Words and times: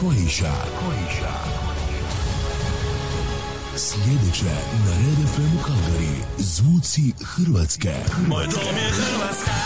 Kojiša. 0.00 0.52
Kojiša. 0.80 1.32
Sljedeće 3.76 4.54
na 4.84 4.92
Red 4.92 5.28
FM 5.34 5.64
Kalgari. 5.66 6.16
Zvuci 6.38 7.12
Hrvatske. 7.24 7.94
Moj 8.28 8.44
dom 8.44 8.76
je 8.76 8.90
Hrvatska. 8.90 9.57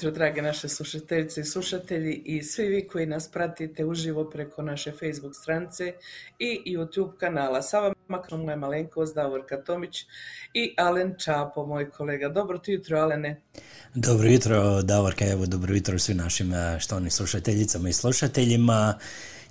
Jutro, 0.00 0.10
drage 0.10 0.42
naše 0.42 0.68
slušateljice 0.68 1.40
i 1.40 1.44
slušatelji 1.44 2.22
i 2.24 2.42
svi 2.42 2.68
vi 2.68 2.86
koji 2.86 3.06
nas 3.06 3.28
pratite 3.28 3.84
uživo 3.84 4.30
preko 4.30 4.62
naše 4.62 4.92
Facebook 4.92 5.36
stranice 5.36 5.92
i 6.38 6.76
YouTube 6.76 7.16
kanala. 7.16 7.62
Sa 7.62 7.80
vama 7.80 7.94
moja 8.36 8.56
malenkost 8.56 9.14
Davorka 9.14 9.56
Tomić 9.56 10.06
i 10.54 10.74
Alen 10.78 11.14
Čapo, 11.18 11.66
moj 11.66 11.90
kolega. 11.90 12.28
Dobro 12.28 12.58
ti 12.58 12.72
jutro, 12.72 12.98
Alene. 12.98 13.40
Dobro 13.94 14.28
jutro, 14.28 14.82
Davorka, 14.82 15.24
evo 15.24 15.46
dobro 15.46 15.74
jutro 15.74 15.98
svim 15.98 16.16
našim 16.16 16.54
eh, 16.54 16.80
štovnim 16.80 17.10
slušateljicama 17.10 17.88
i 17.88 17.92
slušateljima. 17.92 18.98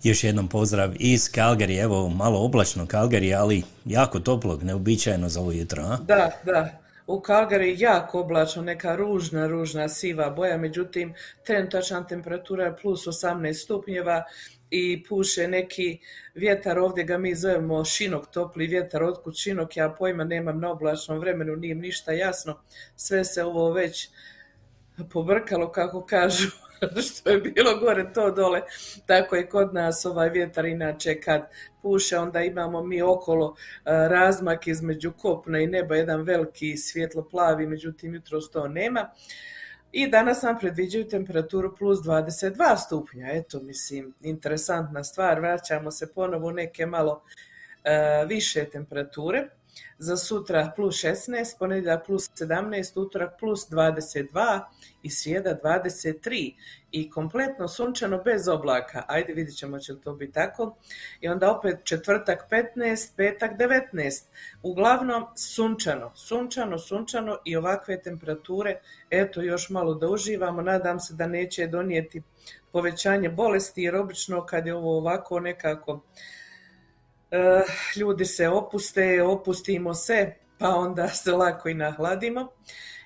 Još 0.04 0.24
jednom 0.24 0.48
pozdrav 0.48 0.94
iz 1.00 1.22
Calgary, 1.22 1.84
evo 1.84 2.10
malo 2.10 2.40
oblačno 2.40 2.86
Calgary, 2.86 3.38
ali 3.40 3.64
jako 3.86 4.20
toplog, 4.20 4.64
neobičajeno 4.64 5.30
za 5.30 5.40
ovo 5.40 5.52
jutro, 5.52 5.84
a? 5.84 5.98
Da, 5.98 6.32
da. 6.46 6.89
U 7.10 7.22
Calgary 7.22 7.66
je 7.66 7.80
jako 7.80 8.20
oblačno, 8.20 8.62
neka 8.62 8.96
ružna, 8.96 9.48
ružna 9.48 9.90
siva 9.90 10.30
boja, 10.30 10.58
međutim 10.58 11.14
trenutačna 11.44 12.08
temperatura 12.08 12.66
je 12.66 12.76
plus 12.82 13.08
18 13.08 13.54
stupnjeva 13.54 14.24
i 14.70 15.04
puše 15.04 15.48
neki 15.48 16.00
vjetar, 16.36 16.80
ovdje 16.80 17.04
ga 17.04 17.18
mi 17.18 17.36
zovemo 17.36 17.86
šinok, 17.86 18.28
topli 18.28 18.68
vjetar, 18.68 19.04
otkud 19.04 19.36
šinok, 19.38 19.78
ja 19.78 19.90
pojma 19.90 20.24
nemam 20.24 20.60
na 20.60 20.72
oblačnom 20.72 21.20
vremenu, 21.20 21.56
nije 21.56 21.76
ništa 21.76 22.12
jasno, 22.12 22.60
sve 22.96 23.26
se 23.26 23.44
ovo 23.44 23.72
već 23.72 24.10
pobrkalo 25.12 25.72
kako 25.72 26.06
kažu 26.06 26.50
što 27.08 27.30
je 27.30 27.38
bilo 27.38 27.80
gore 27.80 28.14
to 28.14 28.32
dole. 28.32 28.62
Tako 29.06 29.36
je 29.36 29.50
kod 29.50 29.74
nas 29.74 30.06
ovaj 30.06 30.30
vjetar 30.30 30.66
inače 30.66 31.22
kad 31.22 31.50
puše 31.82 32.18
onda 32.18 32.42
imamo 32.42 32.84
mi 32.84 33.02
okolo 33.02 33.56
e, 33.56 33.92
razmak 33.92 34.68
između 34.68 35.12
kopna 35.12 35.60
i 35.60 35.68
neba 35.68 35.96
jedan 35.96 36.22
veliki 36.22 36.78
svjetlo 36.78 37.28
plavi 37.32 37.68
međutim 37.68 38.14
jutros 38.14 38.52
to 38.52 38.68
nema. 38.68 39.10
I 39.92 40.08
danas 40.08 40.42
nam 40.42 40.60
predviđaju 40.60 41.08
temperaturu 41.08 41.76
plus 41.76 42.00
22 42.00 42.78
stupnja. 42.86 43.28
Eto 43.32 43.60
mislim 43.60 44.14
interesantna 44.22 45.04
stvar. 45.04 45.40
Vraćamo 45.40 45.92
se 45.92 46.14
ponovo 46.14 46.52
neke 46.52 46.86
malo 46.86 47.24
e, 47.84 48.26
više 48.28 48.66
temperature 48.66 49.48
za 49.98 50.18
sutra 50.18 50.72
plus 50.76 50.96
16, 50.96 51.58
ponedjeljak 51.60 52.06
plus 52.06 52.30
17, 52.30 53.00
utorak 53.00 53.40
plus 53.40 53.70
22 53.70 54.62
i 55.04 55.10
srijeda 55.10 55.58
23 55.64 56.54
i 56.92 57.10
kompletno 57.10 57.68
sunčano 57.68 58.18
bez 58.18 58.48
oblaka. 58.48 59.04
Ajde 59.08 59.34
vidjet 59.34 59.58
ćemo 59.58 59.80
će 59.80 59.94
li 59.94 60.02
to 60.02 60.14
biti 60.14 60.34
tako. 60.34 60.76
I 61.22 61.28
onda 61.28 61.52
opet 61.52 61.80
četvrtak 61.84 62.48
15, 62.76 63.10
petak 63.16 63.52
19. 63.58 64.24
Uglavnom 64.64 65.26
sunčano, 65.36 66.12
sunčano, 66.16 66.78
sunčano 66.78 67.38
i 67.46 67.56
ovakve 67.56 68.02
temperature. 68.02 68.80
Eto 69.10 69.42
još 69.42 69.70
malo 69.70 69.94
da 69.94 70.08
uživamo. 70.08 70.62
Nadam 70.62 71.00
se 71.00 71.14
da 71.14 71.28
neće 71.28 71.68
donijeti 71.68 72.22
povećanje 72.72 73.30
bolesti 73.30 73.84
jer 73.84 73.96
obično 73.96 74.46
kad 74.46 74.66
je 74.66 74.76
ovo 74.76 74.98
ovako 74.98 75.40
nekako 75.40 76.02
ljudi 77.96 78.26
se 78.26 78.50
opuste, 78.50 79.24
opustimo 79.24 79.94
se, 79.94 80.34
pa 80.58 80.70
onda 80.70 81.08
se 81.08 81.32
lako 81.32 81.70
i 81.70 81.74
nahladimo 81.74 82.52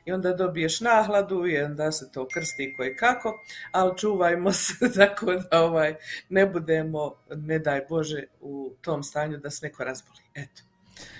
i 0.06 0.12
onda 0.12 0.34
dobiješ 0.34 0.82
nahladu 0.82 1.48
i 1.48 1.58
onda 1.58 1.92
se 1.92 2.12
to 2.12 2.28
krsti 2.28 2.74
koje 2.78 2.96
kako, 2.96 3.40
ali 3.72 3.98
čuvajmo 3.98 4.52
se 4.52 4.74
tako 4.98 5.34
da 5.34 5.64
ovaj, 5.64 5.96
ne 6.30 6.46
budemo, 6.46 7.16
ne 7.36 7.60
daj 7.60 7.82
Bože, 7.90 8.24
u 8.42 8.74
tom 8.82 9.04
stanju 9.04 9.38
da 9.38 9.50
se 9.50 9.66
neko 9.66 9.84
razboli. 9.84 10.20
Eto. 10.36 10.62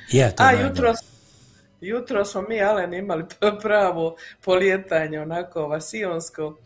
Je, 0.10 0.36
to 0.36 0.44
A 0.44 0.52
jutro, 0.52 0.94
jutro 1.82 2.26
smo 2.26 2.42
mi, 2.42 2.62
Alen, 2.62 2.94
imali 2.94 3.26
pravo 3.64 4.16
polijetanje, 4.44 5.20
onako 5.20 5.68
vasionsko. 5.68 6.58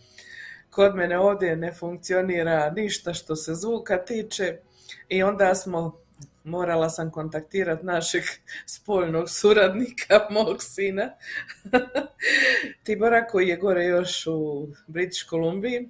Kod 0.70 0.96
mene 0.96 1.20
ovdje 1.20 1.56
ne 1.56 1.74
funkcionira 1.74 2.70
ništa 2.70 3.14
što 3.14 3.36
se 3.36 3.54
zvuka 3.56 3.98
tiče 4.06 4.58
i 5.10 5.24
onda 5.24 5.56
smo, 5.56 6.00
morala 6.48 6.90
sam 6.90 7.12
kontaktirati 7.12 7.86
našeg 7.86 8.24
spoljnog 8.66 9.30
suradnika, 9.30 10.28
mog 10.32 10.64
sina, 10.64 11.10
Tibora, 12.84 13.28
koji 13.28 13.48
je 13.48 13.58
gore 13.58 13.86
još 13.86 14.28
u 14.28 14.68
British 14.88 15.30
Columbiji. 15.30 15.90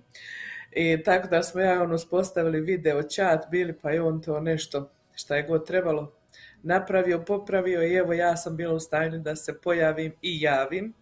I 0.72 1.04
tako 1.04 1.28
da 1.28 1.44
smo 1.44 1.62
ja 1.62 1.84
on 1.84 1.92
uspostavili 1.92 2.62
video 2.62 3.04
chat, 3.04 3.46
bili 3.52 3.74
pa 3.74 3.92
je 3.92 4.02
on 4.02 4.22
to 4.22 4.40
nešto 4.40 4.90
šta 5.16 5.36
je 5.36 5.44
god 5.44 5.68
trebalo 5.68 6.18
napravio, 6.64 7.24
popravio 7.26 7.84
i 7.84 7.94
evo 7.94 8.14
ja 8.14 8.38
sam 8.38 8.56
bila 8.56 8.74
u 8.74 8.80
stanju 8.80 9.20
da 9.20 9.36
se 9.36 9.62
pojavim 9.62 10.14
i 10.22 10.42
javim. 10.42 10.94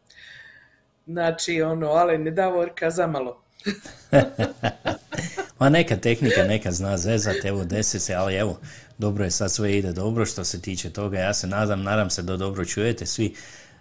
Znači, 1.07 1.61
ono, 1.61 1.89
Alen 1.89 2.27
i 2.27 2.31
Davorka 2.31 2.89
zamalo. 2.89 3.41
Ma 5.59 5.69
neka 5.69 5.95
tehnika, 5.95 6.43
neka 6.43 6.71
zna 6.71 6.97
zezat, 6.97 7.45
evo 7.45 7.63
desi 7.63 7.99
se, 7.99 8.13
ali 8.13 8.35
evo, 8.35 8.59
dobro 8.97 9.23
je, 9.23 9.31
sad 9.31 9.51
sve 9.51 9.77
ide 9.77 9.93
dobro 9.93 10.25
što 10.25 10.43
se 10.43 10.61
tiče 10.61 10.89
toga, 10.89 11.19
ja 11.19 11.33
se 11.33 11.47
nadam, 11.47 11.83
nadam 11.83 12.09
se 12.09 12.21
da 12.21 12.37
dobro 12.37 12.65
čujete 12.65 13.05
svi. 13.05 13.35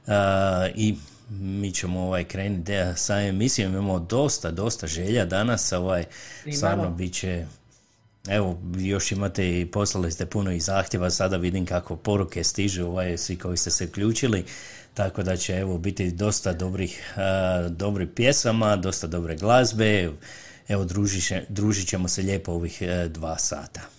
A, 0.06 0.68
i 0.75 0.94
mi 1.30 1.73
ćemo 1.73 2.00
ovaj 2.00 2.25
krenuti 2.25 2.73
da, 2.73 2.97
sa 2.97 3.21
emisijom, 3.21 3.73
imamo 3.73 3.99
dosta, 3.99 4.50
dosta 4.50 4.87
želja 4.87 5.25
danas, 5.25 5.73
ovaj, 5.73 6.04
stvarno 6.56 6.90
bit 6.90 7.14
će, 7.14 7.47
evo, 8.28 8.59
još 8.78 9.12
imate 9.12 9.61
i 9.61 9.66
poslali 9.66 10.12
ste 10.12 10.26
puno 10.26 10.52
i 10.52 10.61
zahtjeva, 10.61 11.11
sada 11.11 11.37
vidim 11.37 11.66
kako 11.66 11.97
poruke 11.97 12.44
stižu, 12.44 12.87
ovaj, 12.87 13.18
svi 13.18 13.37
koji 13.38 13.56
ste 13.56 13.71
se 13.71 13.85
uključili, 13.85 14.44
tako 14.94 15.23
da 15.23 15.37
će 15.37 15.52
evo 15.52 15.78
biti 15.78 16.11
dosta 16.11 16.52
dobrih, 16.52 17.12
a, 17.16 17.68
dobrih 17.68 18.09
pjesama, 18.14 18.76
dosta 18.76 19.06
dobre 19.06 19.37
glazbe, 19.37 20.12
evo 20.68 20.85
družit, 20.85 21.33
družit 21.49 21.88
ćemo 21.88 22.09
se 22.09 22.23
lijepo 22.23 22.52
ovih 22.52 22.83
e, 22.83 23.09
dva 23.09 23.38
sata. 23.38 23.93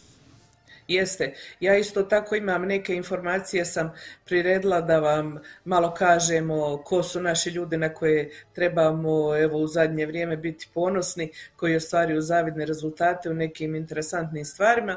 Jeste. 0.88 1.34
Ja 1.60 1.78
isto 1.78 2.04
tako 2.04 2.36
imam 2.36 2.66
neke 2.66 2.96
informacije, 2.96 3.66
sam 3.66 3.94
priredila 4.26 4.82
da 4.82 5.00
vam 5.00 5.40
malo 5.66 5.94
kažemo 5.94 6.78
ko 6.86 7.04
su 7.04 7.22
naši 7.22 7.50
ljudi 7.50 7.78
na 7.78 7.94
koje 7.94 8.32
trebamo 8.54 9.38
evo 9.38 9.60
u 9.60 9.68
zadnje 9.68 10.06
vrijeme 10.06 10.38
biti 10.38 10.68
ponosni, 10.74 11.32
koji 11.56 11.76
ostvaruju 11.76 12.22
zavidne 12.22 12.66
rezultate 12.66 13.30
u 13.30 13.34
nekim 13.34 13.76
interesantnim 13.76 14.46
stvarima. 14.46 14.96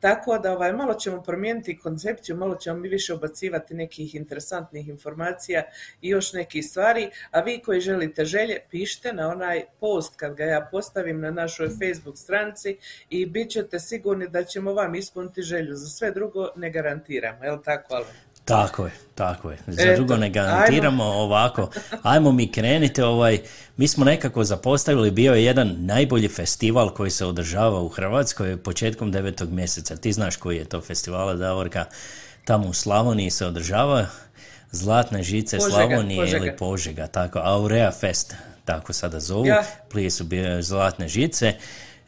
Tako 0.00 0.38
da 0.38 0.52
ovaj, 0.52 0.72
malo 0.72 0.94
ćemo 0.94 1.22
promijeniti 1.22 1.78
koncepciju, 1.78 2.36
malo 2.36 2.54
ćemo 2.54 2.78
mi 2.78 2.88
više 2.88 3.14
ubacivati 3.14 3.74
nekih 3.74 4.14
interesantnih 4.14 4.88
informacija 4.88 5.62
i 6.00 6.08
još 6.08 6.32
nekih 6.32 6.66
stvari, 6.66 7.10
a 7.30 7.40
vi 7.40 7.62
koji 7.62 7.80
želite 7.80 8.24
želje, 8.24 8.58
pišite 8.70 9.12
na 9.12 9.28
onaj 9.28 9.64
post 9.80 10.16
kad 10.16 10.34
ga 10.34 10.44
ja 10.44 10.68
postavim 10.70 11.20
na 11.20 11.30
našoj 11.30 11.68
Facebook 11.68 12.18
stranici 12.18 12.76
i 13.10 13.26
bit 13.26 13.50
ćete 13.50 13.80
sigurni 13.80 14.28
da 14.28 14.44
ćemo 14.44 14.74
vam 14.74 14.94
ispuniti 14.94 15.42
želju. 15.42 15.74
Za 15.74 15.86
sve 15.86 16.10
drugo 16.10 16.48
ne 16.56 16.70
garantiramo, 16.70 17.44
je 17.44 17.52
li 17.52 17.62
tako, 17.64 17.94
Alen? 17.94 18.27
Tako 18.48 18.86
je, 18.86 18.92
tako 19.14 19.50
je. 19.50 19.58
Za 19.66 19.82
Eto, 19.82 19.96
drugo 19.96 20.16
ne 20.16 20.30
garantiramo 20.30 21.04
ovako. 21.04 21.70
Ajmo 22.02 22.32
mi 22.32 22.52
krenite, 22.52 23.04
ovaj, 23.04 23.38
mi 23.76 23.88
smo 23.88 24.04
nekako 24.04 24.44
zapostavili, 24.44 25.10
bio 25.10 25.34
je 25.34 25.44
jedan 25.44 25.76
najbolji 25.78 26.28
festival 26.28 26.90
koji 26.90 27.10
se 27.10 27.26
održava 27.26 27.80
u 27.80 27.88
Hrvatskoj 27.88 28.56
početkom 28.56 29.12
devetog 29.12 29.50
mjeseca. 29.50 29.96
Ti 29.96 30.12
znaš 30.12 30.36
koji 30.36 30.56
je 30.56 30.64
to 30.64 30.80
festival, 30.80 31.36
Davorka, 31.36 31.84
tamo 32.44 32.68
u 32.68 32.72
Slavoniji 32.72 33.30
se 33.30 33.46
održava 33.46 34.06
Zlatne 34.70 35.22
žice 35.22 35.56
Požega, 35.56 35.74
Slavonije 35.74 36.18
ili 36.18 36.26
Požega. 36.30 36.56
Požega, 36.58 37.06
tako, 37.06 37.38
Aurea 37.42 37.90
Fest, 37.90 38.34
tako 38.64 38.92
sada 38.92 39.20
zovu, 39.20 39.46
Ja. 39.46 39.62
prije 39.90 40.10
su 40.10 40.24
bile 40.24 40.62
Zlatne 40.62 41.08
žice. 41.08 41.54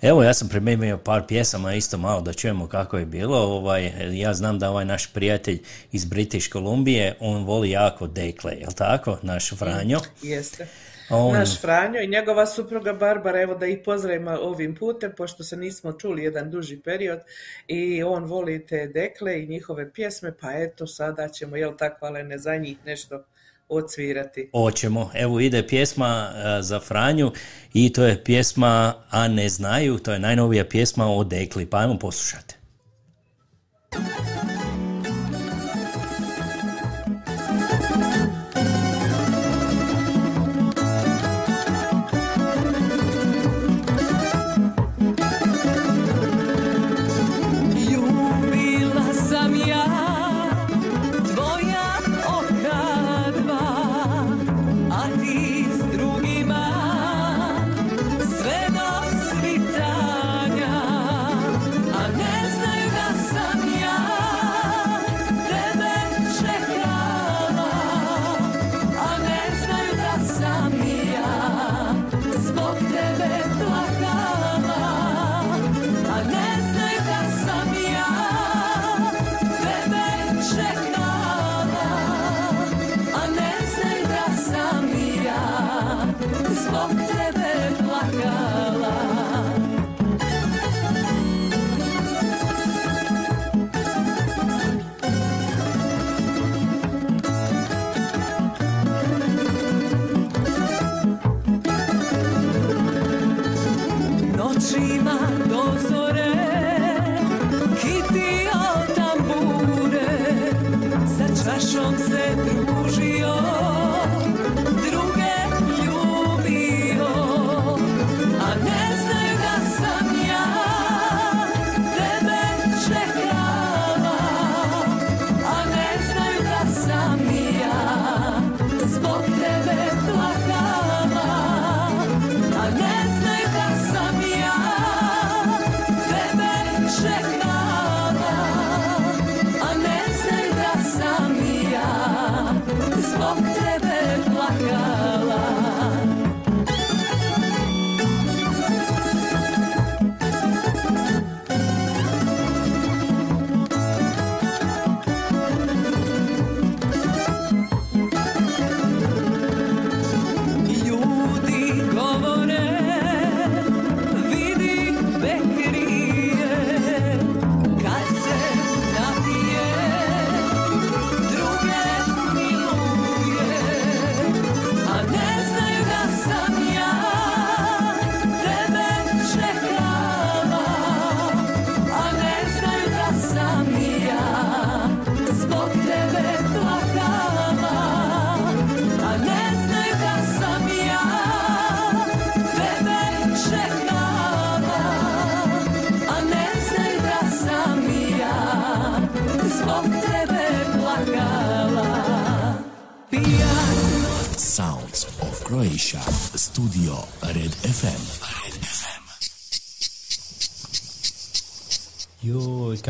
Evo, 0.02 0.22
ja 0.22 0.34
sam 0.34 0.48
pripremio 0.48 0.98
par 0.98 1.22
pjesama, 1.28 1.74
isto 1.74 1.98
malo 1.98 2.20
da 2.20 2.32
čujemo 2.32 2.66
kako 2.68 2.98
je 2.98 3.06
bilo. 3.06 3.38
Ovaj, 3.38 3.92
ja 4.12 4.34
znam 4.34 4.58
da 4.58 4.70
ovaj 4.70 4.84
naš 4.84 5.12
prijatelj 5.12 5.58
iz 5.92 6.04
British 6.04 6.48
Kolumbije, 6.48 7.16
on 7.20 7.44
voli 7.44 7.70
jako 7.70 8.06
dekle, 8.06 8.52
jel 8.52 8.70
tako? 8.76 9.18
Naš 9.22 9.54
Franjo. 9.54 10.00
Jeste. 10.22 10.66
A 11.08 11.16
on- 11.16 11.32
Naš 11.34 11.60
Franjo 11.60 12.00
i 12.00 12.08
njegova 12.08 12.46
supruga 12.46 12.92
Barbara, 12.92 13.40
evo 13.40 13.54
da 13.54 13.66
ih 13.66 13.78
pozdravimo 13.84 14.30
ovim 14.32 14.74
putem, 14.74 15.12
pošto 15.16 15.44
se 15.44 15.56
nismo 15.56 15.92
čuli 15.92 16.22
jedan 16.22 16.50
duži 16.50 16.80
period 16.80 17.20
i 17.66 18.02
on 18.02 18.24
voli 18.24 18.66
te 18.66 18.86
dekle 18.86 19.42
i 19.42 19.48
njihove 19.48 19.92
pjesme, 19.92 20.32
pa 20.40 20.52
eto 20.52 20.86
sada 20.86 21.28
ćemo, 21.28 21.56
jel 21.56 21.76
tako, 21.76 22.06
Alene, 22.06 22.38
za 22.38 22.56
njih 22.56 22.76
nešto 22.86 23.24
odsvirati. 23.70 24.50
Hoćemo. 24.52 25.10
Evo 25.14 25.40
ide 25.40 25.66
pjesma 25.66 26.30
e, 26.34 26.62
za 26.62 26.80
Franju 26.80 27.32
i 27.74 27.92
to 27.92 28.04
je 28.04 28.24
pjesma 28.24 28.94
A 29.10 29.28
ne 29.28 29.48
znaju, 29.48 29.98
to 29.98 30.12
je 30.12 30.18
najnovija 30.18 30.64
pjesma 30.64 31.06
o 31.06 31.24
dekli, 31.24 31.66
pa 31.66 31.78
ajmo 31.78 31.98
poslušati. 31.98 32.54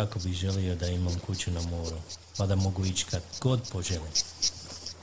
Kako 0.04 0.18
bi 0.18 0.32
želio 0.32 0.74
da 0.74 0.86
imam 0.86 1.18
kuću 1.26 1.50
na 1.50 1.60
moru, 1.60 1.96
pa 2.36 2.46
da 2.46 2.56
mogu 2.56 2.84
ići 2.84 3.06
kad 3.10 3.22
god 3.40 3.60
poželim. 3.72 4.12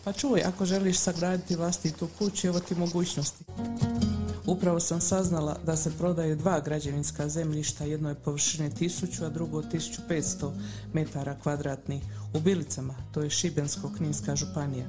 Pa 0.04 0.14
čuj, 0.14 0.42
ako 0.46 0.66
želiš 0.66 1.00
sagraditi 1.00 1.56
vlastitu 1.56 2.08
kuću, 2.18 2.48
evo 2.48 2.60
ti 2.60 2.76
mogućnosti. 2.76 3.44
Upravo 4.46 4.80
sam 4.80 5.02
saznala 5.02 5.58
da 5.66 5.78
se 5.78 5.92
prodaju 5.98 6.36
dva 6.36 6.60
građevinska 6.60 7.30
zemljišta, 7.30 7.84
jedno 7.84 8.10
je 8.10 8.16
površine 8.16 8.72
1000, 8.72 9.26
a 9.26 9.30
drugo 9.30 9.62
1500 9.62 10.52
metara 10.94 11.36
kvadratnih 11.44 12.04
u 12.34 12.40
Bilicama, 12.40 12.96
to 13.14 13.22
je 13.22 13.30
Šibensko-Kninska 13.30 14.36
županija. 14.36 14.88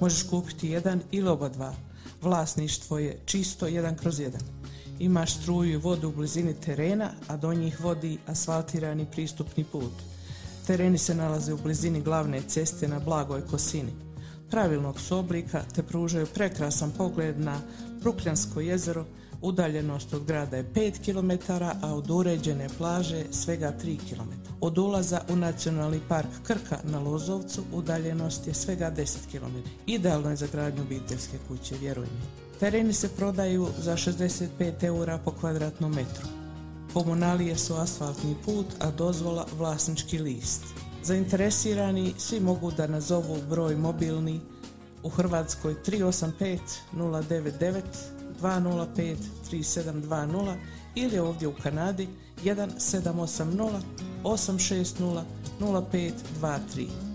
Možeš 0.00 0.22
kupiti 0.22 0.68
jedan 0.68 1.02
ili 1.10 1.28
oba 1.28 1.48
dva. 1.48 1.74
Vlasništvo 2.22 2.98
je 2.98 3.20
čisto 3.26 3.66
jedan 3.66 3.96
kroz 3.96 4.20
jedan. 4.20 4.61
Imaš 4.98 5.34
struju 5.34 5.72
i 5.72 5.76
vodu 5.76 6.08
u 6.08 6.12
blizini 6.12 6.54
terena, 6.54 7.10
a 7.28 7.36
do 7.36 7.54
njih 7.54 7.80
vodi 7.80 8.18
asfaltirani 8.26 9.06
pristupni 9.12 9.64
put. 9.64 9.92
Tereni 10.66 10.98
se 10.98 11.14
nalaze 11.14 11.52
u 11.52 11.58
blizini 11.62 12.02
glavne 12.02 12.42
ceste 12.42 12.88
na 12.88 12.98
blagoj 12.98 13.40
kosini. 13.40 13.92
Pravilnog 14.50 15.00
su 15.00 15.16
oblika 15.16 15.62
te 15.74 15.82
pružaju 15.82 16.26
prekrasan 16.26 16.90
pogled 16.90 17.40
na 17.40 17.60
Brukljansko 18.02 18.60
jezero, 18.60 19.04
udaljenost 19.42 20.14
od 20.14 20.24
grada 20.24 20.56
je 20.56 20.72
5 20.74 21.04
km, 21.04 21.52
a 21.82 21.94
od 21.94 22.10
uređene 22.10 22.68
plaže 22.78 23.24
svega 23.30 23.72
3 23.84 23.98
km. 23.98 24.30
Od 24.60 24.78
ulaza 24.78 25.20
u 25.28 25.36
Nacionalni 25.36 26.00
park 26.08 26.28
Krka 26.42 26.78
na 26.84 27.00
Lozovcu 27.00 27.64
udaljenost 27.72 28.46
je 28.46 28.54
svega 28.54 28.92
10 28.96 29.16
km. 29.30 29.56
Idealno 29.86 30.30
je 30.30 30.36
za 30.36 30.46
gradnju 30.52 30.82
obiteljske 30.82 31.38
kuće, 31.48 31.74
vjeruj 31.80 32.06
mi. 32.06 32.51
Tereni 32.62 32.92
se 32.92 33.08
prodaju 33.08 33.68
za 33.78 33.96
65 33.96 34.84
eura 34.84 35.18
po 35.18 35.30
kvadratnom 35.30 35.92
metru. 35.92 36.28
Komunalije 36.92 37.58
su 37.58 37.74
asfaltni 37.74 38.36
put, 38.44 38.66
a 38.78 38.90
dozvola 38.90 39.46
vlasnički 39.58 40.18
list. 40.18 40.62
Zainteresirani 41.04 42.14
svi 42.18 42.40
mogu 42.40 42.70
da 42.70 42.86
nazovu 42.86 43.36
broj 43.50 43.76
mobilni 43.76 44.40
u 45.02 45.08
Hrvatskoj 45.08 45.74
385 45.86 46.58
099 46.94 47.82
205 48.42 49.16
3720 49.52 50.54
ili 50.94 51.18
ovdje 51.18 51.48
u 51.48 51.54
Kanadi 51.62 52.08
1780 52.44 53.80
860 54.24 55.22
0523. 55.60 57.11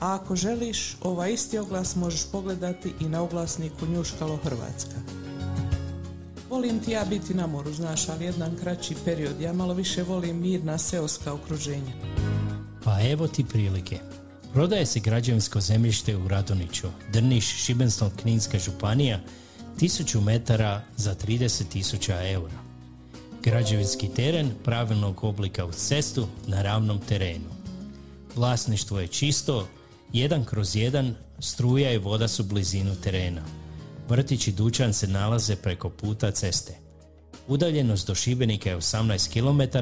A 0.00 0.14
ako 0.14 0.36
želiš, 0.36 0.96
ovaj 1.02 1.32
isti 1.32 1.58
oglas 1.58 1.96
možeš 1.96 2.24
pogledati 2.32 2.92
i 3.00 3.04
na 3.04 3.22
oglasniku 3.22 3.86
Njuškalo 3.86 4.36
Hrvatska. 4.36 4.94
Volim 6.50 6.80
ti 6.80 6.90
ja 6.90 7.04
biti 7.04 7.34
na 7.34 7.46
moru, 7.46 7.72
znaš, 7.72 8.08
ali 8.08 8.24
jedan 8.24 8.56
kraći 8.56 8.94
period. 9.04 9.40
Ja 9.40 9.52
malo 9.52 9.74
više 9.74 10.02
volim 10.02 10.40
mirna 10.40 10.78
seoska 10.78 11.32
okruženja. 11.32 11.92
Pa 12.84 13.00
evo 13.02 13.28
ti 13.28 13.44
prilike. 13.44 13.98
Prodaje 14.52 14.86
se 14.86 15.00
građevinsko 15.00 15.60
zemljište 15.60 16.16
u 16.16 16.28
Radoniću, 16.28 16.88
Drniš, 17.12 17.44
Šibensko-Kninska 17.44 18.58
županija, 18.64 19.20
1000 19.80 20.20
metara 20.20 20.82
za 20.96 21.14
30.000 21.14 22.32
eura. 22.32 22.58
Građevinski 23.42 24.08
teren 24.08 24.50
pravilnog 24.64 25.24
oblika 25.24 25.64
uz 25.64 25.74
cestu 25.74 26.26
na 26.46 26.62
ravnom 26.62 26.98
terenu. 27.08 27.50
Vlasništvo 28.36 29.00
je 29.00 29.06
čisto, 29.06 29.68
jedan 30.12 30.44
kroz 30.44 30.76
jedan, 30.76 31.14
struja 31.38 31.92
i 31.92 31.98
voda 31.98 32.28
su 32.28 32.44
blizinu 32.44 32.96
terena. 32.96 33.42
Vrtić 34.08 34.48
i 34.48 34.52
dućan 34.52 34.92
se 34.92 35.08
nalaze 35.08 35.56
preko 35.56 35.90
puta 35.90 36.30
ceste. 36.30 36.74
Udaljenost 37.48 38.06
do 38.06 38.14
Šibenika 38.14 38.70
je 38.70 38.76
18 38.76 39.32
km, 39.32 39.78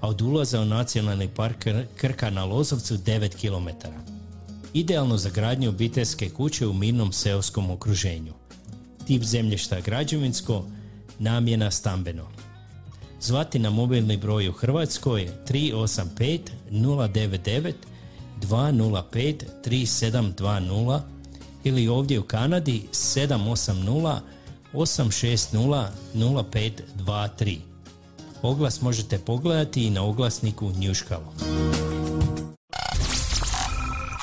a 0.00 0.08
od 0.08 0.22
ulaza 0.22 0.60
u 0.60 0.64
nacionalni 0.64 1.28
park 1.28 1.66
Krka 1.96 2.30
na 2.30 2.44
Lozovcu 2.44 2.94
9 2.94 3.28
km. 3.28 3.88
Idealno 4.74 5.16
za 5.16 5.30
gradnju 5.30 5.68
obiteljske 5.68 6.30
kuće 6.30 6.66
u 6.66 6.72
mirnom 6.72 7.12
seoskom 7.12 7.70
okruženju. 7.70 8.32
Tip 9.06 9.22
zemljišta 9.22 9.80
građevinsko, 9.80 10.64
namjena 11.18 11.70
stambeno. 11.70 12.28
Zvati 13.20 13.58
na 13.58 13.70
mobilni 13.70 14.16
broj 14.16 14.48
u 14.48 14.52
Hrvatskoj 14.52 15.28
385 15.48 16.40
099 16.70 17.72
205 18.40 19.44
3720 19.64 21.00
ili 21.64 21.88
ovdje 21.88 22.20
u 22.20 22.22
Kanadi 22.22 22.82
780 22.92 24.18
860 24.72 25.88
0523. 26.14 27.58
Oglas 28.42 28.80
možete 28.80 29.18
pogledati 29.18 29.86
i 29.86 29.90
na 29.90 30.02
oglasniku 30.02 30.72
Njuškalo. 30.78 31.32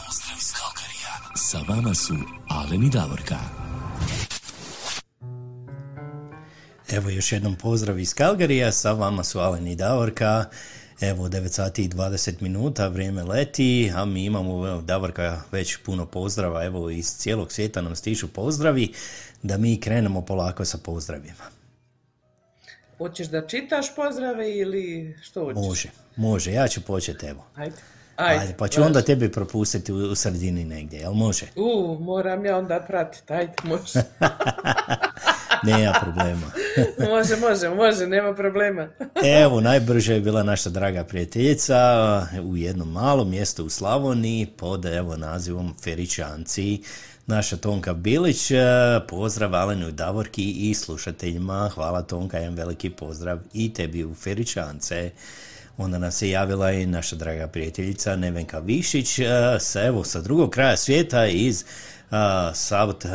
Pozdrav 0.06 0.38
iz 0.38 0.54
Kalkarija. 0.54 1.36
Sa 1.36 1.58
vama 1.68 1.96
su 1.96 2.14
Alen 2.50 2.84
i 2.84 2.90
Davorka. 2.90 3.40
Evo 6.90 7.10
još 7.10 7.32
jednom 7.32 7.56
pozdrav 7.56 8.00
iz 8.00 8.14
Kalgarija, 8.14 8.72
sa 8.72 8.92
vama 8.92 9.24
su 9.24 9.40
Alen 9.40 9.68
i 9.68 9.76
Davorka. 9.76 10.46
Evo 11.02 11.30
9 11.30 11.48
sati 11.48 11.84
i 11.84 11.90
20 11.90 12.42
minuta, 12.42 12.88
vrijeme 12.88 13.24
leti, 13.24 13.92
a 13.96 14.06
mi 14.06 14.26
imamo 14.26 14.68
evo, 14.68 14.82
Davorka 14.82 15.42
već 15.52 15.78
puno 15.78 16.06
pozdrava, 16.06 16.64
evo 16.64 16.90
iz 16.90 17.06
cijelog 17.06 17.52
svijeta 17.52 17.82
nam 17.82 17.96
stižu 17.96 18.28
pozdravi, 18.28 18.94
da 19.44 19.58
mi 19.58 19.80
krenemo 19.80 20.22
polako 20.22 20.66
sa 20.66 20.78
pozdravima. 20.78 21.44
Hoćeš 22.98 23.28
da 23.28 23.48
čitaš 23.48 23.96
pozdrave 23.96 24.58
ili 24.58 25.16
što 25.22 25.44
hoćeš? 25.44 25.64
Može, 25.68 25.90
može, 26.16 26.52
ja 26.52 26.68
ću 26.68 26.82
početi 26.82 27.26
evo. 27.26 27.46
Ajde. 27.56 27.76
Ajde, 28.16 28.42
Ajde, 28.42 28.54
pa 28.58 28.68
ću 28.68 28.82
onda 28.82 29.02
tebi 29.02 29.32
propustiti 29.32 29.94
u, 29.94 29.96
u 29.96 30.16
sredini 30.16 30.66
negdje, 30.66 31.00
jel 31.00 31.14
može? 31.14 31.46
U, 31.56 31.98
moram 32.02 32.46
ja 32.46 32.58
onda 32.58 32.86
pratiti, 32.88 33.34
ajde, 33.34 33.54
može. 33.64 34.04
Nema 35.64 35.94
problema. 36.02 36.52
može, 37.12 37.36
može, 37.36 37.70
može, 37.70 38.08
nema 38.08 38.34
problema. 38.34 38.88
Evo, 39.44 39.62
najbrže 39.62 40.14
je 40.14 40.22
bila 40.22 40.44
naša 40.44 40.70
draga 40.70 41.04
prijateljica 41.04 41.78
u 42.44 42.58
jednom 42.58 42.92
malom 42.92 43.30
mjestu 43.30 43.66
u 43.66 43.70
Slavoniji 43.70 44.46
pod 44.58 44.86
evo 44.86 45.18
nazivom 45.18 45.76
Feričanci. 45.84 46.82
Naša 47.28 47.58
Tonka 47.58 47.94
Bilić, 47.94 48.52
e, 48.52 48.58
pozdrav 49.08 49.56
Alenu 49.56 49.92
Davorki 49.92 50.52
i 50.52 50.74
slušateljima. 50.74 51.70
Hvala 51.74 52.02
Tonka, 52.02 52.38
jedan 52.38 52.56
veliki 52.56 52.90
pozdrav 52.90 53.40
i 53.54 53.74
tebi 53.74 54.04
u 54.04 54.16
Feričance. 54.16 55.12
Onda 55.78 55.98
nas 55.98 56.22
je 56.22 56.30
javila 56.30 56.72
i 56.72 56.86
naša 56.86 57.16
draga 57.16 57.48
prijateljica 57.48 58.16
Nevenka 58.16 58.60
Višić 58.60 59.20
e, 59.20 59.26
sa, 59.60 59.84
evo, 59.86 60.04
sa 60.04 60.22
drugog 60.22 60.50
kraja 60.50 60.78
svijeta 60.78 61.28
iz 61.28 61.66
South 62.54 63.06
uh, 63.06 63.12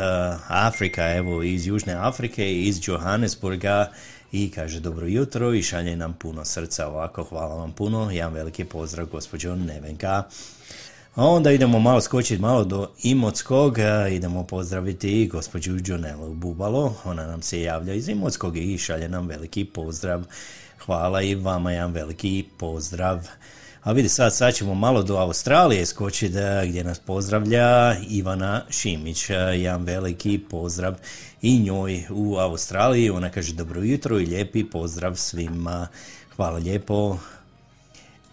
Afrika, 0.47 1.15
evo 1.15 1.43
iz 1.43 1.67
Južne 1.67 1.93
Afrike, 1.93 2.53
iz 2.53 2.79
Johannesburga 2.87 3.91
i 4.31 4.51
kaže 4.51 4.79
dobro 4.79 5.07
jutro 5.07 5.53
i 5.53 5.63
šalje 5.63 5.95
nam 5.95 6.13
puno 6.13 6.45
srca 6.45 6.87
ovako, 6.87 7.23
hvala 7.23 7.55
vam 7.55 7.71
puno, 7.71 8.11
jedan 8.11 8.33
veliki 8.33 8.65
pozdrav 8.65 9.05
gospođo 9.05 9.55
Nevenka. 9.55 10.23
A 11.15 11.25
onda 11.25 11.51
idemo 11.51 11.79
malo 11.79 12.01
skočiti 12.01 12.41
malo 12.41 12.63
do 12.63 12.89
Imotskog, 13.03 13.77
uh, 13.77 14.13
idemo 14.13 14.43
pozdraviti 14.43 15.27
gospođu 15.27 15.79
Džonelu 15.79 16.33
Bubalo, 16.33 16.95
ona 17.05 17.27
nam 17.27 17.41
se 17.41 17.61
javlja 17.61 17.93
iz 17.93 18.09
Imotskog 18.09 18.57
i 18.57 18.77
šalje 18.77 19.09
nam 19.09 19.27
veliki 19.27 19.65
pozdrav. 19.65 20.23
Hvala 20.85 21.21
i 21.21 21.35
vama 21.35 21.71
jedan 21.71 21.91
veliki 21.91 22.45
pozdrav. 22.57 23.27
A 23.83 23.91
vidi 23.91 24.09
sad, 24.09 24.35
sad 24.35 24.53
ćemo 24.53 24.73
malo 24.73 25.03
do 25.03 25.15
Australije 25.17 25.85
skočiti 25.85 26.37
gdje 26.65 26.83
nas 26.83 26.99
pozdravlja 26.99 27.95
Ivana 28.09 28.61
Šimić. 28.69 29.29
Jedan 29.29 29.83
veliki 29.83 30.39
pozdrav 30.49 30.95
i 31.41 31.59
njoj 31.59 32.03
u 32.09 32.37
Australiji. 32.37 33.09
Ona 33.09 33.29
kaže 33.29 33.53
dobro 33.53 33.81
jutro 33.81 34.19
i 34.19 34.25
lijepi 34.25 34.69
pozdrav 34.69 35.15
svima. 35.15 35.87
Hvala 36.35 36.57
lijepo. 36.57 37.17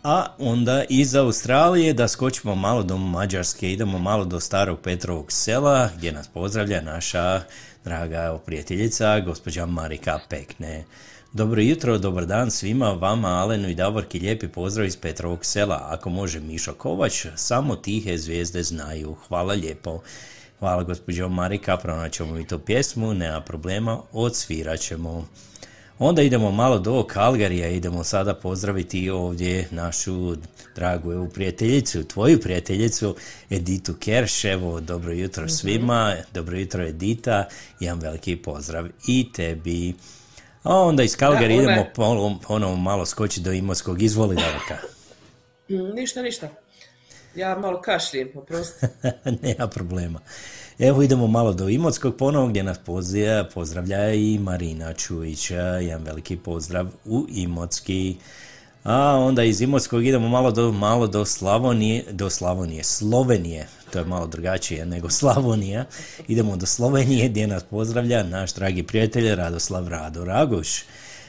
A 0.02 0.26
onda 0.38 0.84
iz 0.88 1.14
Australije 1.14 1.92
da 1.92 2.08
skočimo 2.08 2.54
malo 2.54 2.82
do 2.82 2.98
Mađarske, 2.98 3.72
idemo 3.72 3.98
malo 3.98 4.24
do 4.24 4.40
starog 4.40 4.80
Petrovog 4.80 5.32
sela 5.32 5.90
gdje 5.96 6.12
nas 6.12 6.28
pozdravlja 6.28 6.80
naša 6.80 7.42
draga 7.84 8.38
prijateljica, 8.46 9.20
gospođa 9.20 9.66
Marika 9.66 10.18
Pekne. 10.28 10.84
Dobro 11.36 11.62
jutro, 11.62 11.98
dobar 11.98 12.26
dan 12.26 12.50
svima, 12.50 12.92
vama, 12.92 13.28
Alenu 13.28 13.68
i 13.68 13.74
Davorki, 13.74 14.18
lijepi 14.18 14.48
pozdrav 14.48 14.86
iz 14.86 14.96
Petrovog 14.96 15.44
sela. 15.44 15.86
Ako 15.90 16.10
može 16.10 16.40
Mišo 16.40 16.74
Kovač, 16.74 17.26
samo 17.34 17.76
tihe 17.76 18.18
zvijezde 18.18 18.62
znaju. 18.62 19.16
Hvala 19.28 19.54
lijepo. 19.54 20.00
Hvala 20.58 20.82
gospođo 20.82 21.28
Marika, 21.28 21.76
pronaćemo 21.76 22.34
mi 22.34 22.46
tu 22.46 22.58
pjesmu, 22.58 23.14
nema 23.14 23.40
problema, 23.40 24.00
odsvirat 24.12 24.80
ćemo. 24.80 25.28
Onda 25.98 26.22
idemo 26.22 26.50
malo 26.50 26.78
do 26.78 27.02
Kalgarija, 27.02 27.68
idemo 27.68 28.04
sada 28.04 28.34
pozdraviti 28.34 29.10
ovdje 29.10 29.68
našu 29.70 30.36
dragu 30.74 31.12
evo, 31.12 31.28
prijateljicu, 31.34 32.04
tvoju 32.04 32.40
prijateljicu 32.40 33.16
Editu 33.50 33.94
Kerš, 34.00 34.44
evo 34.44 34.80
dobro 34.80 35.12
jutro 35.12 35.48
svima, 35.48 36.14
dobro 36.34 36.58
jutro 36.58 36.86
Edita, 36.86 37.48
jedan 37.80 38.00
veliki 38.00 38.36
pozdrav 38.36 38.86
i 39.08 39.32
tebi. 39.32 39.94
A 40.66 40.76
onda 40.76 41.02
iz 41.02 41.16
Kalgari 41.16 41.54
ona- 41.54 41.62
idemo 41.62 41.86
ponovo, 41.94 42.38
ponovo 42.42 42.76
malo 42.76 43.06
skočiti 43.06 43.40
do 43.40 43.52
Imotskog, 43.52 44.02
izvoli 44.02 44.36
Davorka. 44.36 44.76
Mm, 45.68 45.94
Ništa, 45.94 46.22
ništa. 46.22 46.48
Ja 47.34 47.58
malo 47.58 47.80
kašljem, 47.80 48.30
oprosti. 48.34 48.86
Nema 49.42 49.66
problema. 49.68 50.20
Evo 50.78 51.02
idemo 51.02 51.26
malo 51.26 51.52
do 51.52 51.68
Imotskog 51.68 52.16
ponovo 52.16 52.46
gdje 52.46 52.62
nas 52.62 52.78
pozdrav, 52.78 53.44
pozdravlja 53.50 54.14
i 54.14 54.38
Marina 54.38 54.92
Čujić. 54.94 55.50
Jedan 55.50 56.02
veliki 56.02 56.36
pozdrav 56.36 56.86
u 57.04 57.26
Imotski. 57.30 58.16
A 58.84 58.96
onda 59.10 59.44
iz 59.44 59.60
Imotskog 59.60 60.06
idemo 60.06 60.28
malo 60.28 60.50
do, 60.50 60.72
malo 60.72 61.06
do 61.06 61.24
Slavonije, 61.24 62.04
do 62.10 62.30
Slavonije, 62.30 62.84
Slovenije, 62.84 63.68
to 63.96 64.00
je 64.00 64.06
malo 64.06 64.26
drugačije 64.26 64.86
nego 64.86 65.10
Slavonija. 65.10 65.84
Idemo 66.28 66.56
do 66.56 66.66
Slovenije 66.66 67.28
gdje 67.28 67.46
nas 67.46 67.62
pozdravlja 67.64 68.22
naš 68.22 68.54
dragi 68.54 68.82
prijatelj 68.82 69.34
Radoslav 69.34 69.88
Rado 69.88 70.24
Raguš. 70.24 70.84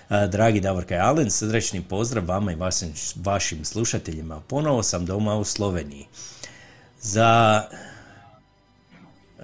A, 0.09 0.27
Dragi 0.27 0.59
Davorka 0.59 0.95
i 0.95 0.99
Alen, 0.99 1.31
srdečni 1.31 1.81
pozdrav 1.81 2.25
vama 2.25 2.51
i 2.51 2.55
vašim, 2.55 2.93
vašim 3.15 3.65
slušateljima. 3.65 4.41
Ponovo 4.47 4.83
sam 4.83 5.05
doma 5.05 5.35
u 5.35 5.43
Sloveniji. 5.43 6.05
Za 7.01 7.63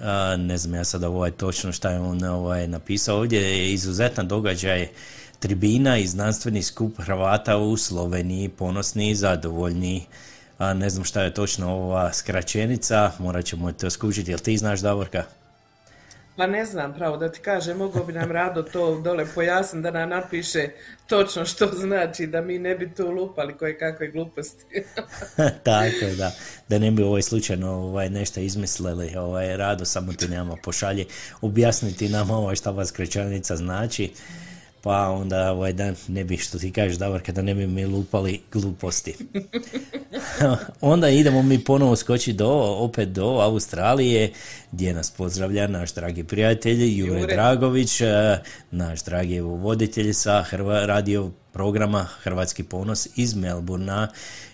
a, 0.00 0.36
ne 0.36 0.58
znam 0.58 0.74
ja 0.74 0.84
sada 0.84 1.08
ovaj 1.08 1.30
točno 1.30 1.72
šta 1.72 1.90
je 1.90 2.00
on 2.00 2.24
ovaj, 2.24 2.68
napisao 2.68 3.18
ovdje, 3.18 3.40
je 3.40 3.72
izuzetan 3.72 4.28
događaj 4.28 4.88
tribina 5.38 5.98
i 5.98 6.06
znanstveni 6.06 6.62
skup 6.62 6.94
Hrvata 6.98 7.56
u 7.56 7.76
Sloveniji, 7.76 8.48
ponosni 8.48 9.10
i 9.10 9.14
zadovoljni. 9.14 10.06
A, 10.58 10.74
ne 10.74 10.90
znam 10.90 11.04
šta 11.04 11.22
je 11.22 11.34
točno 11.34 11.74
ova 11.74 12.12
skraćenica, 12.12 13.10
morat 13.18 13.44
ćemo 13.44 13.72
to 13.72 13.90
skužiti, 13.90 14.30
jel 14.30 14.38
ti 14.38 14.58
znaš 14.58 14.80
Davorka? 14.80 15.24
Pa 16.36 16.46
ne 16.46 16.64
znam, 16.64 16.94
pravo 16.94 17.16
da 17.16 17.32
ti 17.32 17.40
kažem, 17.40 17.76
mogao 17.76 18.04
bi 18.04 18.12
nam 18.12 18.32
Rado 18.32 18.62
to 18.62 19.00
dole 19.00 19.26
pojasniti 19.34 19.82
da 19.82 19.90
nam 19.90 20.08
napiše 20.08 20.68
točno 21.06 21.44
što 21.44 21.66
znači, 21.66 22.26
da 22.26 22.40
mi 22.40 22.58
ne 22.58 22.74
bi 22.74 22.94
tu 22.94 23.10
lupali 23.10 23.56
koje 23.56 23.78
kakve 23.78 24.08
gluposti. 24.08 24.64
Tako 25.64 26.04
je, 26.04 26.14
da. 26.16 26.32
Da 26.68 26.78
ne 26.78 26.90
bi 26.90 27.02
ovaj 27.02 27.22
slučajno 27.22 27.70
ovaj, 27.72 28.10
nešto 28.10 28.40
izmislili, 28.40 29.16
ovaj, 29.16 29.56
rado 29.56 29.84
samo 29.84 30.12
ti 30.12 30.28
nama 30.28 30.56
pošalje 30.62 31.06
objasniti 31.40 32.08
nam 32.08 32.30
ovaj 32.30 32.56
šta 32.56 32.70
ova 32.70 32.86
skraćenica 32.86 33.56
znači, 33.56 34.12
pa 34.84 35.08
onda 35.10 35.52
ovaj, 35.52 35.72
da 35.72 35.92
ne 36.08 36.24
bi, 36.24 36.36
što 36.36 36.58
ti 36.58 36.72
kažeš, 36.72 36.98
Davorka, 36.98 37.32
da 37.32 37.42
ne 37.42 37.54
bi 37.54 37.66
mi 37.66 37.86
lupali 37.86 38.40
gluposti. 38.52 39.14
Onda 40.80 41.08
idemo 41.08 41.42
mi 41.42 41.64
ponovo 41.64 41.96
skočiti 41.96 42.32
do, 42.32 42.50
opet 42.78 43.08
do 43.08 43.24
Australije, 43.24 44.32
gdje 44.72 44.94
nas 44.94 45.10
pozdravlja 45.10 45.66
naš 45.66 45.94
dragi 45.94 46.24
prijatelj 46.24 46.98
Jure, 46.98 47.20
Jure. 47.20 47.34
Dragović, 47.34 48.00
e, 48.00 48.38
naš 48.70 49.04
dragi 49.04 49.40
voditelj 49.40 50.12
sa 50.12 50.42
Hrva, 50.42 50.86
radio 50.86 51.30
programa 51.52 52.04
Hrvatski 52.22 52.62
ponos 52.62 53.08
iz 53.16 53.34
Melburna. 53.34 54.08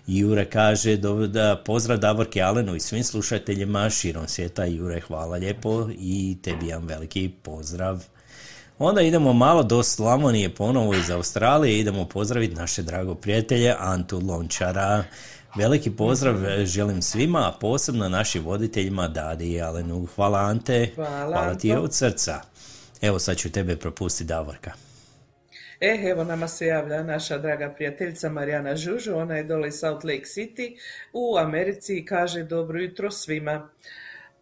Jure 0.06 0.44
kaže 0.44 0.96
do, 0.96 1.26
da 1.26 1.62
pozdrav 1.66 1.98
Davorki 1.98 2.42
Alenu 2.42 2.76
i 2.76 2.80
svim 2.80 3.04
slušateljima 3.04 3.90
širom 3.90 4.28
svijeta. 4.28 4.64
Jure, 4.64 5.00
hvala 5.00 5.36
lijepo 5.36 5.88
i 5.98 6.36
tebi 6.42 6.66
jedan 6.66 6.86
veliki 6.86 7.30
pozdrav. 7.42 8.04
Onda 8.82 9.02
idemo 9.02 9.32
malo 9.32 9.62
do 9.62 9.82
Slavonije 9.82 10.54
ponovo 10.54 10.94
iz 10.94 11.10
Australije, 11.10 11.78
idemo 11.78 12.08
pozdraviti 12.08 12.54
naše 12.54 12.82
drago 12.82 13.14
prijatelje 13.14 13.74
Antu 13.78 14.20
Lončara. 14.28 15.04
Veliki 15.56 15.90
pozdrav 15.90 16.44
e, 16.44 16.66
želim 16.66 17.02
svima, 17.02 17.38
a 17.38 17.58
posebno 17.60 18.08
našim 18.08 18.44
voditeljima 18.44 19.08
Dadi 19.08 19.52
i 19.52 19.62
Alenu. 19.62 20.06
Hvala 20.14 20.38
Ante, 20.38 20.90
Hvala, 20.94 21.54
ti 21.54 21.72
Anto. 21.72 21.84
od 21.84 21.94
srca. 21.94 22.40
Evo 23.02 23.18
sad 23.18 23.36
ću 23.36 23.52
tebe 23.52 23.76
propustiti 23.76 24.28
Davorka. 24.28 24.72
E, 25.80 26.10
evo 26.10 26.24
nama 26.24 26.48
se 26.48 26.66
javlja 26.66 27.02
naša 27.02 27.38
draga 27.38 27.74
prijateljica 27.76 28.28
Marijana 28.28 28.76
Žužu, 28.76 29.16
ona 29.16 29.36
je 29.36 29.44
dole 29.44 29.68
iz 29.68 29.74
Salt 29.74 30.04
Lake 30.04 30.24
City 30.24 30.76
u 31.12 31.36
Americi 31.38 31.98
i 31.98 32.04
kaže 32.04 32.42
dobro 32.42 32.80
jutro 32.80 33.10
svima. 33.10 33.68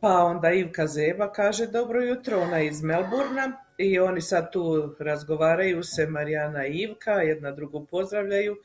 Pa 0.01 0.25
onda 0.25 0.51
Ivka 0.51 0.87
Zeba 0.87 1.33
kaže 1.33 1.67
dobro 1.67 2.03
jutro, 2.03 2.41
ona 2.41 2.59
je 2.59 2.67
iz 2.67 2.83
Melburna 2.83 3.68
i 3.79 3.99
oni 3.99 4.21
sad 4.21 4.53
tu 4.53 4.95
razgovaraju 4.99 5.83
se 5.83 6.07
Marijana 6.07 6.67
i 6.67 6.73
Ivka, 6.73 7.13
jedna 7.13 7.53
drugu 7.53 7.87
pozdravljaju, 7.87 8.57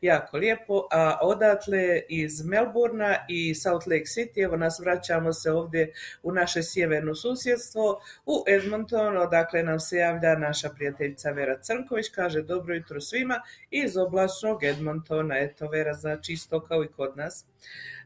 jako 0.00 0.36
lijepo, 0.36 0.88
a 0.90 1.18
odatle 1.22 2.00
iz 2.08 2.44
Melburna 2.44 3.16
i 3.28 3.54
Salt 3.54 3.86
Lake 3.86 4.04
City, 4.04 4.44
evo 4.44 4.56
nas 4.56 4.80
vraćamo 4.80 5.32
se 5.32 5.52
ovdje 5.52 5.92
u 6.22 6.32
naše 6.32 6.62
sjeverno 6.62 7.14
susjedstvo, 7.14 8.00
u 8.26 8.44
Edmonton, 8.48 9.16
odakle 9.16 9.62
nam 9.62 9.80
se 9.80 9.96
javlja 9.96 10.38
naša 10.38 10.68
prijateljica 10.68 11.30
Vera 11.30 11.58
Crnković, 11.62 12.08
kaže 12.08 12.42
dobro 12.42 12.74
jutro 12.74 13.00
svima 13.00 13.40
iz 13.70 13.96
oblačnog 13.96 14.64
Edmontona, 14.64 15.38
eto 15.38 15.68
Vera 15.68 15.92
znači 15.92 16.32
isto 16.32 16.60
kao 16.60 16.84
i 16.84 16.88
kod 16.88 17.16
nas. 17.16 17.53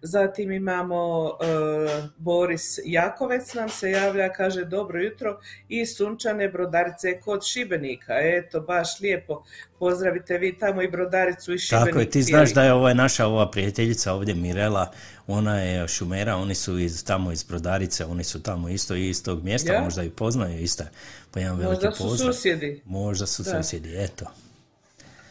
Zatim 0.03 0.53
imamo 0.53 1.29
e, 1.31 2.09
Boris 2.19 2.79
Jakovec 2.85 3.55
nam 3.55 3.69
se 3.69 3.91
javlja, 3.91 4.33
kaže 4.33 4.65
dobro 4.65 5.03
jutro 5.03 5.41
i 5.69 5.87
sunčane 5.87 6.49
brodarice 6.49 7.21
kod 7.21 7.47
Šibenika. 7.47 8.13
Eto, 8.19 8.61
baš 8.61 9.01
lijepo. 9.01 9.45
Pozdravite 9.79 10.39
vi 10.39 10.59
tamo 10.59 10.83
i 10.83 10.89
brodaricu 10.89 11.53
iz 11.55 11.61
Šibenika. 11.61 11.87
Tako 11.87 11.99
je, 12.01 12.11
ti 12.11 12.23
znaš 12.23 12.55
da 12.55 12.63
je 12.63 12.89
je 12.89 12.95
naša 12.95 13.27
ova 13.27 13.51
prijateljica 13.51 14.13
ovdje 14.13 14.35
Mirela, 14.35 14.93
ona 15.27 15.61
je 15.61 15.89
šumera, 15.89 16.37
oni 16.37 16.55
su 16.55 16.79
iz, 16.79 17.05
tamo 17.05 17.33
iz 17.33 17.45
Brodarice, 17.45 18.05
oni 18.05 18.25
su 18.25 18.43
tamo 18.43 18.69
isto 18.69 18.95
iz 18.95 19.23
tog 19.23 19.45
mjesta, 19.45 19.73
Ja? 19.73 19.81
možda 19.81 20.03
i 20.03 20.11
poznaju 20.11 20.59
isto. 20.59 20.85
Pa 21.31 21.41
veliki 21.41 21.65
Možda 21.65 21.93
su 21.93 22.03
pozdrav. 22.03 22.33
susjedi. 22.33 22.83
Možda 22.85 23.27
su 23.27 23.43
Da. 23.43 23.63
susjedi, 23.63 23.95
eto. 23.97 24.25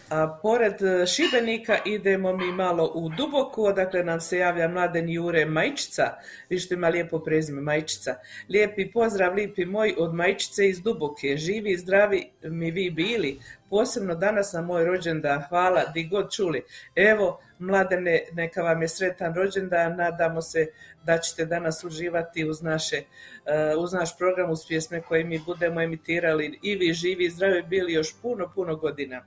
A 0.10 0.28
pored 0.42 0.82
e, 0.82 1.06
Šibenika 1.06 1.78
idemo 1.86 2.38
mi 2.38 2.52
malo 2.52 2.92
u 2.96 3.10
Duboku, 3.10 3.64
odakle 3.64 4.04
nam 4.04 4.20
se 4.20 4.38
javlja 4.38 4.68
mladen 4.68 5.10
Jure 5.10 5.46
Majčica. 5.46 6.18
Vi 6.50 6.60
što 6.60 6.74
ima 6.74 6.88
lijepo 6.88 7.20
prezime 7.20 7.62
Majčica. 7.62 8.16
Lijepi 8.50 8.92
pozdrav, 8.92 9.34
lipi 9.34 9.66
moj, 9.66 9.96
od 9.98 10.14
Majčice 10.14 10.70
iz 10.70 10.82
Duboke. 10.82 11.38
Živi 11.38 11.72
i 11.72 11.78
zdravi 11.78 12.32
mi 12.44 12.72
vi 12.72 12.90
bili. 12.90 13.40
Posebno 13.70 14.16
danas 14.16 14.54
na 14.54 14.62
moj 14.62 14.86
rođendan. 14.86 15.44
Hvala, 15.50 15.84
di 15.94 16.04
god 16.04 16.32
čuli. 16.32 16.64
Evo, 16.96 17.42
mladene, 17.60 18.22
neka 18.34 18.62
vam 18.62 18.82
je 18.82 18.88
sretan 18.88 19.36
rođendan. 19.36 19.96
Nadamo 19.96 20.42
se 20.42 20.68
da 21.04 21.18
ćete 21.18 21.46
danas 21.46 21.84
uživati 21.84 22.50
uz 22.50 22.62
naše 22.62 22.96
e, 22.96 23.76
uz 23.78 23.94
naš 23.94 24.18
program, 24.18 24.52
uz 24.52 24.60
pjesme 24.68 25.02
koje 25.02 25.24
mi 25.24 25.40
budemo 25.40 25.82
emitirali 25.82 26.60
i 26.62 26.76
vi 26.76 26.94
živi 26.94 27.26
i 27.26 27.30
zdravi 27.30 27.64
bili 27.64 27.94
još 27.94 28.22
puno, 28.22 28.52
puno 28.56 28.76
godina. 28.76 29.26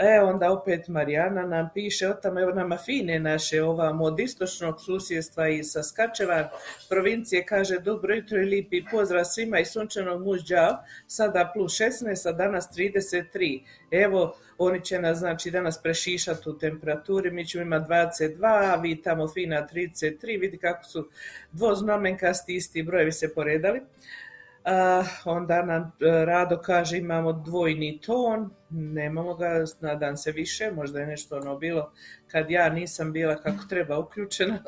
E, 0.00 0.20
onda 0.20 0.52
opet 0.52 0.88
Marijana 0.88 1.46
nam 1.46 1.68
piše 1.74 2.08
o 2.08 2.14
tamo, 2.14 2.40
evo 2.40 2.52
nama 2.52 2.76
fine 2.76 3.18
naše 3.18 3.62
ovamo 3.62 4.04
od 4.04 4.20
istočnog 4.20 4.80
susjedstva 4.80 5.48
i 5.48 5.64
sa 5.64 5.82
Skačevan 5.82 6.48
provincije, 6.88 7.46
kaže 7.46 7.78
dobro 7.78 8.14
jutro 8.14 8.38
i 8.38 8.44
lipi 8.44 8.84
pozdrav 8.90 9.24
svima 9.24 9.58
iz 9.58 9.68
sunčanog 9.68 10.22
mužđa, 10.22 10.78
sada 11.06 11.50
plus 11.54 11.72
16, 11.72 12.28
a 12.28 12.32
danas 12.32 12.68
33. 12.76 13.62
Evo, 13.90 14.36
oni 14.58 14.84
će 14.84 14.98
nas 14.98 15.18
znači 15.18 15.50
danas 15.50 15.82
prešišati 15.82 16.48
u 16.48 16.58
temperaturi, 16.58 17.30
mi 17.30 17.46
ćemo 17.46 17.62
imati 17.62 17.90
22, 17.90 18.72
a 18.72 18.80
vi 18.80 19.02
tamo 19.02 19.28
fina 19.28 19.66
33, 19.74 20.40
vidi 20.40 20.58
kako 20.58 20.84
su 20.84 21.08
dvoznamenkasti 21.52 22.54
isti 22.54 22.82
brojevi 22.82 23.12
se 23.12 23.34
poredali. 23.34 23.80
A, 24.64 25.04
onda 25.24 25.62
nam 25.62 25.82
e, 25.82 26.24
Rado 26.24 26.58
kaže 26.58 26.98
imamo 26.98 27.32
dvojni 27.32 28.00
ton, 28.00 28.50
nemamo 28.70 29.34
ga, 29.34 29.64
nadam 29.80 30.16
se 30.16 30.32
više, 30.32 30.70
možda 30.70 31.00
je 31.00 31.06
nešto 31.06 31.36
ono 31.36 31.58
bilo 31.58 31.92
kad 32.30 32.50
ja 32.50 32.68
nisam 32.68 33.12
bila 33.12 33.42
kako 33.42 33.64
treba 33.68 33.98
uključena. 33.98 34.64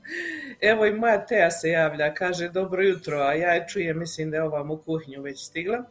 Evo 0.70 0.86
i 0.86 0.92
moja 0.92 1.26
Teja 1.26 1.50
se 1.50 1.70
javlja, 1.70 2.14
kaže 2.14 2.48
dobro 2.48 2.82
jutro, 2.82 3.18
a 3.18 3.34
ja 3.34 3.50
je 3.50 3.66
čujem, 3.68 3.98
mislim 3.98 4.30
da 4.30 4.36
je 4.36 4.42
ovam 4.42 4.70
u 4.70 4.76
kuhinju 4.76 5.22
već 5.22 5.46
stigla. 5.46 5.84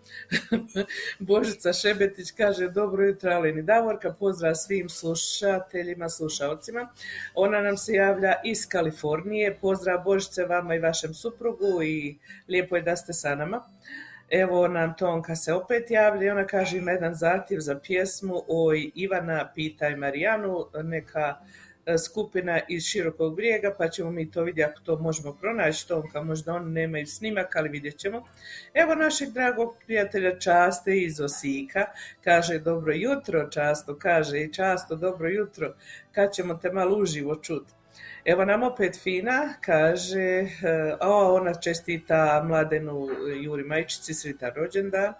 Božica 1.19 1.73
Šebetić 1.73 2.31
kaže 2.31 2.69
dobro 2.69 3.05
jutro, 3.05 3.31
Aleni 3.31 3.61
Davorka, 3.61 4.13
pozdrav 4.19 4.55
svim 4.55 4.89
slušateljima, 4.89 6.09
slušalcima. 6.09 6.89
Ona 7.35 7.61
nam 7.61 7.77
se 7.77 7.93
javlja 7.93 8.33
iz 8.43 8.67
Kalifornije, 8.67 9.57
pozdrav 9.61 10.03
Božice 10.03 10.45
vama 10.45 10.75
i 10.75 10.79
vašem 10.79 11.13
suprugu 11.13 11.83
i 11.83 12.17
lijepo 12.47 12.75
je 12.75 12.81
da 12.81 12.95
ste 12.95 13.13
sa 13.13 13.35
nama. 13.35 13.63
Evo 14.31 14.67
nam 14.67 14.93
Tonka 14.97 15.35
se 15.35 15.53
opet 15.53 15.91
javlja 15.91 16.23
i 16.23 16.29
ona 16.29 16.47
kaže 16.47 16.77
ima 16.77 16.91
jedan 16.91 17.15
zahtjev 17.15 17.59
za 17.59 17.79
pjesmu 17.79 18.43
Oj 18.47 18.91
Ivana 18.95 19.51
pitaj 19.55 19.95
Marijanu, 19.95 20.65
neka 20.83 21.35
e, 21.85 21.97
skupina 21.97 22.59
iz 22.67 22.83
širokog 22.83 23.35
brijega, 23.35 23.75
pa 23.77 23.87
ćemo 23.87 24.11
mi 24.11 24.31
to 24.31 24.43
vidjeti 24.43 24.71
ako 24.71 24.81
to 24.81 24.97
možemo 24.97 25.33
pronaći, 25.33 25.87
Tonka, 25.87 26.21
možda 26.21 26.53
oni 26.53 26.71
nemaju 26.71 27.07
snimak, 27.07 27.55
ali 27.55 27.69
vidjet 27.69 27.97
ćemo. 27.97 28.25
Evo 28.73 28.95
našeg 28.95 29.29
dragog 29.29 29.75
prijatelja 29.85 30.39
Časte 30.39 30.97
iz 30.97 31.19
Osika, 31.19 31.85
kaže 32.23 32.59
dobro 32.59 32.93
jutro 32.93 33.49
Často, 33.49 33.97
kaže 33.97 34.41
i 34.41 34.53
Často 34.53 34.95
dobro 34.95 35.29
jutro, 35.29 35.73
kad 36.11 36.33
ćemo 36.33 36.53
te 36.53 36.71
malo 36.71 36.97
uživo 36.97 37.35
čuti. 37.35 37.78
Evo 38.25 38.45
nam 38.45 38.63
opet 38.63 38.99
Fina, 39.03 39.53
kaže, 39.61 40.19
e, 40.19 40.47
o, 41.01 41.35
ona 41.35 41.53
čestita 41.53 42.43
mladenu 42.47 43.07
Juri 43.43 43.63
Majčici, 43.63 44.13
sretan 44.13 44.51
rođendan. 44.55 45.13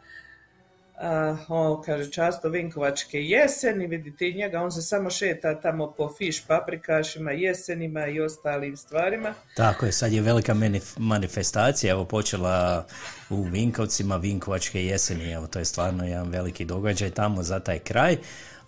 A, 1.01 1.37
on 1.47 1.81
kaže 1.83 2.11
často 2.11 2.49
Vinkovačke 2.49 3.23
jeseni, 3.23 3.87
vidite 3.87 4.31
njega, 4.31 4.61
on 4.61 4.71
se 4.71 4.81
samo 4.81 5.09
šeta 5.09 5.61
tamo 5.61 5.91
po 5.97 6.13
fiš 6.17 6.45
paprikašima, 6.47 7.31
jesenima 7.31 8.07
i 8.07 8.21
ostalim 8.21 8.77
stvarima. 8.77 9.33
Tako 9.55 9.85
je, 9.85 9.91
sad 9.91 10.11
je 10.11 10.21
velika 10.21 10.53
manif- 10.53 10.99
manifestacija, 10.99 11.91
evo 11.91 12.05
počela 12.05 12.85
u 13.29 13.43
Vinkovcima, 13.43 14.17
Vinkovačke 14.17 14.85
jeseni, 14.85 15.31
evo 15.31 15.47
to 15.47 15.59
je 15.59 15.65
stvarno 15.65 16.05
jedan 16.05 16.29
veliki 16.29 16.65
događaj 16.65 17.11
tamo 17.11 17.43
za 17.43 17.59
taj 17.59 17.79
kraj, 17.79 18.17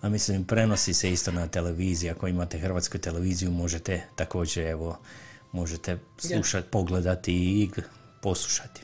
a 0.02 0.08
mislim 0.08 0.44
prenosi 0.44 0.94
se 0.94 1.10
isto 1.10 1.32
na 1.32 1.48
televiziji, 1.48 2.10
ako 2.10 2.28
imate 2.28 2.58
hrvatsku 2.58 2.98
televiziju 2.98 3.50
možete 3.50 4.02
također, 4.16 4.66
evo, 4.66 4.98
možete 5.52 5.98
slušati, 6.18 6.68
pogledati 6.70 7.32
i 7.32 7.70
poslušati. 8.22 8.82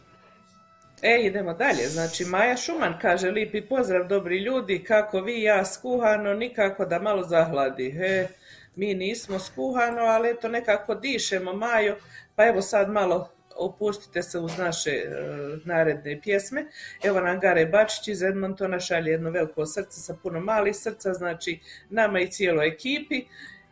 E, 1.02 1.20
idemo 1.22 1.54
dalje. 1.54 1.88
Znači, 1.88 2.24
Maja 2.24 2.56
Šuman 2.56 2.94
kaže, 3.00 3.30
lipi 3.30 3.60
pozdrav, 3.62 4.08
dobri 4.08 4.38
ljudi, 4.38 4.84
kako 4.84 5.20
vi, 5.20 5.42
ja 5.42 5.64
skuhano, 5.64 6.34
nikako 6.34 6.84
da 6.84 6.98
malo 6.98 7.22
zahladi. 7.22 7.88
E, 7.88 8.28
mi 8.76 8.94
nismo 8.94 9.38
skuhano, 9.38 10.02
ali 10.02 10.30
eto 10.30 10.48
nekako 10.48 10.94
dišemo, 10.94 11.52
Majo, 11.52 11.96
pa 12.36 12.46
evo 12.46 12.62
sad 12.62 12.90
malo 12.90 13.30
opustite 13.58 14.22
se 14.22 14.38
uz 14.38 14.58
naše 14.58 14.90
e, 14.90 15.04
naredne 15.64 16.20
pjesme. 16.22 16.66
Evo 17.02 17.20
nam 17.20 17.40
Gare 17.40 17.66
Bačić 17.66 18.08
iz 18.08 18.22
Edmontona 18.22 18.80
šalje 18.80 19.10
jedno 19.10 19.30
veliko 19.30 19.66
srce 19.66 20.00
sa 20.00 20.14
puno 20.22 20.40
malih 20.40 20.76
srca, 20.76 21.14
znači 21.14 21.60
nama 21.90 22.20
i 22.20 22.30
cijeloj 22.30 22.68
ekipi. 22.68 23.24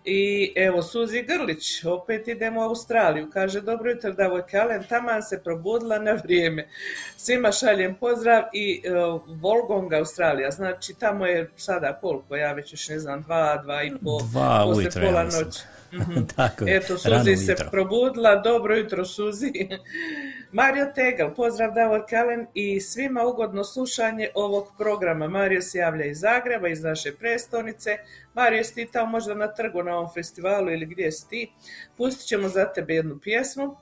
I 0.08 0.52
evo 0.56 0.82
Suzi 0.82 1.22
Grlić, 1.22 1.84
opet 1.84 2.28
idemo 2.28 2.60
u 2.60 2.64
Australiju, 2.64 3.30
kaže 3.32 3.60
dobro 3.60 3.90
jutro 3.90 4.12
Davojka 4.12 4.58
Alen, 4.58 4.84
taman 4.88 5.22
se 5.22 5.42
probudila 5.44 5.98
na 5.98 6.12
vrijeme. 6.12 6.68
Svima 7.16 7.52
šaljem 7.52 7.94
pozdrav 7.94 8.42
i 8.52 8.82
uh, 8.90 9.22
Volgong 9.40 9.92
Australija, 9.92 10.50
znači 10.50 10.94
tamo 10.94 11.26
je 11.26 11.50
sada 11.56 11.98
koliko, 12.00 12.36
ja 12.36 12.52
već 12.52 12.72
još 12.72 12.88
ne 12.88 12.98
znam, 12.98 13.22
dva, 13.22 13.62
dva 13.62 13.82
i 13.82 13.92
pol, 14.04 14.20
Dva 14.30 14.62
poslije 14.64 14.86
ujutro, 14.86 15.02
ja 15.02 15.08
pola 15.08 15.24
mislim. 15.24 15.44
noći. 15.44 15.60
Mhm. 15.92 16.26
Tako 16.36 16.64
je, 16.64 16.76
Eto, 16.76 16.98
Suzi 16.98 17.36
se 17.36 17.52
ujutro. 17.52 17.68
probudila, 17.70 18.36
dobro 18.36 18.76
jutro 18.76 19.04
Suzi. 19.04 19.52
Mario 20.52 20.86
Tegel, 20.94 21.34
pozdrav 21.34 21.74
Davor 21.74 22.04
Kalen 22.10 22.46
i 22.54 22.80
svima 22.80 23.22
ugodno 23.26 23.64
slušanje 23.64 24.28
ovog 24.34 24.68
programa. 24.78 25.28
Mario 25.28 25.62
se 25.62 25.78
javlja 25.78 26.04
iz 26.04 26.20
Zagreba, 26.20 26.68
iz 26.68 26.82
naše 26.82 27.12
prestonice. 27.16 27.96
Mario, 28.34 28.64
si 28.64 28.74
ti 28.74 28.88
tamo 28.92 29.10
možda 29.10 29.34
na 29.34 29.54
trgu 29.54 29.82
na 29.82 29.96
ovom 29.96 30.10
festivalu 30.14 30.70
ili 30.70 30.86
gdje 30.86 31.12
si 31.12 31.28
ti? 31.28 31.52
Pustit 31.96 32.26
ćemo 32.26 32.48
za 32.48 32.72
tebe 32.72 32.94
jednu 32.94 33.18
pjesmu. 33.22 33.76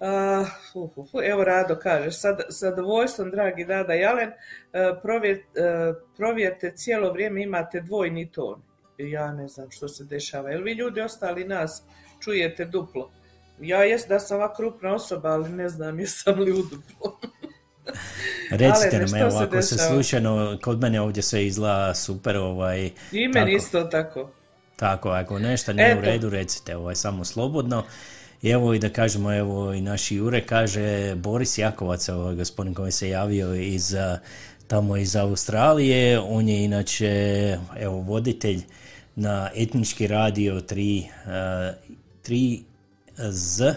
Uh, 0.00 0.46
uh, 0.74 0.98
uh, 1.14 1.24
evo 1.24 1.44
Rado 1.44 1.76
kaže, 1.76 2.10
sad 2.10 2.40
zadovoljstvom 2.48 3.30
dragi 3.30 3.64
Dada 3.64 3.94
Jalen, 3.94 4.28
uh, 4.28 4.98
provjer, 5.02 5.36
uh, 5.38 5.96
provjerite 6.16 6.70
cijelo 6.74 7.12
vrijeme 7.12 7.42
imate 7.42 7.80
dvojni 7.80 8.30
ton. 8.30 8.62
Ja 8.98 9.32
ne 9.32 9.48
znam 9.48 9.70
što 9.70 9.88
se 9.88 10.04
dešava. 10.04 10.50
Jel 10.50 10.62
vi 10.62 10.72
ljudi 10.72 11.00
ostali 11.00 11.44
nas 11.44 11.82
čujete 12.20 12.64
duplo? 12.64 13.10
Ja 13.60 13.84
jest 13.84 14.08
da 14.08 14.20
sam 14.20 14.36
ova 14.36 14.54
krupna 14.54 14.94
osoba, 14.94 15.28
ali 15.28 15.48
ne 15.48 15.68
znam 15.68 16.00
jesam 16.00 16.40
li 16.40 16.52
u 16.52 16.62
duplo. 16.62 17.20
Recite 18.50 18.98
nam, 18.98 19.14
evo, 19.20 19.30
se 19.30 19.44
ako 19.44 19.62
se 19.62 19.78
slučajno, 19.78 20.58
kod 20.62 20.80
mene 20.80 21.00
ovdje 21.00 21.22
sve 21.22 21.46
izgleda 21.46 21.94
super, 21.94 22.36
ovaj, 22.36 22.90
I 23.12 23.28
meni 23.28 23.32
Tako. 23.32 23.48
isto 23.48 23.84
tako. 23.84 24.30
tako, 24.76 25.08
ako 25.08 25.38
nešto 25.38 25.72
nije 25.72 25.98
u 25.98 26.00
redu, 26.00 26.30
recite, 26.30 26.76
ovaj, 26.76 26.94
samo 26.94 27.24
slobodno. 27.24 27.84
I 28.42 28.50
evo 28.50 28.74
i 28.74 28.78
da 28.78 28.88
kažemo, 28.88 29.34
evo 29.34 29.72
i 29.72 29.80
naš 29.80 30.10
Jure 30.10 30.46
kaže, 30.46 31.14
Boris 31.14 31.58
Jakovac, 31.58 32.08
ovaj, 32.08 32.34
gospodin 32.34 32.74
koji 32.74 32.92
se 32.92 33.08
javio 33.08 33.54
iz, 33.54 33.94
tamo 34.66 34.96
iz 34.96 35.16
Australije, 35.16 36.20
on 36.20 36.48
je 36.48 36.64
inače, 36.64 37.56
evo, 37.76 38.00
voditelj 38.00 38.62
na 39.16 39.50
etnički 39.56 40.06
radio 40.06 40.54
3, 40.60 41.04
a, 41.26 41.72
3Z 42.24 43.74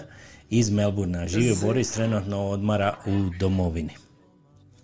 iz 0.49 0.69
Melburna. 0.69 1.27
Živi 1.27 1.53
Z. 1.53 1.65
Boris 1.65 1.91
trenutno 1.91 2.47
odmara 2.47 2.95
u 3.05 3.29
domovini. 3.39 3.93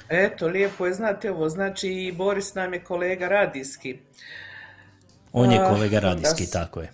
Eto, 0.09 0.47
lijepo 0.47 0.85
je 0.85 0.93
znati 0.93 1.29
ovo. 1.29 1.49
Znači 1.49 1.89
i 1.89 2.11
Boris 2.11 2.53
nam 2.53 2.73
je 2.73 2.83
kolega 2.83 3.27
radijski. 3.27 3.99
On 5.31 5.51
je 5.51 5.59
Ah, 5.59 5.69
kolega 5.69 5.99
radijski, 5.99 6.51
tako 6.51 6.81
je. 6.81 6.91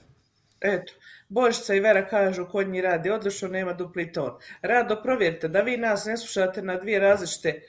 Eto, 0.61 0.93
Božica 1.29 1.73
i 1.73 1.79
Vera 1.79 2.07
kažu 2.07 2.45
kod 2.51 2.69
njih 2.69 2.83
radi 2.83 3.09
odlično, 3.09 3.47
nema 3.47 3.73
dupli 3.73 4.11
ton. 4.11 4.31
Rado 4.61 5.01
provjerite 5.03 5.47
da 5.47 5.61
vi 5.61 5.77
nas 5.77 6.05
ne 6.05 6.17
slušate 6.17 6.61
na 6.61 6.77
dvije 6.77 6.99
različite, 6.99 7.61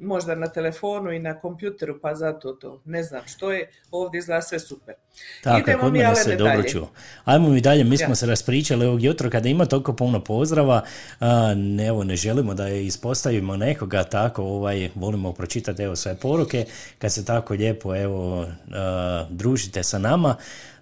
možda 0.00 0.34
na 0.34 0.46
telefonu 0.48 1.12
i 1.12 1.18
na 1.18 1.38
kompjuteru, 1.38 2.00
pa 2.00 2.14
zato 2.14 2.52
to 2.52 2.80
ne 2.84 3.02
znam 3.02 3.22
što 3.26 3.52
je, 3.52 3.70
ovdje 3.90 4.18
izgleda 4.18 4.42
sve 4.42 4.58
super. 4.58 4.94
Tako, 5.42 5.58
Idemo 5.58 5.82
kod 5.82 5.92
mi, 5.92 5.98
mene 5.98 6.14
se 6.16 6.36
dobro 6.36 6.62
čuo. 6.62 6.90
Ajmo 7.24 7.48
mi 7.48 7.60
dalje, 7.60 7.84
mi 7.84 7.96
smo 7.96 8.08
Ja. 8.10 8.14
se 8.14 8.26
raspričali 8.26 8.86
ovog 8.86 9.02
jutra 9.02 9.30
kada 9.30 9.48
ima 9.48 9.66
toliko 9.66 9.92
puno 9.92 10.24
pozdrava, 10.24 10.82
a, 11.20 11.54
ne, 11.56 11.86
evo, 11.86 12.04
ne 12.04 12.16
želimo 12.16 12.54
da 12.54 12.68
ispostavimo 12.68 13.56
nekoga, 13.56 14.04
tako 14.04 14.42
ovaj, 14.42 14.90
volimo 14.94 15.32
pročitati 15.32 15.82
evo 15.82 15.96
sve 15.96 16.16
poruke, 16.16 16.66
kad 16.98 17.12
se 17.12 17.24
tako 17.24 17.54
lijepo 17.54 17.96
evo, 17.96 18.46
a, 18.72 19.26
družite 19.30 19.82
sa 19.82 19.98
nama. 19.98 20.36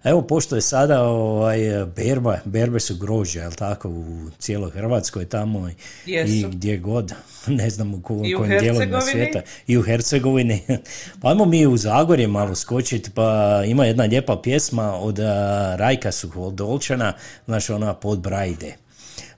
Evo, 0.05 0.23
pošto 0.23 0.55
je 0.55 0.62
sada 0.62 1.03
ovaj, 1.03 1.59
berba, 1.87 2.38
berbe 2.45 2.81
su 2.81 2.97
grožđe, 2.97 3.41
jel 3.41 3.53
tako, 3.53 3.88
u 3.88 4.05
cijeloj 4.38 4.71
Hrvatskoj 4.71 5.25
tamo 5.27 5.69
i- 5.69 5.75
i 6.07 6.47
gdje 6.47 6.77
god, 6.79 7.12
ne 7.49 7.71
znam 7.71 7.95
u, 7.95 8.03
ko, 8.03 8.15
I 8.17 8.35
u 8.35 8.38
kojim 8.38 8.51
dijelovima 8.61 9.01
svijeta 9.03 9.41
i 9.67 9.79
u 9.79 9.83
Hercegovini. 9.83 10.62
Pa 11.21 11.29
ajmo 11.29 11.45
mi 11.45 11.67
u 11.67 11.77
Zagorje 11.77 12.29
malo 12.29 12.55
skočiti, 12.55 13.11
pa 13.11 13.25
ima 13.67 13.85
jedna 13.85 14.05
lijepa 14.05 14.37
pjesma 14.38 14.95
od 14.95 15.19
a, 15.19 15.33
Rajka 15.77 16.12
Suhodolčana, 16.12 17.12
znači 17.47 17.73
ona 17.73 17.95
pod 17.95 18.19
Brajde. 18.21 18.75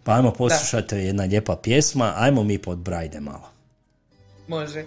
Pa 0.04 0.12
ajmo 0.12 0.32
poslušati 0.32 0.96
jedna 0.96 1.24
lijepa 1.24 1.56
pjesma, 1.56 2.14
ajmo 2.16 2.42
mi 2.42 2.58
pod 2.58 2.78
Brajde 2.78 3.20
malo. 3.20 3.48
Može. 4.48 4.84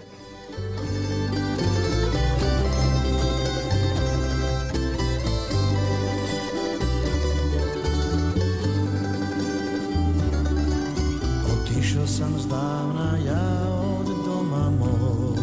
Sam 12.07 12.39
zdavna 12.39 13.17
ja 13.25 13.67
od 13.99 14.07
doma 14.25 14.71
moj. 14.79 15.41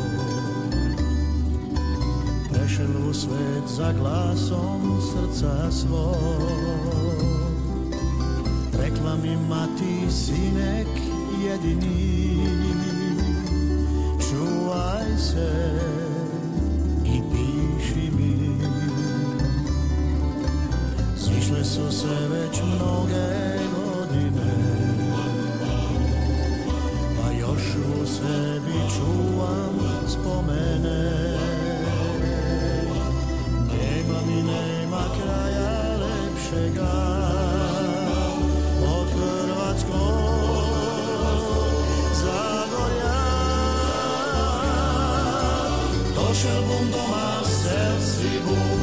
Prešel 2.52 3.08
u 3.10 3.14
svet 3.14 3.64
za 3.66 3.92
glasom 3.92 5.00
srca 5.12 5.70
svog 5.70 6.14
Rekla 8.78 9.16
mi 9.22 9.36
mati 9.48 10.10
sinek 10.10 10.88
jedini 11.44 12.48
Čuvaj 14.30 15.18
se 15.18 15.80
i 17.04 17.22
piši 17.30 18.10
mi. 18.16 18.58
Zišle 21.16 21.64
su 21.64 21.92
se 21.92 22.28
već 22.28 22.62
mnoge 22.62 23.54
godine 23.74 23.83
u 28.04 28.06
sebi 28.06 28.78
čuvam 28.96 29.78
spomene. 30.08 31.36
Nema 33.72 34.18
mi 34.26 34.42
nema 34.42 35.04
kraja 35.16 35.96
lepšega 35.96 36.96
od 38.98 39.08
Hrvatskog 39.08 39.94
Zagorja. 42.14 43.20
Došel 46.14 46.62
bom 46.68 46.90
doma, 46.90 47.44
sel 47.44 48.00
si 48.00 48.40
bom 48.46 48.73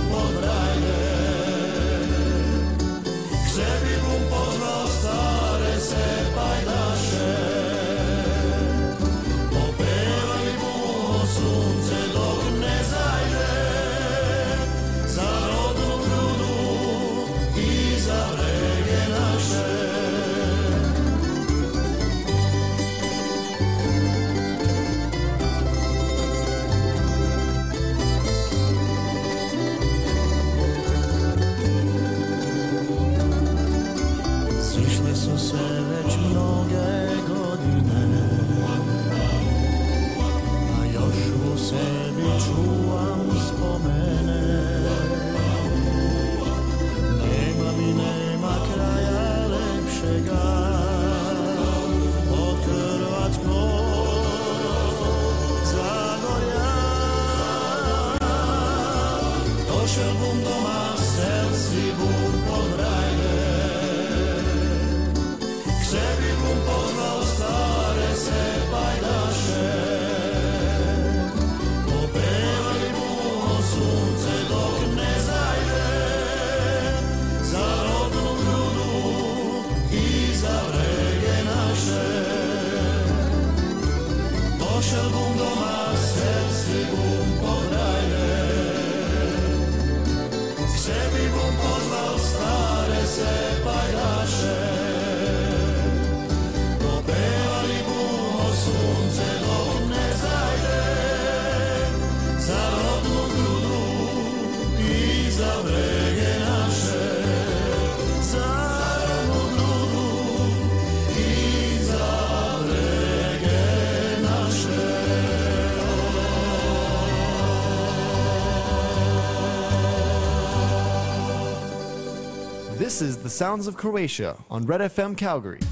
Sounds 123.31 123.67
of 123.67 123.75
Croatia 123.75 124.35
on 124.49 124.67
Red 124.67 124.91
FM 124.91 125.15
Calgary. 125.15 125.63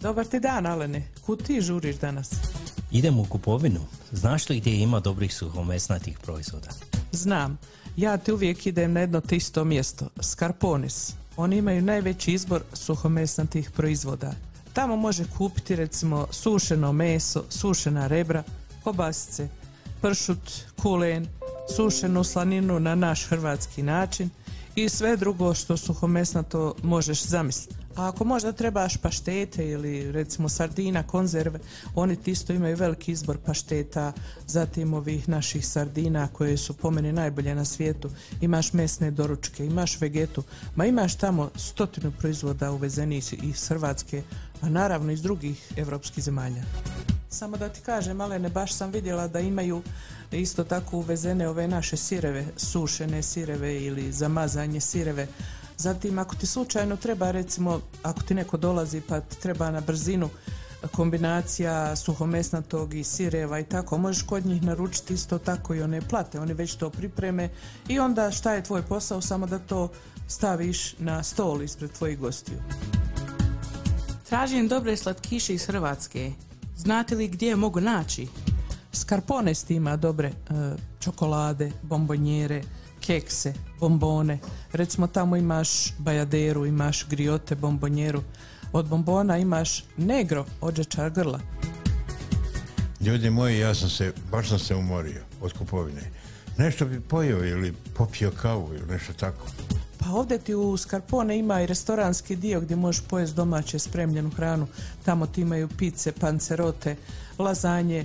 Dobar 0.00 0.24
ti 0.24 0.40
dan, 0.40 0.66
Alene. 0.66 1.08
Kud 1.26 1.42
ti 1.42 1.60
žuriš 1.60 1.96
danas? 1.96 2.30
Idem 2.90 3.18
u 3.18 3.24
kupovinu. 3.24 3.80
Znaš 4.12 4.48
li 4.48 4.60
gdje 4.60 4.80
ima 4.82 5.00
dobrih 5.00 5.34
suhomesnatih 5.34 6.18
proizvoda? 6.18 6.68
Znam. 7.12 7.58
Ja 7.96 8.16
ti 8.16 8.32
uvijek 8.32 8.66
idem 8.66 8.92
na 8.92 9.00
jedno 9.00 9.20
te 9.20 9.36
isto 9.36 9.64
mjesto. 9.64 10.08
Skarponis. 10.20 11.12
Oni 11.36 11.56
imaju 11.56 11.82
najveći 11.82 12.32
izbor 12.32 12.62
suhomesnatih 12.72 13.70
proizvoda. 13.70 14.32
Tamo 14.72 14.96
može 14.96 15.24
kupiti 15.38 15.76
recimo 15.76 16.26
sušeno 16.30 16.92
meso, 16.92 17.44
sušena 17.50 18.06
rebra, 18.06 18.42
kobasice, 18.84 19.48
pršut, 20.00 20.52
kulen, 20.82 21.26
sušenu 21.74 22.24
slaninu 22.24 22.80
na 22.80 22.94
naš 22.94 23.26
hrvatski 23.26 23.82
način 23.82 24.30
i 24.74 24.88
sve 24.88 25.16
drugo 25.16 25.54
što 25.54 25.76
suhomesnato 25.76 26.74
možeš 26.82 27.22
zamisliti. 27.22 27.74
A 27.96 28.08
ako 28.08 28.24
možda 28.24 28.52
trebaš 28.52 28.96
paštete 28.96 29.68
ili 29.68 30.12
recimo 30.12 30.48
sardina, 30.48 31.02
konzerve, 31.02 31.58
oni 31.94 32.16
isto 32.26 32.52
imaju 32.52 32.76
veliki 32.76 33.12
izbor 33.12 33.38
pašteta, 33.46 34.12
zatim 34.46 34.94
ovih 34.94 35.28
naših 35.28 35.66
sardina 35.66 36.28
koje 36.32 36.56
su 36.56 36.74
po 36.74 36.90
meni 36.90 37.12
najbolje 37.12 37.54
na 37.54 37.64
svijetu. 37.64 38.10
Imaš 38.40 38.72
mesne 38.72 39.10
doručke, 39.10 39.66
imaš 39.66 40.00
vegetu, 40.00 40.42
ma 40.74 40.86
imaš 40.86 41.14
tamo 41.14 41.50
stotinu 41.56 42.12
proizvoda 42.18 42.72
uvezenih 42.72 43.44
iz 43.44 43.68
Hrvatske, 43.68 44.22
a 44.60 44.68
naravno 44.68 45.12
iz 45.12 45.22
drugih 45.22 45.72
evropskih 45.76 46.24
zemalja. 46.24 46.62
Samo 47.28 47.56
da 47.56 47.68
ti 47.68 47.80
kažem, 47.80 48.16
Malene, 48.16 48.48
baš 48.48 48.72
sam 48.72 48.90
vidjela 48.90 49.28
da 49.28 49.40
imaju 49.40 49.82
isto 50.32 50.64
tako 50.64 50.96
uvezene 50.96 51.48
ove 51.48 51.68
naše 51.68 51.96
sireve, 51.96 52.46
sušene 52.56 53.22
sireve 53.22 53.82
ili 53.82 54.12
zamazanje 54.12 54.80
sireve. 54.80 55.26
Zatim, 55.78 56.18
ako 56.18 56.34
ti 56.36 56.46
slučajno 56.46 56.96
treba, 56.96 57.30
recimo, 57.30 57.80
ako 58.02 58.22
ti 58.22 58.34
neko 58.34 58.56
dolazi 58.56 59.00
pa 59.00 59.20
ti 59.20 59.40
treba 59.40 59.70
na 59.70 59.80
brzinu 59.80 60.28
kombinacija 60.92 61.96
suhomesnatog 61.96 62.94
i 62.94 63.04
sireva 63.04 63.58
i 63.58 63.64
tako, 63.64 63.98
možeš 63.98 64.22
kod 64.22 64.46
njih 64.46 64.62
naručiti 64.62 65.14
isto 65.14 65.38
tako 65.38 65.74
i 65.74 65.82
one 65.82 66.00
plate, 66.00 66.40
oni 66.40 66.54
već 66.54 66.74
to 66.74 66.90
pripreme 66.90 67.48
i 67.88 67.98
onda 67.98 68.30
šta 68.30 68.54
je 68.54 68.62
tvoj 68.62 68.82
posao, 68.82 69.20
samo 69.20 69.46
da 69.46 69.58
to 69.58 69.88
staviš 70.28 70.98
na 70.98 71.22
stol 71.22 71.62
ispred 71.62 71.92
tvojih 71.92 72.18
gostiju. 72.18 72.58
Tražim 74.28 74.68
dobre 74.68 74.96
slatkiše 74.96 75.54
iz 75.54 75.66
Hrvatske. 75.66 76.32
Znate 76.76 77.14
li 77.14 77.28
gdje 77.28 77.48
je 77.48 77.56
mogu 77.56 77.80
naći? 77.80 78.28
Skarponest 78.92 79.70
ima 79.70 79.96
dobre 79.96 80.28
e, 80.28 80.32
čokolade, 81.00 81.72
bombonjere, 81.82 82.62
kekse, 83.00 83.54
bombone. 83.80 84.38
Recimo 84.72 85.06
tamo 85.06 85.36
imaš 85.36 85.92
bajaderu, 85.98 86.66
imaš 86.66 87.06
griote, 87.08 87.54
bombonjeru. 87.54 88.22
Od 88.72 88.88
bombona 88.88 89.38
imaš 89.38 89.84
negro, 89.96 90.44
ođečar 90.60 91.10
grla. 91.10 91.40
Ljudi 93.00 93.30
moji, 93.30 93.58
ja 93.58 93.74
sam 93.74 93.90
se, 93.90 94.12
baš 94.30 94.48
sam 94.48 94.58
se 94.58 94.74
umorio 94.74 95.22
od 95.40 95.52
kupovine. 95.52 96.02
Nešto 96.58 96.84
bi 96.84 97.00
pojeo 97.00 97.44
ili 97.44 97.74
popio 97.94 98.30
kavu 98.30 98.74
ili 98.74 98.86
nešto 98.86 99.12
tako. 99.12 99.46
Pa 99.98 100.10
ovdje 100.10 100.38
ti 100.38 100.54
u 100.54 100.76
Skarpone 100.76 101.38
ima 101.38 101.60
i 101.60 101.66
restoranski 101.66 102.36
dio 102.36 102.60
gdje 102.60 102.76
možeš 102.76 103.02
pojesti 103.08 103.36
domaće 103.36 103.78
spremljenu 103.78 104.30
hranu. 104.30 104.66
Tamo 105.04 105.26
ti 105.26 105.40
imaju 105.40 105.68
pice, 105.68 106.12
pancerote, 106.12 106.96
lazanje, 107.38 108.04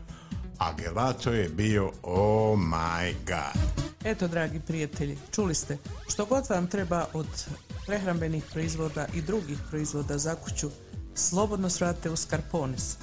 a 0.61 0.73
gelato 0.73 1.31
je 1.31 1.49
bio 1.49 1.91
oh 2.01 2.59
my 2.59 3.13
god. 3.25 3.61
Eto, 4.03 4.27
dragi 4.27 4.59
prijatelji, 4.59 5.17
čuli 5.31 5.55
ste, 5.55 5.77
što 6.07 6.25
god 6.25 6.49
vam 6.49 6.67
treba 6.67 7.05
od 7.13 7.27
prehrambenih 7.85 8.43
proizvoda 8.51 9.07
i 9.13 9.21
drugih 9.21 9.57
proizvoda 9.69 10.17
za 10.17 10.35
kuću, 10.35 10.69
slobodno 11.15 11.69
svrate 11.69 12.09
u 12.09 12.15
Scarpones. 12.15 12.97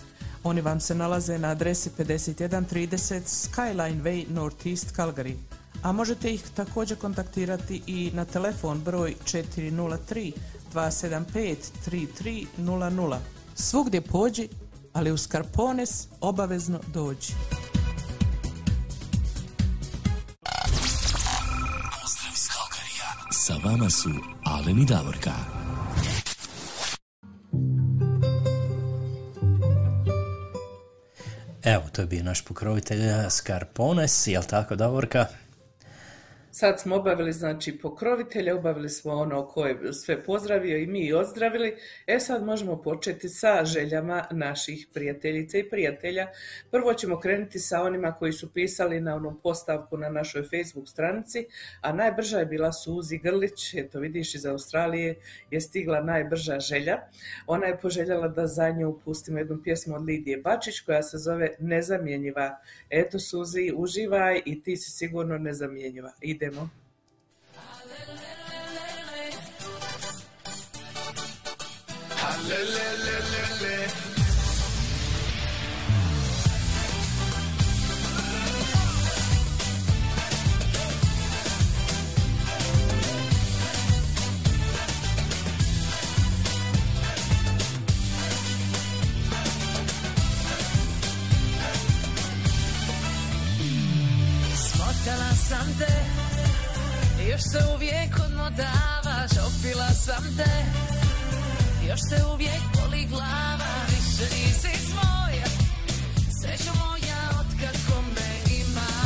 Oni 0.44 0.60
vam 0.60 0.80
se 0.80 0.94
nalaze 0.94 1.38
na 1.38 1.48
adresi 1.48 1.90
5130 1.98 3.20
Skyline 3.24 4.02
Way 4.02 4.30
Northeast 4.30 4.96
Calgary, 4.96 5.34
a 5.82 5.92
možete 5.92 6.34
ih 6.34 6.44
također 6.54 6.98
kontaktirati 6.98 7.82
i 7.86 8.10
na 8.14 8.24
telefon 8.24 8.80
broj 8.80 9.14
403 9.24 10.32
275 10.74 11.56
3300. 11.86 13.18
Svugdje 13.54 14.00
pođi, 14.00 14.48
ali 14.92 15.12
u 15.12 15.18
Scarpones 15.18 16.06
obavezno 16.20 16.80
dođi. 16.94 17.32
Pozdrav 22.02 22.32
iz 22.34 22.48
Kalkarija. 22.48 23.32
Sa 23.32 23.54
vama 23.64 23.90
su 23.90 24.10
Alen 24.44 24.78
i 24.78 24.86
Davorka. 24.86 25.32
Evo, 31.64 31.82
to 31.92 32.02
je 32.02 32.06
bio 32.06 32.22
naš 32.22 32.44
pokrovitelj 32.44 33.00
Skarpones, 33.30 34.26
jel 34.26 34.42
tako 34.42 34.76
Davorka? 34.76 35.26
Sad 36.58 36.80
smo 36.80 36.96
obavili 36.96 37.32
znači 37.32 37.78
pokrovitelja, 37.78 38.56
obavili 38.56 38.88
smo 38.88 39.12
ono 39.12 39.46
koje 39.46 39.70
je 39.70 39.92
sve 39.92 40.24
pozdravio 40.24 40.78
i 40.78 40.86
mi 40.86 41.12
ozdravili. 41.12 41.76
E 42.06 42.18
sad 42.20 42.44
možemo 42.44 42.82
početi 42.82 43.28
sa 43.28 43.64
željama 43.64 44.24
naših 44.30 44.86
prijateljica 44.94 45.58
i 45.58 45.68
prijatelja. 45.68 46.26
Prvo 46.70 46.94
ćemo 46.94 47.20
krenuti 47.20 47.58
sa 47.58 47.82
onima 47.82 48.12
koji 48.12 48.32
su 48.32 48.52
pisali 48.52 49.00
na 49.00 49.14
onom 49.14 49.40
postavku 49.42 49.96
na 49.96 50.08
našoj 50.08 50.42
Facebook 50.42 50.88
stranici, 50.88 51.46
a 51.80 51.92
najbrža 51.92 52.38
je 52.38 52.46
bila 52.46 52.72
Suzi 52.72 53.18
Grlić, 53.18 53.74
eto 53.74 53.98
vidiš 53.98 54.34
iz 54.34 54.46
Australije 54.46 55.16
je 55.50 55.60
stigla 55.60 56.00
najbrža 56.00 56.60
želja. 56.60 56.98
Ona 57.46 57.66
je 57.66 57.78
poželjela 57.78 58.28
da 58.28 58.46
za 58.46 58.70
nju 58.70 59.00
pustimo 59.04 59.38
jednu 59.38 59.62
pjesmu 59.64 59.94
od 59.94 60.04
Lidije 60.04 60.38
Bačić 60.38 60.80
koja 60.80 61.02
se 61.02 61.18
zove 61.18 61.50
Nezamjenjiva. 61.58 62.58
Eto 62.90 63.18
Suzi, 63.18 63.72
uživaj 63.76 64.42
i 64.46 64.62
ti 64.62 64.76
si 64.76 64.90
sigurno 64.90 65.38
nezamjenjiva. 65.38 66.12
Idemo. 66.20 66.47
Smotala 95.08 95.30
sam 95.48 95.68
te 95.78 96.27
Još 97.30 97.40
se 97.52 97.58
uvijek 97.74 98.12
odmodavaš 98.24 99.32
Opila 99.48 99.90
sam 100.04 100.24
te. 100.36 100.64
Još 101.88 102.00
se 102.08 102.24
uvijek 102.34 102.62
boli 102.74 103.06
glava 103.10 103.72
Više 103.88 104.34
nisi 104.36 104.86
svoja. 104.90 105.48
Srećo 106.40 106.72
moja 106.74 107.20
otkako 107.40 108.02
me 108.14 108.54
imaš. 108.60 108.98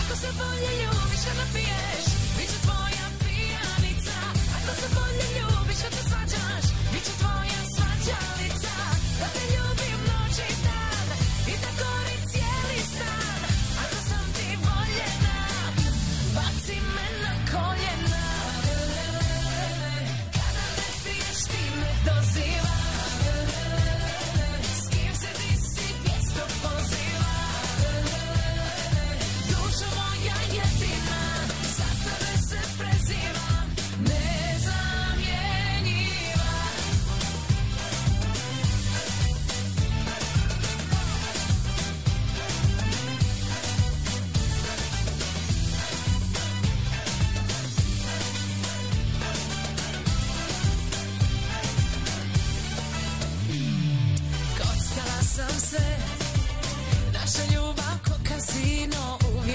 Ako 0.00 0.16
se 0.20 0.28
bolje 0.38 0.72
ljubiš, 0.82 1.22
a 1.30 1.34
napiješ 1.38 2.06
Bit 2.38 2.50
ću 2.50 2.60
tvoja 2.62 3.06
pijanica. 3.20 4.16
Ako 4.56 4.80
se 4.80 4.88
bolje 4.94 5.25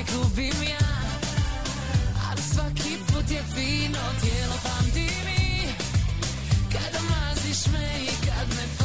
Uvijek 0.02 0.24
gubim 0.24 0.64
ja 0.70 0.88
Ali 2.30 2.42
svaki 2.42 2.98
put 3.08 3.32
je 3.32 3.44
fino 3.56 4.00
Tijelo 4.22 4.56
pamti 4.64 5.10
mi. 5.26 5.68
Kada 6.72 7.00
maziš 7.10 7.68
me 7.68 8.04
i 8.04 8.08
kad 8.26 8.48
me 8.50 8.81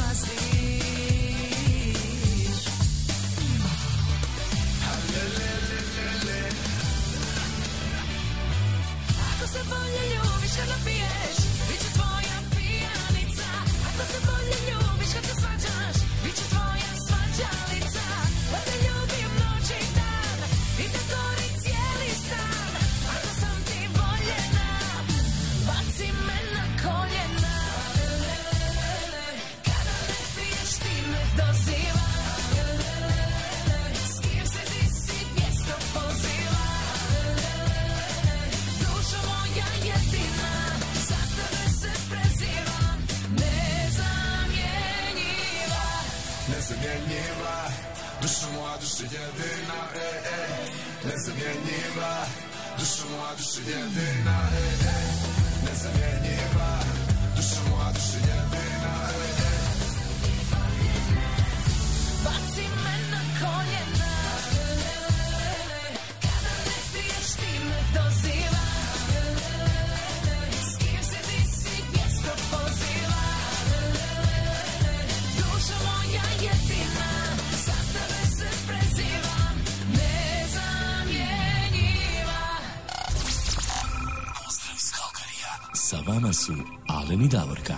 su 86.47 86.53
Alen 86.89 87.23
i 87.23 87.29
Davorka. 87.29 87.75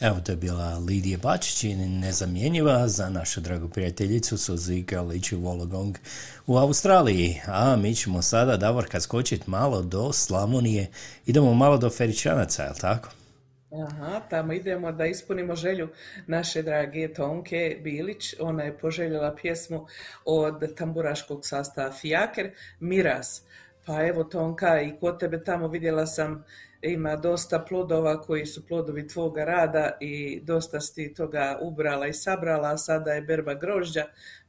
Evo, 0.00 0.20
to 0.26 0.32
je 0.32 0.36
bila 0.36 0.78
Lidija 0.78 1.18
Bačić 1.18 1.64
i 1.64 1.74
nezamjenjiva 1.74 2.88
za 2.88 3.08
našu 3.08 3.40
dragu 3.40 3.68
prijateljicu 3.68 4.36
Suzy 4.36 4.84
Grlić 4.84 5.32
u 5.32 5.38
Wollongong 5.38 5.94
u 6.46 6.56
Australiji. 6.56 7.40
A 7.46 7.76
mi 7.76 7.94
ćemo 7.94 8.22
sada, 8.22 8.56
Davorka, 8.56 9.00
skočiti 9.00 9.50
malo 9.50 9.82
do 9.82 10.12
Slavonije. 10.12 10.86
Idemo 11.26 11.54
malo 11.54 11.78
do 11.78 11.90
Feričanaca, 11.90 12.62
jel 12.62 12.74
tako? 12.80 13.08
Aha, 13.86 14.20
tamo 14.30 14.52
idemo 14.52 14.92
da 14.92 15.06
ispunimo 15.06 15.56
želju 15.56 15.88
naše 16.26 16.62
drage 16.62 17.14
Tonke 17.14 17.80
Bilić. 17.82 18.34
Ona 18.40 18.62
je 18.62 18.78
poželjela 18.78 19.34
pjesmu 19.34 19.86
od 20.24 20.76
tamburaškog 20.76 21.46
sastava 21.46 21.92
Fijaker, 21.92 22.50
Miras. 22.80 23.42
Pa 23.86 24.06
evo 24.06 24.24
Tonka, 24.24 24.80
i 24.80 24.96
kod 25.00 25.20
tebe 25.20 25.44
tamo 25.44 25.68
vidjela 25.68 26.06
sam 26.06 26.44
ima 26.82 27.16
dosta 27.16 27.64
plodova 27.68 28.20
koji 28.20 28.46
su 28.46 28.66
plodovi 28.66 29.08
tvoga 29.08 29.44
rada 29.44 29.90
i 30.00 30.40
dosta 30.40 30.80
si 30.80 30.94
ti 30.94 31.14
toga 31.14 31.58
ubrala 31.60 32.06
i 32.06 32.12
sabrala, 32.12 32.70
a 32.72 32.78
sada 32.78 33.10
je 33.10 33.22
berba 33.22 33.54
grožđa. 33.54 34.04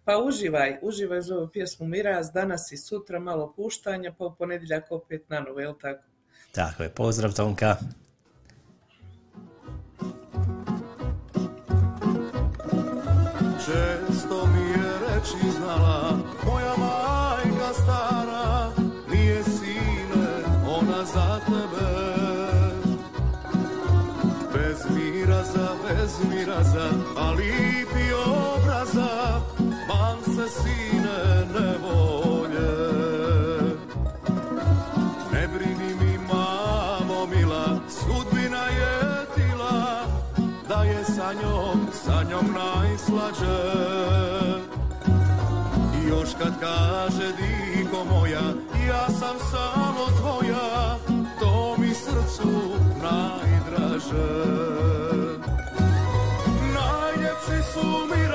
Pa 0.06 0.18
uživaj, 0.18 0.78
uživaj 0.82 1.22
za 1.22 1.36
ovu 1.36 1.48
pjesmu 1.48 1.88
Miraz, 1.88 2.32
danas 2.32 2.72
i 2.72 2.78
sutra 2.78 3.20
malo 3.20 3.54
puštanja, 3.56 4.14
pa 4.18 4.26
u 4.26 4.36
ponedjeljak 4.36 4.92
opet 4.92 5.30
na 5.30 5.40
novo, 5.40 5.60
jel 5.60 5.74
tako? 5.82 6.04
Tako 6.52 6.84
je, 6.84 6.90
pozdrav 6.90 7.34
Tonka. 7.34 7.76
Često 13.66 14.48
mi 14.48 14.70
je 14.70 15.00
reći 15.08 15.52
znala 15.58 16.18
Moja 16.46 16.74
majka 16.78 17.74
stara 17.74 18.63
za 21.06 21.40
tebe. 21.46 22.14
Bez 24.54 24.86
miraza, 24.96 25.68
bez 25.84 26.14
miraza 26.30 26.88
A 27.16 27.32
lipi 27.32 28.14
obraza 28.26 29.42
Man 29.88 30.18
se 30.24 30.50
sine 30.50 31.20
ne 31.54 31.78
volje 31.84 32.74
Ne 35.32 35.48
brini 35.48 35.90
mi 36.00 36.18
mamo 36.18 37.26
mila 37.26 37.80
Sudbina 37.90 38.66
je 38.80 39.26
tila 39.36 40.06
Da 40.70 40.84
je 40.84 41.04
sa 41.06 41.34
njom, 41.34 41.88
sa 41.92 42.24
njom 42.24 42.56
najslađe. 42.56 43.60
Još 46.10 46.30
kad 46.40 46.60
kaže 46.60 47.32
diko 47.38 48.04
moja 48.04 48.44
Ja 48.88 49.10
sam 49.10 49.36
samo 49.52 50.06
tvoja 50.20 50.83
mi 52.34 52.42
srcu 52.44 52.50
najdraže 53.02 54.28
Najljepši 56.74 57.72
su 57.74 57.88
mi 58.10 58.28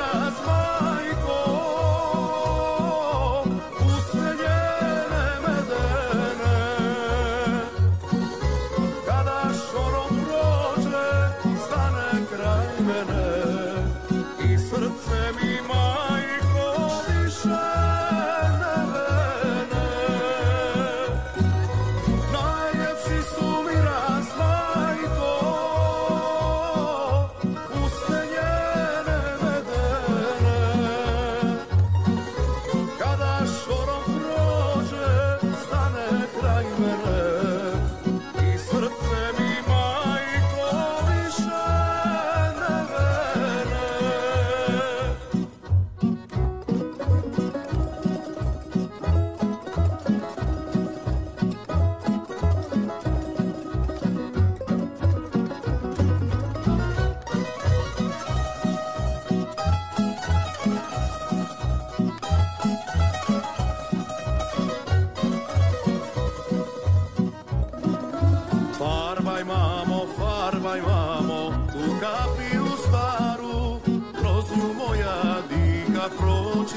road. 76.28 76.67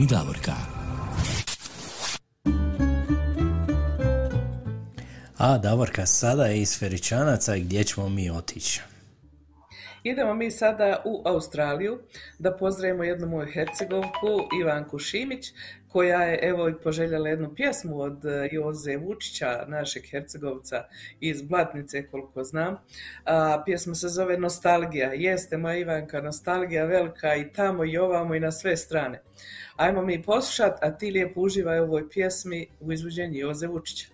Alen 0.00 0.04
i 0.04 0.06
Davorka. 0.06 0.52
A 5.38 5.58
Davorka, 5.58 6.06
sada 6.06 6.46
je 6.46 6.60
iz 6.60 6.78
Feričanaca 6.78 7.56
i 7.56 7.60
gdje 7.60 7.84
ćemo 7.84 8.08
mi 8.08 8.30
otići? 8.30 8.80
Idemo 10.02 10.34
mi 10.34 10.50
sada 10.50 11.02
u 11.04 11.22
Australiju 11.24 11.98
da 12.38 12.56
pozdravimo 12.56 13.04
jednu 13.04 13.26
moju 13.26 13.46
Hercegovku 13.52 14.48
Ivanku 14.60 14.98
Šimić 14.98 15.52
koja 15.88 16.22
je 16.22 16.38
evo 16.42 16.68
i 16.68 16.74
poželjela 16.82 17.28
jednu 17.28 17.54
pjesmu 17.54 18.00
od 18.00 18.24
e, 18.24 18.48
Joze 18.52 18.96
Vučića, 18.96 19.64
našeg 19.68 20.02
Hercegovca 20.10 20.84
iz 21.20 21.42
Blatnice 21.42 22.06
koliko 22.06 22.44
znam. 22.44 22.76
A, 23.24 23.62
pjesma 23.66 23.94
se 23.94 24.08
zove 24.08 24.38
Nostalgija. 24.38 25.12
Jeste 25.12 25.56
moja 25.56 25.76
Ivanka, 25.76 26.20
nostalgija 26.20 26.84
velika 26.84 27.36
i 27.36 27.52
tamo 27.52 27.84
i 27.84 27.98
ovamo 27.98 28.34
i 28.34 28.40
na 28.40 28.52
sve 28.52 28.76
strane. 28.76 29.22
Ajmo 29.80 30.02
mi 30.02 30.22
poslušat, 30.22 30.78
a 30.82 30.98
ti 30.98 31.10
lijepo 31.10 31.40
uživaj 31.40 31.80
u 31.80 31.82
ovoj 31.82 32.10
pjesmi 32.10 32.66
u 32.80 32.92
izvođenju 32.92 33.38
Joze 33.38 33.66
Vučića. 33.66 34.06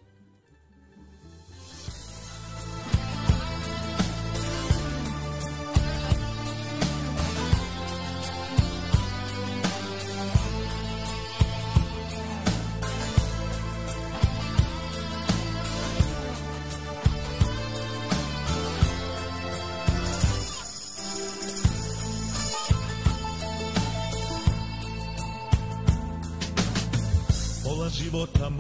Života 28.26 28.50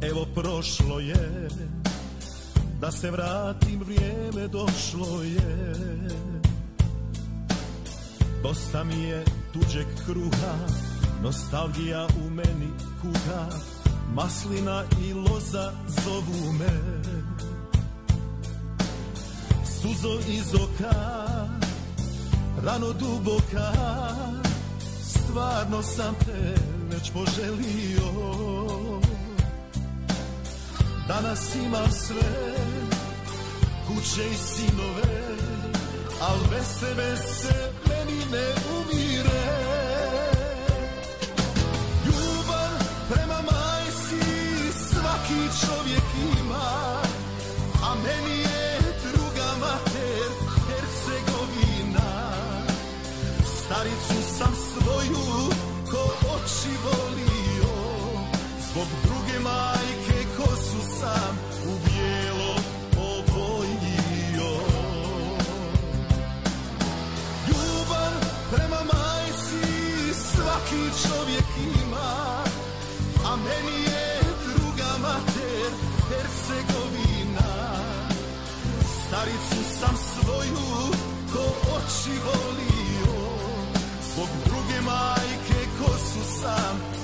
evo 0.00 0.26
prošlo 0.34 1.00
je, 1.00 1.48
da 2.80 2.92
se 2.92 3.10
vratim 3.10 3.80
vrijeme 3.80 4.48
došlo 4.48 5.22
je. 5.22 5.74
Dosta 8.42 8.84
mi 8.84 9.02
je 9.02 9.24
tuđeg 9.52 9.86
kruha, 10.06 10.54
nostalgija 11.22 12.06
u 12.26 12.30
meni 12.30 12.68
kuha, 13.02 13.46
maslina 14.14 14.84
i 15.08 15.12
loza 15.12 15.72
zovu 16.04 16.52
me. 16.52 17.02
Suzo 19.64 20.18
iz 20.28 20.54
oka, 20.54 20.94
rano 22.64 22.92
duboka, 22.92 23.72
stvarno 25.30 25.82
sam 25.82 26.14
te 26.14 26.54
već 26.90 27.12
poželio. 27.12 28.08
Danas 31.08 31.54
imam 31.54 31.90
sve, 31.90 32.54
kuće 33.86 34.30
i 34.30 34.34
sinove 34.34 35.18
Al 36.20 36.38
bez 36.50 36.80
tebe 36.80 37.16
se 37.16 37.72
meni 37.88 38.18
ne 38.32 38.54
umire 38.78 40.07
svaki 71.48 71.70
čovjek 71.70 71.82
ima 71.82 72.44
A 73.24 73.36
meni 73.36 73.82
je 73.82 74.20
druga 74.46 74.90
mater 75.00 75.70
Hercegovina. 76.08 77.50
Staricu 79.06 79.78
sam 79.80 79.96
svoju 79.96 80.92
ko 81.32 81.44
oči 81.76 82.18
volio. 82.24 83.18
Zbog 84.12 84.28
druge 84.44 84.80
majke 84.80 85.68
kosu 85.78 86.40
sam 86.40 86.97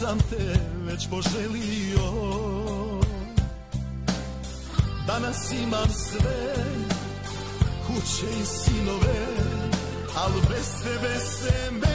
sam 0.00 0.18
te 0.18 0.60
već 0.86 1.08
poželio. 1.10 2.10
Danas 5.06 5.52
imam 5.52 5.88
sve 5.88 6.54
Kuće 7.86 8.26
i 8.42 8.44
sinove 8.44 9.26
Al 10.16 10.30
bez 10.48 10.82
tebe 10.82 11.14
se 11.18 11.70
meni 11.70 11.89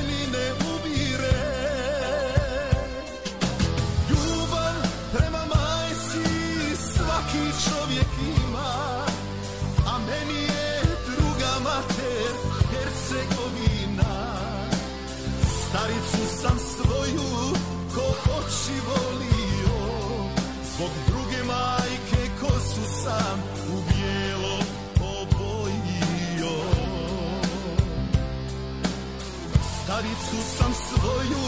Staricu 30.26 30.58
sam 30.58 30.74
svoju 30.74 31.46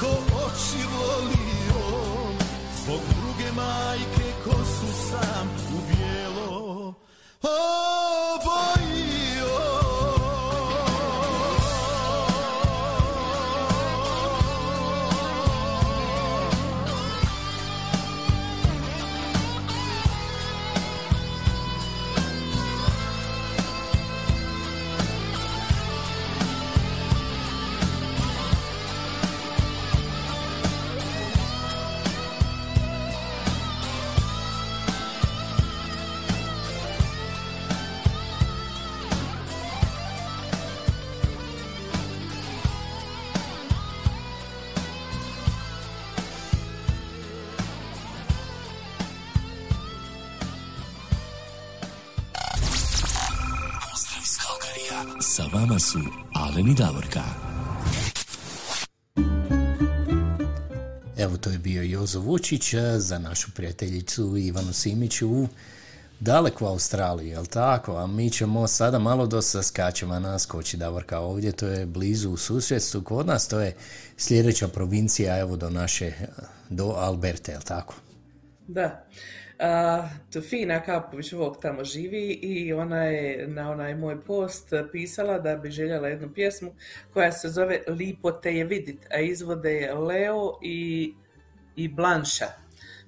ko 0.00 0.06
oči 0.44 0.82
volio 0.92 1.82
Zbog 2.82 3.00
druge 3.16 3.52
majke 3.52 4.15
Vučić 62.20 62.74
a, 62.74 62.98
za 62.98 63.18
našu 63.18 63.50
prijateljicu 63.54 64.36
Ivanu 64.36 64.72
Simić 64.72 65.22
u 65.22 65.48
daleku 66.20 66.66
Australiji, 66.66 67.28
jel 67.28 67.46
tako? 67.46 67.96
A 67.96 68.06
mi 68.06 68.30
ćemo 68.30 68.66
sada 68.66 68.98
malo 68.98 69.26
dosta 69.26 69.62
skačemo 69.62 70.18
na 70.18 70.38
skoči 70.38 70.76
Davorka 70.76 71.18
ovdje, 71.18 71.52
to 71.52 71.66
je 71.66 71.86
blizu 71.86 72.30
u 72.30 72.36
susjedstvu 72.36 73.02
kod 73.02 73.26
nas, 73.26 73.48
to 73.48 73.60
je 73.60 73.74
sljedeća 74.16 74.68
provincija, 74.68 75.38
evo 75.38 75.56
do 75.56 75.70
naše, 75.70 76.12
do 76.70 76.84
Alberte, 76.84 77.52
jel 77.52 77.62
tako? 77.62 77.94
Da. 78.68 79.06
A, 79.58 80.08
to 80.32 80.40
Fina 80.40 80.82
Kapović 80.82 81.32
Vok 81.32 81.60
tamo 81.62 81.84
živi 81.84 82.32
i 82.32 82.72
ona 82.72 83.04
je 83.04 83.48
na 83.48 83.70
onaj 83.70 83.94
moj 83.94 84.24
post 84.24 84.72
pisala 84.92 85.38
da 85.38 85.56
bi 85.56 85.70
željela 85.70 86.08
jednu 86.08 86.34
pjesmu 86.34 86.74
koja 87.12 87.32
se 87.32 87.48
zove 87.48 87.80
Lipo 87.88 88.32
te 88.32 88.54
je 88.54 88.64
vidit, 88.64 89.06
a 89.10 89.20
izvode 89.20 89.72
je 89.72 89.94
Leo 89.94 90.58
i, 90.62 91.14
i 91.76 91.88
Blanša. 91.88 92.46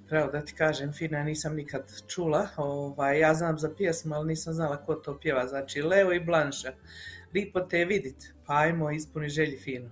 Pravo 0.08 0.30
da 0.30 0.44
ti 0.44 0.54
kažem, 0.54 0.92
Fina 0.92 1.24
nisam 1.24 1.54
nikad 1.54 1.82
čula. 2.06 2.48
Ovaj, 2.56 3.20
ja 3.20 3.34
znam 3.34 3.58
za 3.58 3.70
pjesmu, 3.76 4.14
ali 4.14 4.28
nisam 4.28 4.52
znala 4.52 4.76
ko 4.84 4.94
to 4.94 5.18
pjeva. 5.20 5.46
Znači, 5.46 5.82
Leo 5.82 6.12
i 6.12 6.20
Blanša. 6.20 6.72
Lipo 7.34 7.60
te 7.60 7.84
vidit. 7.84 8.34
Pa 8.46 8.54
ajmo, 8.54 8.90
ispuni 8.90 9.28
želji 9.28 9.56
Finu. 9.56 9.90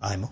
Ajmo. 0.00 0.28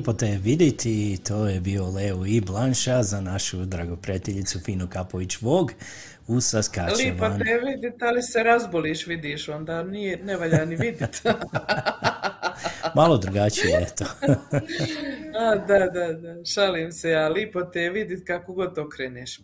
Lipo 0.00 0.12
te 0.12 0.26
je 0.26 0.38
vidjeti, 0.38 1.18
to 1.28 1.46
je 1.46 1.60
bio 1.60 1.90
Leo 1.90 2.26
i 2.26 2.40
Blanša 2.40 3.02
za 3.02 3.20
našu 3.20 3.64
dragu 3.64 3.96
prijateljicu 3.96 4.60
Finu 4.60 4.88
Kapović 4.88 5.40
Vog 5.40 5.72
u 6.26 6.40
Saskačevan. 6.40 7.12
Lipo 7.12 7.44
te 7.44 7.50
je 7.50 7.60
vidit, 7.60 8.02
ali 8.02 8.22
se 8.22 8.42
razboliš, 8.42 9.06
vidiš, 9.06 9.48
onda 9.48 9.82
nije, 9.82 10.16
ne 10.24 10.36
valja 10.36 10.64
ni 10.64 10.76
vidit. 10.76 11.22
Malo 12.94 13.18
drugačije, 13.18 13.86
eto. 13.90 14.04
A, 15.40 15.56
da, 15.56 15.78
da, 15.78 16.12
da, 16.12 16.44
šalim 16.44 16.92
se 16.92 17.10
ja, 17.10 17.28
lipo 17.28 17.62
te 17.62 17.90
vidit 17.90 18.26
kako 18.26 18.52
god 18.52 18.78
okreneš. 18.78 19.40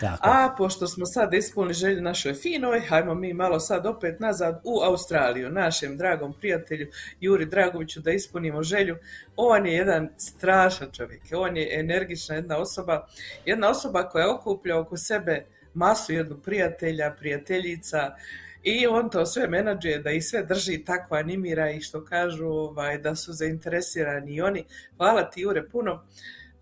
Tako. 0.00 0.22
A 0.22 0.54
pošto 0.58 0.86
smo 0.86 1.06
sad 1.06 1.34
ispunili 1.34 1.74
želju 1.74 2.02
našoj 2.02 2.34
Finoj, 2.34 2.80
hajmo 2.80 3.14
mi 3.14 3.34
malo 3.34 3.60
sad 3.60 3.86
opet 3.86 4.20
nazad 4.20 4.60
u 4.64 4.80
Australiju, 4.82 5.50
našem 5.50 5.96
dragom 5.96 6.34
prijatelju 6.40 6.86
Juri 7.20 7.46
Dragoviću 7.46 8.00
da 8.00 8.10
ispunimo 8.10 8.62
želju. 8.62 8.96
On 9.36 9.66
je 9.66 9.74
jedan 9.74 10.08
strašan 10.16 10.88
čovjek, 10.92 11.22
on 11.32 11.56
je 11.56 11.80
energična 11.80 12.34
jedna 12.34 12.58
osoba, 12.58 13.06
jedna 13.44 13.70
osoba 13.70 14.08
koja 14.08 14.34
okuplja 14.34 14.78
oko 14.78 14.96
sebe 14.96 15.44
masu 15.74 16.12
jednog 16.12 16.42
prijatelja, 16.42 17.14
prijateljica 17.18 18.14
I 18.62 18.86
on 18.86 19.10
to 19.10 19.26
sve 19.26 19.48
menadžuje, 19.48 19.98
da 19.98 20.10
ih 20.10 20.24
sve 20.24 20.42
drži 20.42 20.84
tako 20.84 21.14
animira 21.14 21.70
i 21.70 21.80
što 21.80 22.04
kažu 22.04 22.46
ovaj, 22.46 22.98
da 22.98 23.14
su 23.16 23.32
zainteresirani 23.32 24.34
i 24.34 24.40
oni. 24.40 24.64
Hvala 24.96 25.30
ti 25.30 25.40
Jure 25.40 25.68
puno. 25.68 26.04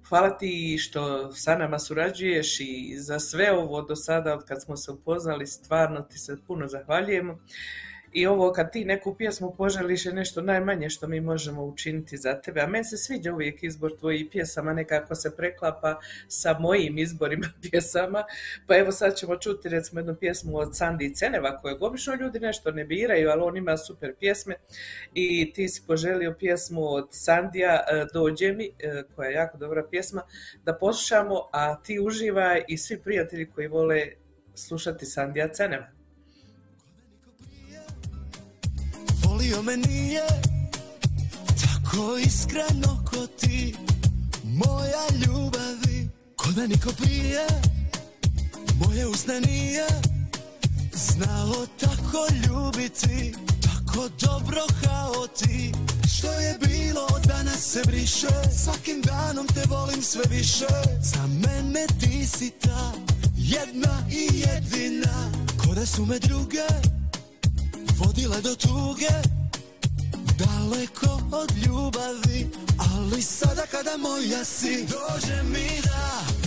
Hvala 0.09 0.39
ti 0.39 0.79
što 0.81 1.33
sa 1.33 1.57
nama 1.57 1.79
surađuješ 1.79 2.61
i 2.61 2.95
za 2.99 3.19
sve 3.19 3.53
ovo 3.53 3.83
do 3.83 3.97
sada 3.97 4.35
od 4.35 4.45
kad 4.45 4.63
smo 4.63 4.77
se 4.77 4.91
upoznali, 4.91 5.47
stvarno 5.47 6.01
ti 6.01 6.19
se 6.19 6.37
puno 6.47 6.67
zahvaljujemo. 6.67 7.39
I 8.13 8.27
ovo 8.27 8.53
kad 8.53 8.73
ti 8.73 8.85
neku 8.85 9.15
pjesmu 9.15 9.55
poželiš 9.57 10.07
je 10.07 10.13
nešto 10.13 10.43
najmanje 10.43 10.91
što 10.91 11.09
mi 11.09 11.21
možemo 11.21 11.65
učiniti 11.65 12.17
za 12.17 12.41
tebe. 12.41 12.61
A 12.61 12.67
meni 12.67 12.85
se 12.85 12.97
sviđa 12.97 13.33
uvijek 13.33 13.63
izbor 13.63 13.97
tvojih 13.99 14.27
pjesama, 14.33 14.73
nekako 14.73 15.15
se 15.15 15.37
preklapa 15.37 16.01
sa 16.29 16.59
mojim 16.59 16.99
izborima 16.99 17.47
pjesama. 17.71 18.25
Pa 18.67 18.77
evo 18.77 18.93
sad 18.93 19.17
ćemo 19.17 19.37
čuti 19.37 19.69
recimo 19.69 20.01
jednu 20.01 20.15
pjesmu 20.15 20.59
od 20.59 20.77
Sandi 20.77 21.15
Ceneva 21.15 21.59
kojeg 21.59 21.83
obično 21.83 22.15
ljudi 22.15 22.41
nešto 22.41 22.71
ne 22.71 22.85
biraju, 22.85 23.31
ali 23.31 23.43
on 23.43 23.57
ima 23.57 23.77
super 23.77 24.15
pjesme. 24.21 24.55
I 25.15 25.53
ti 25.53 25.69
si 25.69 25.83
poželio 25.87 26.35
pjesmu 26.39 26.95
od 26.95 27.09
Sandija 27.11 27.85
e, 27.91 28.07
Dođe 28.13 28.53
mi, 28.53 28.71
e, 28.79 29.03
koja 29.17 29.29
je 29.29 29.35
jako 29.35 29.59
dobra 29.59 29.85
pjesma, 29.91 30.23
da 30.65 30.75
poslušamo, 30.75 31.49
a 31.53 31.83
ti 31.83 32.01
uživaj 32.01 32.65
i 32.69 32.79
svi 32.79 32.99
prijatelji 32.99 33.51
koji 33.51 33.67
vole 33.69 34.07
slušati 34.55 35.07
Sandija 35.07 35.49
Ceneva. 35.49 35.98
Volio 39.39 39.63
me 39.63 39.77
nije 39.77 40.27
Tako 41.61 42.17
iskreno 42.19 43.05
ko 43.11 43.27
ti. 43.27 43.75
Moja 44.45 45.07
ljubavi 45.27 46.09
Ko 46.37 46.51
da 46.51 46.67
niko 46.67 46.91
prije. 46.93 47.47
Moje 48.75 49.07
usne 49.07 49.41
nije 49.41 49.87
Znao 50.93 51.67
tako 51.81 52.27
ljubiti 52.47 53.35
Tako 53.63 54.09
dobro 54.21 54.63
kao 54.85 55.27
ti. 55.27 55.73
Što 56.17 56.33
je 56.33 56.59
bilo 56.59 57.07
danas 57.25 57.73
se 57.73 57.83
briše 57.87 58.51
Svakim 58.65 59.03
danom 59.03 59.47
te 59.47 59.63
volim 59.69 60.03
sve 60.03 60.23
više. 60.31 60.67
Za 61.03 61.27
mene 61.27 61.87
ti 62.01 62.27
si 62.27 62.51
ta 62.51 62.93
Jedna 63.37 64.03
i 64.11 64.41
jedina 64.41 65.33
Ko 65.63 65.75
da 65.75 65.87
su 65.87 66.07
me 66.07 66.19
druge 66.19 66.98
vodile 67.99 68.41
do 68.41 68.55
tuge 68.55 69.15
Daleko 70.39 71.21
od 71.33 71.53
ljubavi 71.67 72.47
Ali 72.79 73.23
sada 73.23 73.67
kada 73.71 73.97
moja 73.97 74.45
si 74.45 74.87
Dođe 74.87 75.43
mi 75.43 75.81
da 75.85 76.38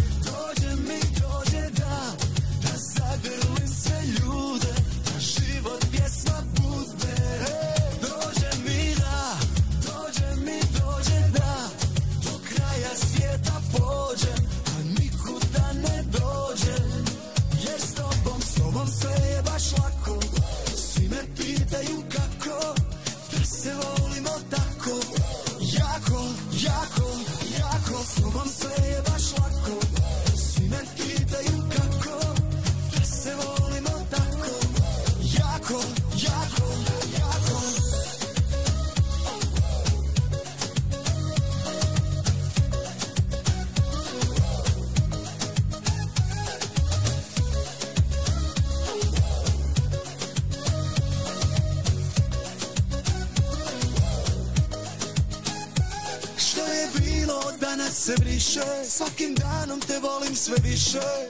te 60.42 60.52
volim 60.52 60.62
sve 60.62 60.70
više 60.70 61.21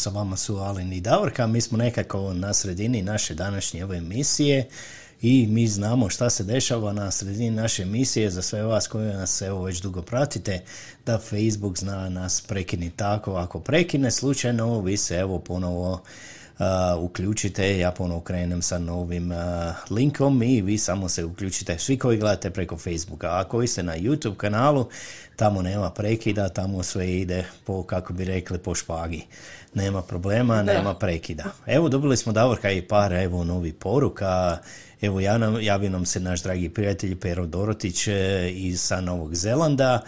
sa 0.00 0.10
vama 0.10 0.36
su 0.36 0.58
Alen 0.58 0.92
i 0.92 1.00
Davorka, 1.00 1.46
mi 1.46 1.60
smo 1.60 1.78
nekako 1.78 2.34
na 2.34 2.54
sredini 2.54 3.02
naše 3.02 3.34
današnje 3.34 3.84
ove 3.84 3.96
emisije 3.96 4.68
i 5.22 5.46
mi 5.46 5.66
znamo 5.66 6.08
šta 6.08 6.30
se 6.30 6.44
dešava 6.44 6.92
na 6.92 7.10
sredini 7.10 7.50
naše 7.50 7.82
emisije. 7.82 8.30
Za 8.30 8.42
sve 8.42 8.62
vas 8.62 8.86
koji 8.86 9.12
nas 9.12 9.42
evo 9.42 9.62
već 9.62 9.80
dugo 9.80 10.02
pratite, 10.02 10.62
da 11.06 11.18
Facebook 11.18 11.78
zna 11.78 12.08
nas 12.08 12.40
prekini 12.40 12.90
tako, 12.90 13.34
ako 13.34 13.60
prekine. 13.60 14.10
Slučajno 14.10 14.80
vi 14.80 14.96
se 14.96 15.14
evo 15.14 15.38
ponovo 15.38 16.02
uključite, 16.98 17.78
ja 17.78 17.90
ponovno 17.90 18.20
krenem 18.20 18.62
sa 18.62 18.78
novim 18.78 19.32
a, 19.32 19.74
linkom 19.90 20.42
i 20.42 20.60
vi 20.62 20.78
samo 20.78 21.08
se 21.08 21.24
uključite, 21.24 21.78
svi 21.78 21.98
koji 21.98 22.18
gledate 22.18 22.50
preko 22.50 22.76
Facebooka, 22.76 23.28
a 23.30 23.44
koji 23.44 23.68
ste 23.68 23.82
na 23.82 23.96
YouTube 23.96 24.36
kanalu, 24.36 24.88
tamo 25.36 25.62
nema 25.62 25.90
prekida, 25.90 26.48
tamo 26.48 26.82
sve 26.82 27.12
ide 27.12 27.44
po, 27.64 27.82
kako 27.82 28.12
bi 28.12 28.24
rekli, 28.24 28.58
po 28.58 28.74
špagi. 28.74 29.26
Nema 29.74 30.02
problema, 30.02 30.62
Da. 30.62 30.72
nema 30.72 30.94
prekida. 30.94 31.44
Evo, 31.66 31.88
dobili 31.88 32.16
smo 32.16 32.32
Davorka 32.32 32.70
i 32.70 32.82
par, 32.82 33.12
evo, 33.12 33.44
novi 33.44 33.72
poruka. 33.72 34.58
Evo, 35.00 35.20
ja 35.20 35.38
nam, 35.38 35.60
javio 35.60 35.90
nam 35.90 36.06
se 36.06 36.20
naš 36.20 36.42
dragi 36.42 36.68
prijatelj 36.68 37.16
Pero 37.20 37.46
Dorotić 37.46 38.08
e, 38.08 38.50
iz 38.54 38.80
sa 38.80 39.00
Novog 39.00 39.34
Zelanda. 39.34 40.00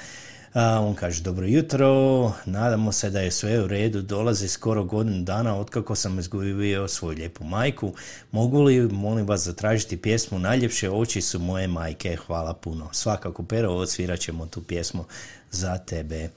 A, 0.54 0.80
on 0.80 0.94
kaže, 0.94 1.22
dobro 1.22 1.46
jutro, 1.46 2.32
nadamo 2.44 2.92
se 2.92 3.10
da 3.10 3.20
je 3.20 3.30
sve 3.30 3.60
u 3.64 3.66
redu, 3.66 4.02
dolazi 4.02 4.48
skoro 4.48 4.84
godinu 4.84 5.22
dana 5.24 5.56
otkako 5.58 5.94
sam 5.94 6.18
izgubio 6.18 6.88
svoju 6.88 7.16
lijepu 7.16 7.44
majku. 7.44 7.94
Mogu 8.32 8.62
li, 8.62 8.80
molim 8.80 9.26
vas, 9.26 9.44
zatražiti 9.44 10.02
pjesmu 10.02 10.38
Najljepše 10.38 10.90
oči 10.90 11.20
su 11.20 11.38
moje 11.38 11.68
majke, 11.68 12.16
hvala 12.16 12.54
puno. 12.54 12.88
Svakako, 12.92 13.42
Pero, 13.42 13.70
odsvirat 13.70 14.20
ćemo 14.20 14.46
tu 14.46 14.62
pjesmu 14.62 15.04
za 15.50 15.78
tebe. 15.78 16.28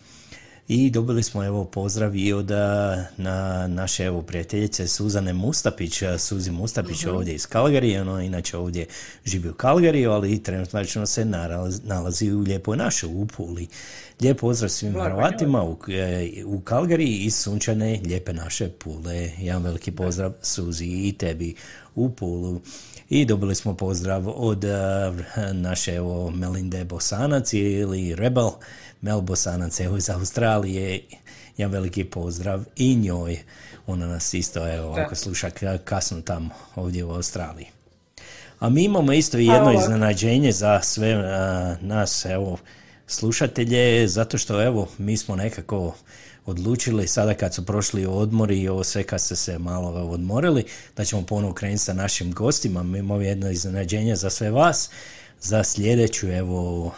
I 0.68 0.90
dobili 0.90 1.24
smo 1.24 1.44
evo 1.44 1.66
pozdrav 1.66 2.16
i 2.16 2.34
od 2.34 2.52
a, 2.52 3.06
na 3.18 3.68
naše 3.68 4.04
evo 4.06 4.22
prijateljice 4.22 4.88
Suzane 4.88 5.34
Mustapić, 5.34 6.02
a, 6.02 6.18
Suzi 6.18 6.52
Mustapić 6.52 7.06
Mhm. 7.06 7.16
ovdje 7.16 7.34
iz 7.36 7.46
Kalgarije, 7.48 8.02
ona 8.02 8.24
inače 8.24 8.58
ovdje 8.58 8.86
živi 9.26 9.50
u 9.50 9.54
Kalgariju, 9.54 10.12
ali 10.12 10.34
i 10.34 10.44
trenutno 10.44 11.06
se 11.06 11.26
nalazi, 11.26 11.82
nalazi 11.84 12.32
u 12.32 12.40
lijepoj 12.40 12.78
našoj 12.78 13.10
u 13.14 13.26
Puli. 13.26 13.68
Lijep 14.22 14.40
pozdrav 14.40 14.70
svim 14.70 14.94
Hrvatima 14.94 15.64
u, 15.64 15.78
e, 15.88 16.30
u 16.46 16.60
Kalgariji 16.60 17.18
iz 17.18 17.36
sunčane 17.36 18.00
lijepe 18.06 18.34
naše 18.34 18.70
Pule. 18.70 19.32
Jedan 19.40 19.64
veliki 19.64 19.92
pozdrav 19.92 20.34
Suzi 20.42 20.86
i 20.86 21.14
tebi 21.18 21.56
u 21.96 22.10
Pulu. 22.10 22.62
I 23.10 23.26
dobili 23.26 23.56
smo 23.56 23.74
pozdrav 23.76 24.24
od 24.36 24.64
naše 25.54 25.96
evo 25.96 26.32
Melinde 26.32 26.84
Bosanac 26.84 27.54
ili 27.54 28.16
Rebel 28.16 28.50
Mel 29.02 29.22
Bosanac 29.22 29.80
evo 29.80 29.98
iz 29.98 30.10
Australije. 30.10 31.02
Jedan 31.58 31.74
veliki 31.74 32.04
pozdrav 32.04 32.64
i 32.76 32.96
njoj. 32.96 33.40
Ona 33.88 34.08
nas 34.08 34.34
isto 34.34 34.76
evo 34.76 34.96
ako 34.98 35.16
sluša 35.16 35.50
ka- 35.50 35.78
kasno 35.78 36.22
tamo 36.22 36.50
ovdje 36.76 37.04
u 37.04 37.12
Australiji. 37.12 37.68
A 38.60 38.70
mi 38.70 38.84
imamo 38.84 39.14
isto 39.14 39.38
i 39.38 39.46
jedno 39.46 39.74
iznenađenje 39.74 40.52
za 40.52 40.82
sve 40.82 41.14
a, 41.14 41.76
nas 41.82 42.26
evo 42.26 42.58
slušatelje, 43.08 44.08
zato 44.08 44.38
što 44.38 44.64
evo 44.64 44.88
mi 44.98 45.18
smo 45.18 45.36
nekako 45.36 45.96
odlučili 46.46 47.08
sada 47.08 47.34
kad 47.34 47.54
su 47.54 47.66
prošli 47.66 48.06
odmori 48.06 48.62
i 48.62 48.68
ovo 48.68 48.84
sve 48.84 49.04
kad 49.04 49.22
ste 49.22 49.36
se 49.36 49.60
malo 49.60 49.90
odmorili, 49.90 50.66
da 50.98 51.06
ćemo 51.06 51.22
ponovo 51.26 51.54
krenuti 51.54 51.84
sa 51.84 51.94
našim 51.94 52.34
gostima. 52.34 52.84
Mi 52.84 53.00
imamo 53.00 53.22
jedno 53.22 53.50
iznenađenje 53.52 54.16
za 54.16 54.30
sve 54.30 54.52
vas. 54.52 54.90
Za 55.42 55.64
sljedeću, 55.64 56.28
evo, 56.32 56.92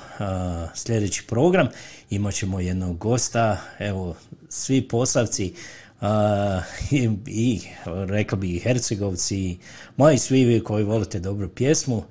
sljedeći 0.75 1.23
program 1.27 1.67
imat 2.09 2.33
ćemo 2.33 2.59
jednog 2.59 2.97
gosta, 2.97 3.57
evo, 3.79 4.15
svi 4.49 4.87
posavci 4.87 5.53
a, 6.01 6.61
i, 6.91 7.09
i 7.27 7.61
rekao 7.85 8.39
bi 8.39 8.55
i 8.55 8.59
Hercegovci, 8.59 9.57
ma 9.97 10.11
i 10.11 10.17
svi 10.17 10.45
vi 10.45 10.63
koji 10.63 10.83
volite 10.83 11.19
dobru 11.19 11.49
pjesmu, 11.49 12.03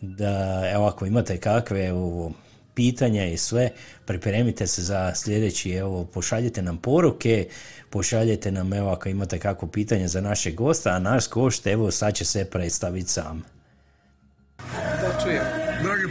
da 0.00 0.62
evo 0.74 0.86
ako 0.86 1.06
imate 1.06 1.36
kakve 1.36 1.86
evo, 1.86 2.32
pitanja 2.74 3.26
i 3.26 3.36
sve, 3.36 3.70
pripremite 4.04 4.66
se 4.66 4.82
za 4.82 5.14
sljedeći, 5.14 5.70
evo, 5.70 6.04
pošaljite 6.04 6.62
nam 6.62 6.78
poruke, 6.78 7.48
pošaljite 7.90 8.52
nam, 8.52 8.72
evo, 8.72 8.90
ako 8.90 9.08
imate 9.08 9.38
kakvo 9.38 9.68
pitanje 9.68 10.08
za 10.08 10.20
našeg 10.20 10.54
gosta, 10.54 10.90
a 10.90 10.98
naš 10.98 11.28
gost, 11.30 11.66
evo, 11.66 11.90
sad 11.90 12.14
će 12.14 12.24
se 12.24 12.44
predstaviti 12.44 13.08
sam. 13.10 13.42
Da 15.00 15.20
čujem. 15.24 15.69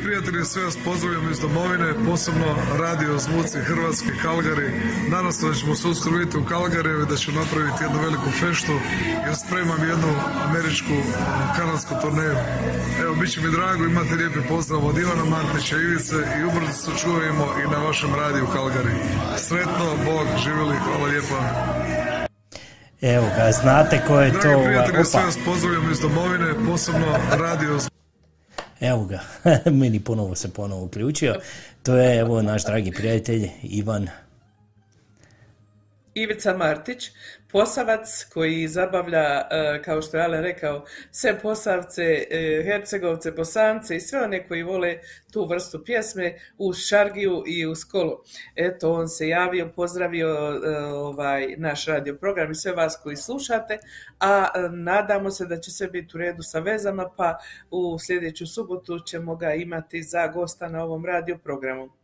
Prijatelji, 0.09 0.45
sve 0.45 0.63
vas 0.63 0.77
pozdravljam 0.85 1.31
iz 1.31 1.39
domovine, 1.39 1.93
posebno 2.05 2.49
radio 2.79 3.17
zvuci 3.17 3.57
Hrvatske, 3.59 4.11
Kalgari. 4.21 4.69
Nadam 5.09 5.31
se 5.31 5.47
da 5.47 5.53
ćemo 5.53 5.75
se 5.75 5.87
uskoro 5.87 6.17
vidjeti 6.17 6.37
u 6.37 6.45
Kalgariju 6.45 7.01
i 7.01 7.05
da 7.05 7.15
ću 7.15 7.31
napraviti 7.31 7.83
jednu 7.83 7.99
veliku 8.01 8.29
feštu 8.39 8.73
jer 9.25 9.35
spremam 9.43 9.81
jednu 9.91 10.11
američku 10.45 10.95
kanadsku 11.57 11.93
turneju. 12.01 12.37
Evo, 13.01 13.15
bit 13.15 13.31
će 13.33 13.41
mi 13.41 13.51
drago, 13.51 13.85
imate 13.85 14.15
lijepi 14.15 14.39
pozdrav 14.49 14.85
od 14.85 14.97
Ivana 14.97 15.25
Martića, 15.25 15.75
Ivice 15.77 16.15
i 16.39 16.43
ubrzo 16.49 16.73
se 16.73 16.91
čujemo 17.01 17.45
i 17.63 17.71
na 17.71 17.77
vašem 17.77 18.15
radiju 18.15 18.45
Kalgari. 18.53 18.95
Sretno, 19.37 19.87
Bog, 20.05 20.27
živjeli, 20.43 20.75
hvala 20.85 21.05
lijepa. 21.11 21.39
Evo 23.01 23.27
ga, 23.35 23.51
znate 23.61 24.01
ko 24.07 24.21
je 24.21 24.31
to? 24.31 24.39
Dragi 24.39 24.63
prijatelji, 24.65 25.05
sve 25.05 25.23
vas 25.23 25.37
pozdravljam 25.45 25.91
iz 25.91 25.99
domovine, 25.99 26.49
posebno 26.67 27.07
radio 27.43 27.79
evo 28.79 29.05
ga, 29.05 29.19
meni 29.79 29.99
ponovo 29.99 30.35
se 30.35 30.53
ponovo 30.53 30.83
uključio. 30.83 31.35
To 31.83 31.95
je, 31.95 32.19
evo, 32.19 32.41
naš 32.41 32.65
dragi 32.65 32.91
prijatelj 32.91 33.49
Ivan. 33.63 34.07
Ivica 36.13 36.57
Martić, 36.57 37.09
posavac 37.51 38.25
koji 38.33 38.67
zabavlja, 38.67 39.47
e, 39.51 39.81
kao 39.85 40.01
što 40.01 40.17
je 40.17 40.23
Ale 40.23 40.41
rekao, 40.41 40.85
sve 41.11 41.39
posavce, 41.39 42.03
e, 42.31 42.63
hercegovce, 42.65 43.31
bosance 43.31 43.95
i 43.95 43.99
sve 43.99 44.23
one 44.23 44.47
koji 44.47 44.63
vole 44.63 44.99
tu 45.31 45.45
vrstu 45.45 45.83
pjesme 45.85 46.35
uz 46.57 46.77
šargiju 46.77 47.43
i 47.47 47.67
uz 47.67 47.85
kolo. 47.91 48.23
Eto, 48.55 48.93
on 48.93 49.07
se 49.07 49.27
javio, 49.27 49.71
pozdravio 49.75 50.27
e, 50.27 50.77
ovaj, 50.85 51.55
naš 51.57 51.85
radio 51.85 52.15
program 52.15 52.51
i 52.51 52.55
sve 52.55 52.71
vas 52.71 52.99
koji 53.03 53.15
slušate, 53.15 53.77
a 54.19 54.47
nadamo 54.71 55.31
se 55.31 55.45
da 55.45 55.59
će 55.59 55.71
sve 55.71 55.87
biti 55.87 56.17
u 56.17 56.19
redu 56.19 56.43
sa 56.43 56.59
vezama, 56.59 57.09
pa 57.17 57.37
u 57.71 57.99
sljedeću 57.99 58.47
subotu 58.47 58.99
ćemo 58.99 59.35
ga 59.35 59.53
imati 59.53 60.03
za 60.03 60.27
gosta 60.27 60.69
na 60.69 60.83
ovom 60.83 61.05
radio 61.05 61.37
programu. 61.43 61.98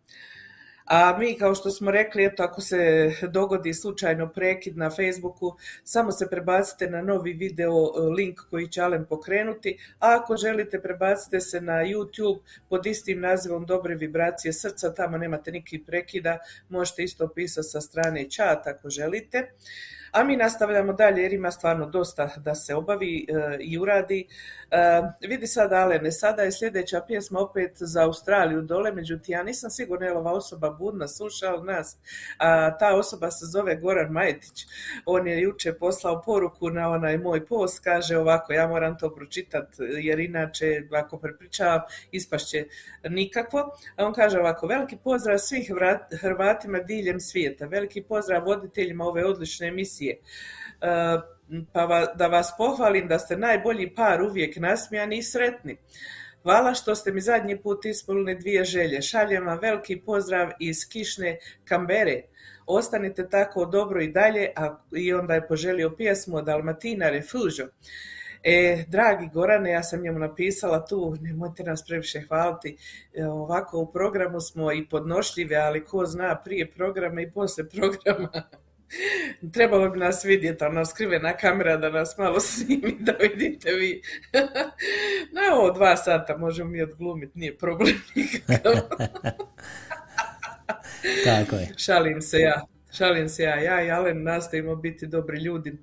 A 0.86 1.17
mi, 1.19 1.38
kao 1.38 1.55
što 1.55 1.71
smo 1.71 1.91
rekli, 1.91 2.25
eto, 2.25 2.43
ako 2.43 2.61
se 2.61 3.11
dogodi 3.29 3.73
slučajno 3.73 4.29
prekid 4.29 4.77
na 4.77 4.89
Facebooku, 4.89 5.55
samo 5.83 6.11
se 6.11 6.29
prebacite 6.29 6.89
na 6.89 7.01
novi 7.01 7.33
video 7.33 7.71
e, 7.71 8.01
link 8.01 8.39
koji 8.49 8.67
će 8.67 8.81
Alen 8.81 9.05
pokrenuti, 9.05 9.77
a 9.99 10.17
ako 10.21 10.38
želite 10.38 10.81
prebacite 10.81 11.39
se 11.39 11.61
na 11.61 11.73
YouTube 11.73 12.39
pod 12.69 12.86
istim 12.86 13.21
nazivom 13.21 13.65
Dobre 13.65 13.95
vibracije 13.95 14.53
srca, 14.53 14.93
tamo 14.93 15.17
nemate 15.17 15.51
nikakvih 15.51 15.81
prekida, 15.88 16.38
možete 16.69 17.03
isto 17.03 17.27
pisati 17.27 17.67
sa 17.67 17.81
strane 17.81 18.29
chat 18.29 18.67
ako 18.67 18.89
želite. 18.89 19.51
A 20.16 20.24
mi 20.24 20.36
nastavljamo 20.38 20.93
dalje 20.93 21.22
jer 21.22 21.34
ima 21.34 21.51
stvarno 21.51 21.86
dosta 21.86 22.30
da 22.38 22.55
se 22.55 22.76
obavi 22.76 23.26
e, 23.30 23.57
i 23.59 23.78
uradi. 23.78 24.28
E, 24.72 25.01
vidi 25.28 25.47
sad, 25.47 25.74
Alene, 25.74 26.11
sada 26.11 26.41
je 26.41 26.51
sljedeća 26.51 27.01
pjesma 27.07 27.39
opet 27.39 27.72
za 27.76 28.03
Australiju 28.03 28.61
dole, 28.61 28.91
međutim 28.91 29.34
ja 29.34 29.43
nisam 29.43 29.70
sigurna 29.70 30.05
je 30.05 30.18
ova 30.18 30.32
osoba 30.32 30.70
budna 30.70 31.07
sluša 31.07 31.53
od 31.53 31.66
nas. 31.66 31.97
A, 32.38 32.78
ta 32.78 32.95
osoba 32.95 33.32
se 33.32 33.45
zove 33.45 33.76
Goran 33.76 34.11
Majetić. 34.11 34.66
On 35.05 35.28
je 35.28 35.41
juče 35.41 35.74
poslao 35.74 36.22
poruku 36.22 36.70
na 36.70 36.89
onaj 36.89 37.18
moj 37.18 37.45
post, 37.45 37.84
kaže 37.84 38.18
ovako, 38.18 38.53
ja 38.53 38.68
moram 38.68 38.97
to 38.97 39.16
pročitat 39.16 39.68
jer 40.01 40.20
inače 40.20 40.82
ako 40.91 41.18
prepričavam 41.18 41.82
ispašće 42.11 42.66
nikakvo. 43.09 43.59
A 43.95 44.05
on 44.05 44.13
kaže 44.13 44.39
ovako, 44.39 44.68
veliki 44.68 44.97
pozdrav 45.03 45.38
svih 45.38 45.72
Hrvatima 46.22 46.80
diljem 46.80 47.20
svijeta, 47.20 47.66
veliki 47.66 48.01
pozdrav 48.01 48.45
voditeljima 48.45 49.05
ove 49.05 49.26
odlične 49.26 49.68
emisije. 49.68 50.05
E, 50.10 50.18
pa 51.74 51.86
va- 51.86 52.14
da 52.16 52.28
vas 52.28 52.53
pohvalim 52.58 53.08
da 53.08 53.20
ste 53.20 53.38
najbolji 53.38 53.95
par 53.95 54.22
uvijek 54.22 54.56
nasmijani 54.58 55.18
i 55.18 55.24
sretni. 55.24 55.78
Hvala 56.43 56.74
što 56.74 56.95
ste 56.95 57.12
mi 57.12 57.22
zadnji 57.22 57.62
put 57.62 57.86
ispunili 57.86 58.36
dvije 58.36 58.64
želje. 58.64 59.01
Šaljem 59.01 59.45
vam 59.45 59.60
veliki 59.62 60.01
pozdrav 60.01 60.51
iz 60.60 60.89
kišne 60.89 61.38
Kambere. 61.64 62.22
Ostanite 62.66 63.30
tako 63.30 63.66
dobro 63.66 64.01
i 64.01 64.08
dalje, 64.12 64.51
a 64.56 64.78
i 64.91 65.14
onda 65.14 65.34
je 65.34 65.47
poželio 65.47 65.89
pjesmu 65.97 66.38
od 66.38 66.49
Almatina 66.49 67.10
Refugio. 67.10 67.70
E, 68.43 68.84
dragi 68.88 69.30
Gorane, 69.34 69.72
ja 69.72 69.84
sam 69.84 70.01
njemu 70.01 70.20
napisala 70.20 70.86
tu, 70.86 71.16
nemojte 71.22 71.64
nas 71.64 71.84
previše 71.88 72.22
hvaliti, 72.28 72.78
E, 73.14 73.26
ovako 73.26 73.80
u 73.80 73.91
programu 73.91 74.39
smo 74.39 74.72
i 74.72 74.89
podnošljive, 74.89 75.56
ali 75.56 75.86
ko 75.86 76.06
zna 76.06 76.41
prije 76.43 76.72
programa 76.72 77.22
i 77.22 77.32
poslije 77.32 77.70
programa. 77.70 78.30
Trebalo 79.53 79.89
bi 79.89 79.99
nas 79.99 80.25
vidjeti, 80.25 80.63
ona 80.63 80.86
skrivena 80.86 81.38
kamera 81.38 81.77
da 81.77 81.89
nas 81.89 82.17
malo 82.17 82.39
snimi, 82.49 82.97
da 82.99 83.11
vidite 83.11 83.71
vi. 83.71 84.01
Na 85.36 85.55
ovo 85.55 85.71
dva 85.71 85.97
sata 85.97 86.38
možemo 86.38 86.69
mi 86.69 86.81
odglumiti, 86.81 87.39
nije 87.39 87.57
problem 87.57 87.95
nikakav. 88.15 88.73
Tako 91.23 91.55
je. 91.55 91.69
Šalim 91.77 92.21
se 92.21 92.39
ja, 92.39 92.61
šalim 92.91 93.29
se 93.29 93.43
ja. 93.43 93.55
Ja 93.55 93.83
i 93.83 93.91
Alen 93.91 94.23
nastavimo 94.23 94.75
biti 94.75 95.07
dobri 95.07 95.38
ljudi 95.38 95.77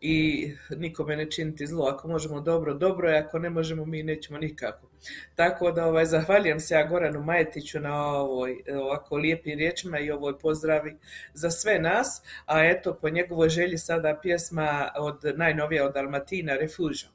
i 0.00 0.50
nikome 0.70 1.16
ne 1.16 1.30
činiti 1.30 1.66
zlo. 1.66 1.86
Ako 1.86 2.08
možemo 2.08 2.40
dobro, 2.40 2.74
dobro 2.74 3.10
je, 3.10 3.18
ako 3.18 3.38
ne 3.38 3.50
možemo 3.50 3.84
mi 3.84 4.02
nećemo 4.02 4.38
nikako. 4.38 4.88
Tako 5.34 5.72
da 5.72 5.86
ovaj, 5.86 6.06
zahvaljujem 6.06 6.60
se 6.60 6.74
ja 6.74 6.86
Goranu 6.86 7.22
Majetiću 7.22 7.80
na 7.80 8.06
ovoj 8.06 8.62
ovako 8.82 9.16
lijepim 9.16 9.58
riječima 9.58 9.98
i 9.98 10.10
ovoj 10.10 10.38
pozdravi 10.38 10.96
za 11.34 11.50
sve 11.50 11.78
nas, 11.78 12.22
a 12.46 12.64
eto 12.64 12.94
po 12.94 13.08
njegovoj 13.08 13.48
želji 13.48 13.78
sada 13.78 14.18
pjesma 14.22 14.88
od 14.98 15.20
najnovija 15.36 15.86
od 15.86 15.94
Dalmatina 15.94 16.54
Refugio. 16.54 17.08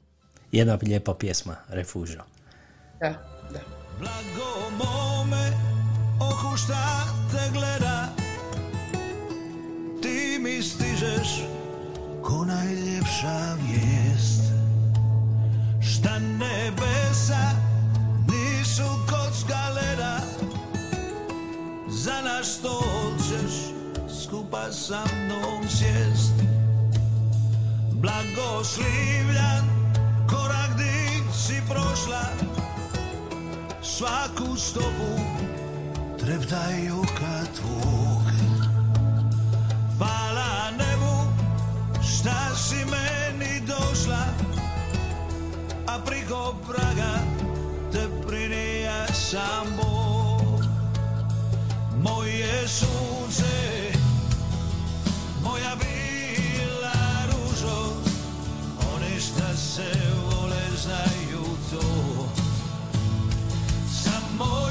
Jedna 0.52 0.78
lijepa 0.82 1.14
pjesma, 1.14 1.56
Refugio. 1.68 2.22
Da, 3.00 3.08
da. 3.52 3.60
Blago 3.98 4.70
mome, 4.70 5.52
oku 6.20 6.56
šta 6.56 7.04
te 7.32 7.52
gleda 7.52 8.08
Ti 10.02 10.38
mi 10.40 10.62
stižeš 10.62 11.44
ko 12.24 12.44
najljepša 12.44 13.54
vijest? 13.62 14.42
Šta 15.80 16.18
nebesa 16.18 17.50
nisu 18.28 18.88
kocka 19.10 19.68
leda? 19.74 20.20
Za 21.88 22.20
naš 22.24 22.46
stol 22.46 23.12
ćeš 23.18 23.54
skupa 24.22 24.72
sa 24.72 25.04
mnom 25.16 25.68
sjest. 25.68 26.34
Blagoslivljan 27.92 29.64
korak 30.30 30.76
di 30.76 31.22
si 31.32 31.62
prošla. 31.68 32.24
Svaku 33.82 34.56
stopu 34.56 35.12
treptaju 36.20 37.04
kad 37.18 37.48
tvog. 37.54 38.24
Hvala 39.98 40.70
nebu 40.70 41.03
šta 42.08 42.56
si 42.56 42.76
meni 42.76 43.60
došla 43.66 44.24
A 45.86 45.98
priko 46.06 46.54
praga 46.68 47.18
te 47.92 48.08
prinija 48.26 49.06
sam 49.12 49.66
Bog. 49.76 50.64
Moje 52.02 52.68
sunce, 52.68 53.92
moja 55.42 55.76
bila 55.76 57.26
ružo 57.26 57.92
Oni 58.94 59.20
šta 59.20 59.56
se 59.56 59.92
vole 60.24 60.62
znaju 60.82 61.44
to. 61.70 61.86
Samo 64.02 64.70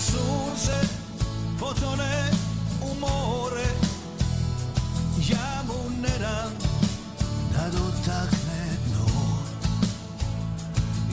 sunce 0.00 0.88
potone 1.58 2.30
u 2.82 2.94
more 3.00 3.68
Ja 5.28 5.62
mu 5.66 5.90
ne 6.02 6.18
dam 6.18 6.52
da 7.52 7.68
dotakne 7.68 8.62
dno. 8.86 9.06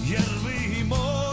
Jer 0.07 0.29
bi 0.43 0.83
more 0.83 1.26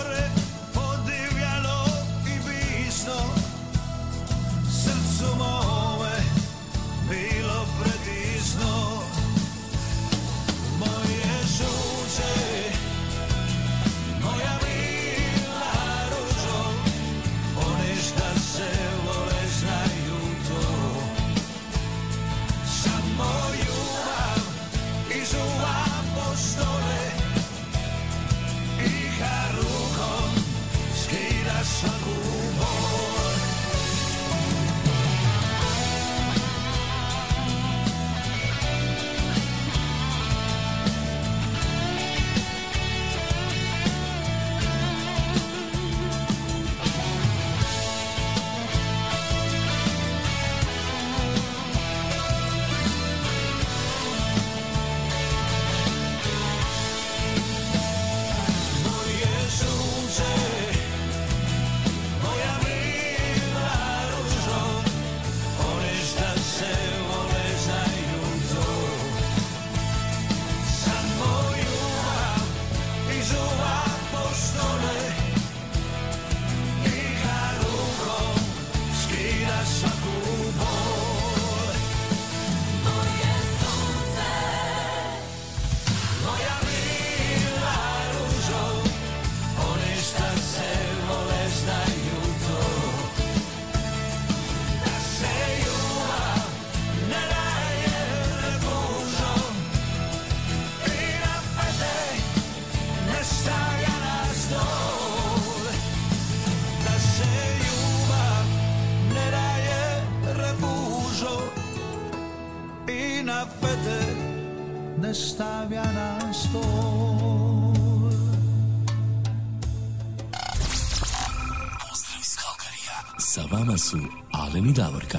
Vama 123.74 123.82
su 123.82 123.98
Alen 124.32 124.66
i 124.66 124.72
Davorka. 124.72 125.18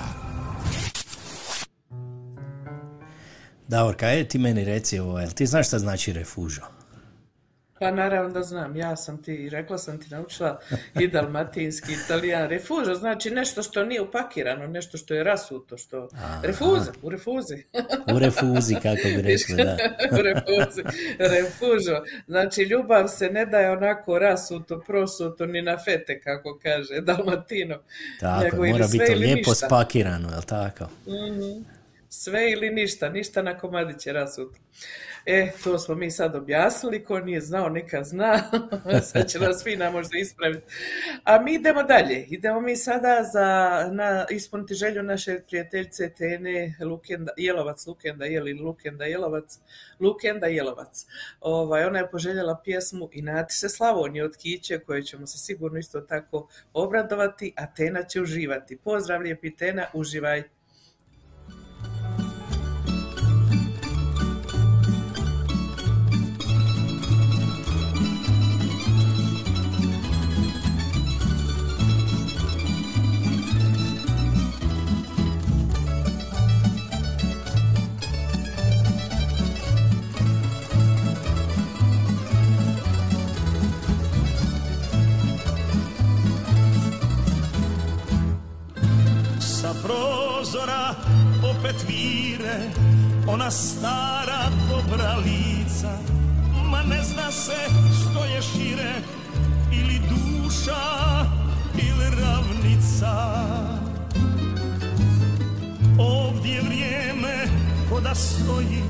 Davorka, 3.68 4.06
ajde 4.06 4.28
ti 4.28 4.38
meni 4.38 4.64
reci 4.64 5.00
ovo, 5.00 5.20
jel 5.20 5.32
ti 5.32 5.46
znaš 5.46 5.68
šta 5.68 5.80
znači 5.80 6.14
refužo? 6.14 6.62
Pa 7.80 7.92
naravno 7.92 8.30
da 8.30 8.44
znam, 8.44 8.76
ja 8.76 8.96
sam 8.96 9.24
ti, 9.24 9.50
rekla 9.50 9.78
sam 9.78 10.00
ti, 10.00 10.08
naučila 10.10 10.60
i 11.00 11.08
dalmatinski, 11.14 11.94
italijan. 12.06 12.50
Refužo 12.50 12.94
znači 12.94 13.32
nešto 13.32 13.64
što 13.64 13.86
nije 13.86 14.02
upakirano, 14.02 14.68
nešto 14.68 14.98
što 14.98 15.14
je 15.14 15.24
rasuto, 15.24 15.78
što... 15.78 16.10
Refuza, 16.44 16.92
u 17.02 17.10
refuzi. 17.10 17.64
U 18.16 18.20
refuzi, 18.20 18.76
kako 18.76 19.08
bi 19.16 19.22
rekli, 19.22 19.56
da. 19.56 19.78
u 20.18 20.22
refuzi, 20.22 20.84
refužo. 21.18 22.02
Znači, 22.28 22.62
ljubav 22.62 23.08
se 23.08 23.30
ne 23.30 23.46
daje 23.46 23.72
onako 23.72 24.20
rasuto, 24.20 24.84
prosuto, 24.88 25.46
ni 25.46 25.62
na 25.62 25.78
fete, 25.78 26.20
kako 26.20 26.60
kaže 26.64 27.02
Dalmatino. 27.02 27.80
Tako, 28.20 28.44
nego 28.44 28.66
mora 28.66 28.88
biti 28.92 29.16
lijepo 29.16 29.50
ništa. 29.50 29.68
spakirano, 29.68 30.30
jel 30.30 30.42
tako? 30.42 30.84
Mhm. 31.08 31.64
Sve 32.10 32.52
ili 32.52 32.70
ništa, 32.70 33.10
ništa 33.10 33.42
na 33.42 33.58
komadiće 33.58 34.14
rasuto. 34.14 34.60
E, 35.26 35.52
to 35.64 35.80
smo 35.80 35.96
mi 35.96 36.12
sad 36.12 36.36
objasnili, 36.36 37.04
ko 37.04 37.20
nije 37.20 37.42
znao 37.42 37.70
neka 37.70 38.04
zna, 38.04 38.40
sad 39.12 39.30
će 39.30 39.40
nas 39.40 39.64
Fina 39.64 39.92
možda 39.92 40.18
ispraviti. 40.18 40.66
A 41.24 41.40
mi 41.40 41.54
idemo 41.54 41.84
dalje, 41.84 42.26
idemo 42.30 42.62
mi 42.62 42.76
sada 42.76 43.24
za 43.34 43.80
na, 43.92 44.26
ispuniti 44.30 44.74
želju 44.74 45.04
naše 45.04 45.40
prijateljice 45.48 46.10
Tene 46.10 46.78
Lukenda, 46.82 47.32
Jelovac, 47.38 47.86
Lukenda, 47.88 48.26
Jeli 48.26 48.54
Lukenda, 48.54 49.06
Jelovac, 49.06 49.60
Lukenda, 50.00 50.48
Jelovac. 50.48 51.06
Ovaj, 51.40 51.84
ona 51.84 52.00
je 52.00 52.12
poželjela 52.12 52.62
pjesmu 52.64 53.10
Inati 53.12 53.54
se 53.54 53.70
Slavonije 53.70 54.26
od 54.26 54.38
Kiće, 54.38 54.80
koje 54.80 55.04
ćemo 55.04 55.28
se 55.28 55.38
sigurno 55.38 55.80
isto 55.80 56.02
tako 56.02 56.48
obradovati, 56.74 57.54
a 57.58 57.74
Tena 57.74 58.04
će 58.04 58.22
uživati. 58.22 58.78
Pozdrav 58.78 59.22
lijepi 59.22 59.56
Tena, 59.56 59.86
uživaj. 59.94 60.55
Prozora 89.86 90.96
opet 91.44 91.86
vire 91.88 92.72
Ona 93.28 93.52
stara 93.52 94.50
dobra 94.70 95.16
lica 95.18 95.98
Ma 96.70 96.82
ne 96.84 97.04
zna 97.04 97.32
se 97.32 97.60
što 98.02 98.26
je 98.26 98.42
šire 98.42 98.94
Ili 99.72 100.02
duša 100.10 100.86
ili 101.78 102.22
ravnica. 102.22 103.14
Ovdje 106.00 106.62
vrijeme 106.62 107.48
ko 107.90 108.00
da 108.00 108.16
stoji 108.16 108.84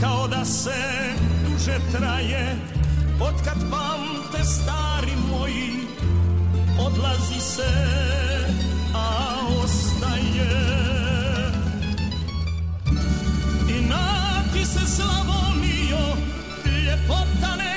Kao 0.00 0.28
da 0.28 0.44
se 0.44 1.14
duže 1.48 1.78
traje. 1.92 2.56
Otkad 3.20 3.56
pamte 3.70 4.44
stari 4.44 5.12
moji 5.30 5.72
Odlazi 6.78 7.40
se, 7.40 7.72
a 8.94 9.26
I 13.68 14.64
se 14.64 14.86
Slavonijo 14.86 16.16
Ljepota 16.64 17.56
nek 17.56 17.75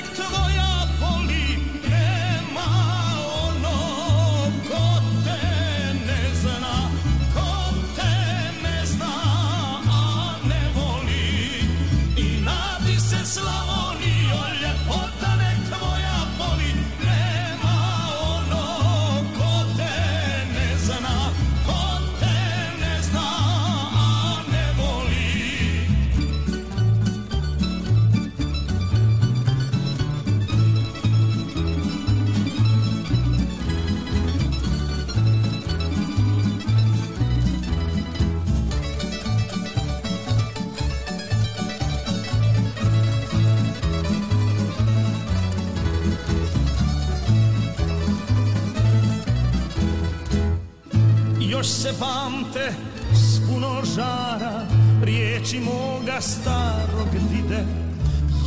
Još 51.60 51.68
se 51.68 51.94
pamte 52.00 52.74
s 53.14 53.48
puno 53.48 53.82
žara 53.96 54.66
riječi 55.04 55.60
moga 55.60 56.22
starog 56.22 57.10
dide. 57.32 57.66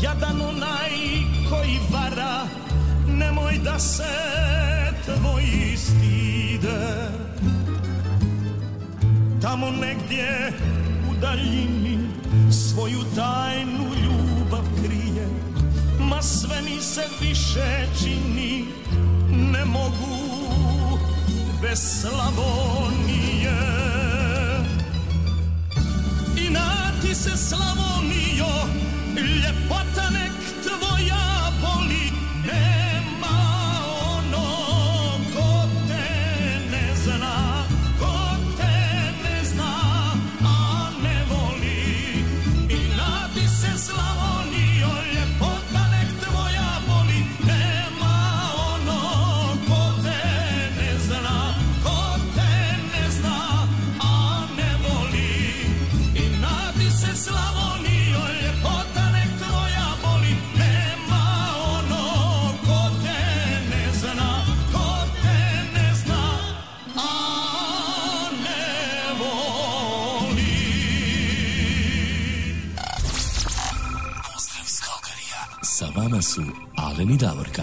Jadan 0.02 0.40
onaj 0.40 0.90
koji 1.50 1.78
vara 1.92 2.46
nemoj 3.08 3.58
da 3.64 3.78
se 3.78 4.12
tvoji 5.04 5.76
stide 5.76 7.08
Tamo 9.42 9.70
negdje 9.70 10.52
u 11.10 11.20
daljini 11.20 11.98
svoju 12.50 13.00
tajnu 13.16 13.84
ljubav 14.04 14.64
krije 14.84 15.28
Ma 16.00 16.22
sve 16.22 16.62
mi 16.62 16.80
se 16.80 17.02
više 17.20 17.86
čini 18.02 18.64
ne 19.30 19.64
mogu 19.64 20.31
bez 21.62 22.00
Slavonije 22.00 23.81
i 77.14 77.16
Davorka. 77.16 77.62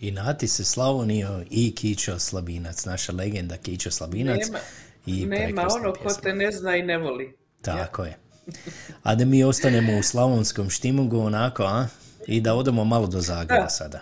I 0.00 0.10
Nati 0.10 0.48
se 0.48 0.64
Slavonio 0.64 1.44
i 1.50 1.74
Kićo 1.74 2.18
Slabinac, 2.18 2.84
naša 2.84 3.12
legenda 3.12 3.56
Kićo 3.56 3.90
Slabinac. 3.90 4.46
Nema, 4.46 4.58
I 5.06 5.26
nema 5.26 5.66
ono 5.70 5.92
ko 5.92 6.14
te 6.22 6.32
ne 6.32 6.52
zna 6.52 6.76
i 6.76 6.82
ne 6.82 6.98
voli. 6.98 7.36
Tako 7.62 8.04
je. 8.04 8.18
A 9.02 9.14
da 9.14 9.24
mi 9.24 9.44
ostanemo 9.44 9.98
u 9.98 10.02
slavonskom 10.02 10.70
štimugu 10.70 11.20
onako, 11.20 11.62
a? 11.62 11.86
I 12.26 12.40
da 12.40 12.54
odemo 12.54 12.84
malo 12.84 13.06
do 13.06 13.20
Zagreba 13.20 13.62
Da. 13.62 13.68
sada. 13.68 14.00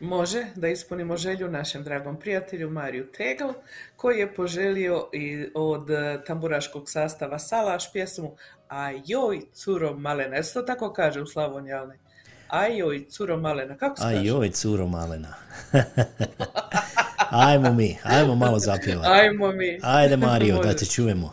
Može 0.00 0.46
da 0.54 0.68
ispunimo 0.68 1.16
želju 1.16 1.50
našem 1.50 1.84
dragom 1.84 2.20
prijatelju 2.20 2.70
Mariju 2.70 3.06
Tegl, 3.12 3.48
koji 3.96 4.18
je 4.18 4.34
poželio 4.34 5.08
i 5.12 5.46
od 5.54 5.90
e, 5.90 6.18
tamburaškog 6.26 6.90
sastava 6.90 7.38
Salaš 7.38 7.92
pjesmu 7.92 8.36
A 8.70 8.90
joj, 9.06 9.40
curo 9.52 9.94
malena. 9.94 10.42
To 10.54 10.62
tako 10.62 10.92
kaže 10.92 11.20
u 11.20 11.26
Slavoniji, 11.26 11.72
ali? 11.72 11.98
A 12.48 12.66
joj, 12.66 13.06
curo 13.08 13.36
malena. 13.36 13.76
Kako 13.76 13.96
se 13.96 14.02
kaže? 14.02 14.26
joj, 14.26 14.50
curo 14.50 14.86
malena. 14.86 15.34
ajmo 17.48 17.72
mi, 17.72 17.98
ajmo 18.02 18.34
malo 18.34 18.58
zapjevati. 18.58 19.08
Ajmo 19.12 19.52
mi. 19.52 19.78
Ajde 19.82 20.16
Mario, 20.16 20.58
da 20.64 20.76
te 20.76 20.86
čujemo. 20.86 21.32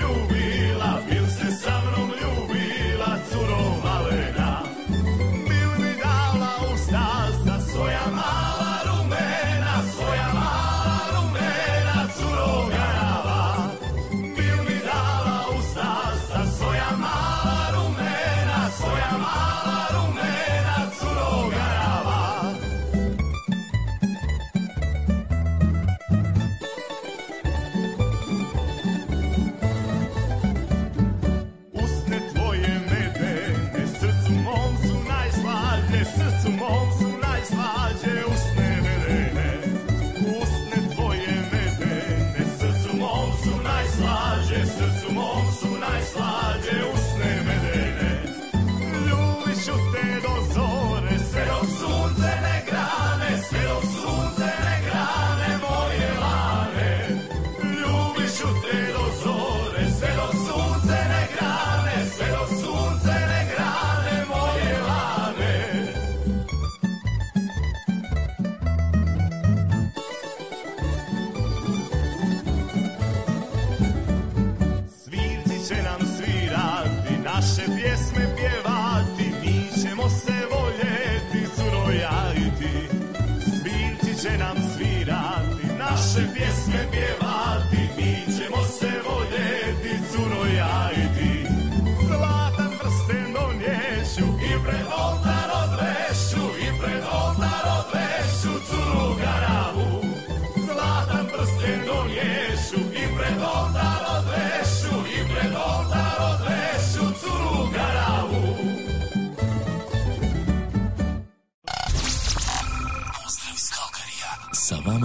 Sa 0.00 0.33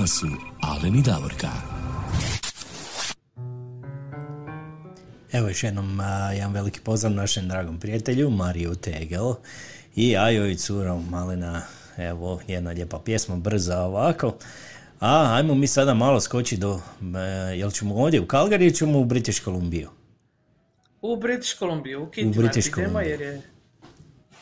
su 0.09 0.27
Alen. 0.61 1.03
Evo 5.31 5.47
još 5.47 5.63
jednom 5.63 5.99
a, 5.99 6.31
jedan 6.33 6.53
veliki 6.53 6.79
pozdrav 6.79 7.13
našem 7.13 7.47
dragom 7.47 7.79
prijatelju 7.79 8.29
Mariju 8.29 8.75
Tegel 8.75 9.33
i 9.95 10.17
Ajo 10.17 10.47
i 10.47 10.55
Curo 10.55 10.97
Malina. 10.97 11.61
Evo 11.97 12.41
jedna 12.47 12.71
lijepa 12.71 12.99
pjesma, 13.05 13.35
brza 13.35 13.79
ovako. 13.79 14.37
A 14.99 15.35
ajmo 15.35 15.55
mi 15.55 15.67
sada 15.67 15.93
malo 15.93 16.19
skoči 16.21 16.57
do, 16.57 16.81
e, 17.01 17.57
jel 17.57 17.71
ćemo 17.71 17.95
ovdje 17.95 18.21
u 18.21 18.25
Calgary 18.25 18.61
ili 18.61 18.75
ćemo 18.75 18.99
u 18.99 19.05
British 19.05 19.43
Columbiju? 19.43 19.89
U 21.01 21.15
British 21.15 21.57
Columbiju, 21.59 22.03
u 22.03 22.29
British 22.29 22.67
idemo 22.67 22.87
Columbia. 22.87 23.09
jer 23.09 23.21
je 23.21 23.41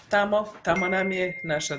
tamo, 0.10 0.48
tamo 0.64 0.88
nam 0.88 1.12
je 1.12 1.42
naša 1.44 1.78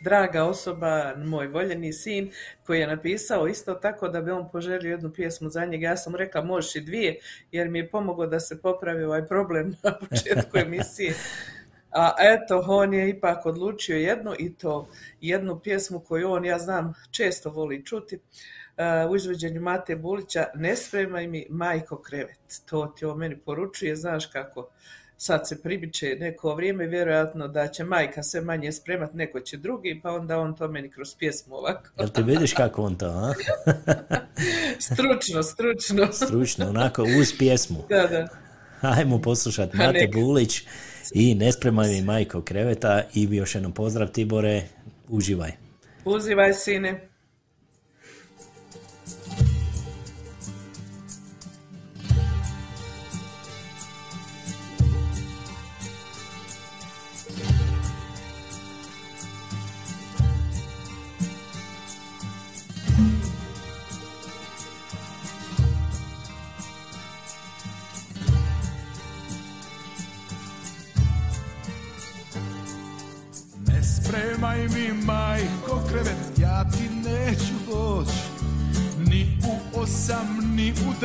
draga 0.00 0.44
osoba, 0.44 1.14
moj 1.16 1.46
voljeni 1.46 1.92
sin, 1.92 2.30
koji 2.66 2.80
je 2.80 2.86
napisao 2.86 3.48
isto 3.48 3.74
tako 3.74 4.08
da 4.08 4.20
bi 4.20 4.30
on 4.30 4.50
poželio 4.50 4.90
jednu 4.90 5.12
pjesmu 5.12 5.48
za 5.48 5.64
njega. 5.64 5.86
Ja 5.86 5.96
sam 5.96 6.14
rekla 6.14 6.44
možeš 6.44 6.76
i 6.76 6.80
dvije, 6.80 7.18
jer 7.52 7.68
mi 7.68 7.78
je 7.78 7.90
pomogao 7.90 8.26
da 8.26 8.40
se 8.40 8.62
popravi 8.62 9.04
ovaj 9.04 9.26
problem 9.26 9.76
na 9.82 9.98
početku 9.98 10.58
emisije. 10.66 11.14
A 11.90 12.14
eto, 12.18 12.64
on 12.66 12.94
je 12.94 13.10
ipak 13.10 13.46
odlučio 13.46 13.96
jednu 13.96 14.34
i 14.38 14.54
to 14.54 14.88
jednu 15.20 15.60
pjesmu 15.60 16.00
koju 16.00 16.30
on, 16.30 16.44
ja 16.44 16.58
znam, 16.58 16.94
često 17.10 17.50
voli 17.50 17.84
čuti. 17.84 18.16
uh, 18.16 19.10
u 19.10 19.16
izvođenju 19.16 19.60
Mate 19.60 19.96
Bulića 19.96 20.46
Ne 20.54 20.76
spremaj 20.76 21.26
mi 21.26 21.46
majko 21.50 22.02
krevet. 22.02 22.62
To 22.70 22.86
ti 22.86 23.04
on 23.04 23.18
meni 23.18 23.36
poručuje, 23.36 23.96
znaš 23.96 24.26
kako 24.26 24.68
sad 25.16 25.48
se 25.48 25.62
pribiće 25.62 26.16
neko 26.20 26.54
vrijeme, 26.54 26.86
vjerojatno 26.86 27.48
da 27.48 27.68
će 27.68 27.84
majka 27.84 28.22
sve 28.22 28.40
manje 28.40 28.72
spremat, 28.72 29.14
neko 29.14 29.40
će 29.40 29.56
drugi, 29.56 30.00
pa 30.02 30.12
onda 30.12 30.38
on 30.38 30.56
to 30.56 30.68
meni 30.68 30.90
kroz 30.90 31.14
pjesmu 31.18 31.54
ovako. 31.54 31.88
Jel 31.98 32.08
te 32.08 32.22
vidiš 32.22 32.52
kako 32.52 32.82
on 32.82 32.96
to, 32.96 33.06
a? 33.06 33.32
Stručno, 34.92 35.42
stručno. 35.42 36.12
Stručno, 36.12 36.68
onako 36.68 37.02
uz 37.02 37.32
pjesmu. 37.38 37.78
Da, 37.88 38.06
da. 38.06 38.28
Ajmo 38.80 39.20
poslušat 39.20 39.70
Pa 39.72 39.78
Mate. 39.78 40.08
Bulić 40.12 40.66
i 41.12 41.34
ne 41.34 41.52
mi 41.88 42.02
majko 42.02 42.42
kreveta 42.42 43.02
i 43.14 43.28
još 43.36 43.54
jednom 43.54 43.72
pozdrav 43.72 44.08
Tibore, 44.08 44.62
uživaj. 45.08 45.52
Uzivaj, 46.04 46.54
sine. 46.54 47.09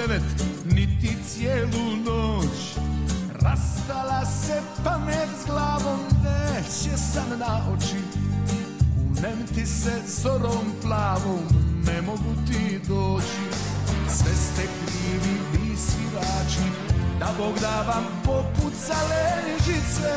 Devet, 0.07 0.23
niti 0.65 1.18
cijelu 1.27 1.95
noć. 2.06 2.77
Rastala 3.41 4.26
se 4.26 4.61
pamet 4.84 5.30
s 5.44 5.45
glavom, 5.45 5.99
neće 6.23 6.98
san 6.98 7.40
na 7.40 7.61
oči. 7.73 8.02
Kunem 8.95 9.48
ti 9.56 9.65
se 9.65 10.02
zorom 10.23 10.73
plavom, 10.82 11.44
ne 11.86 12.02
mogu 12.02 12.36
ti 12.48 12.80
doći. 12.88 13.44
Sve 14.10 14.34
ste 14.36 14.61
krivi, 14.61 15.38
vi 15.52 15.77
svirači, 15.77 16.69
da 17.19 17.30
Bog 17.38 17.60
da 17.61 17.82
vam 17.88 18.06
popucale 18.23 19.44
žice. 19.65 20.15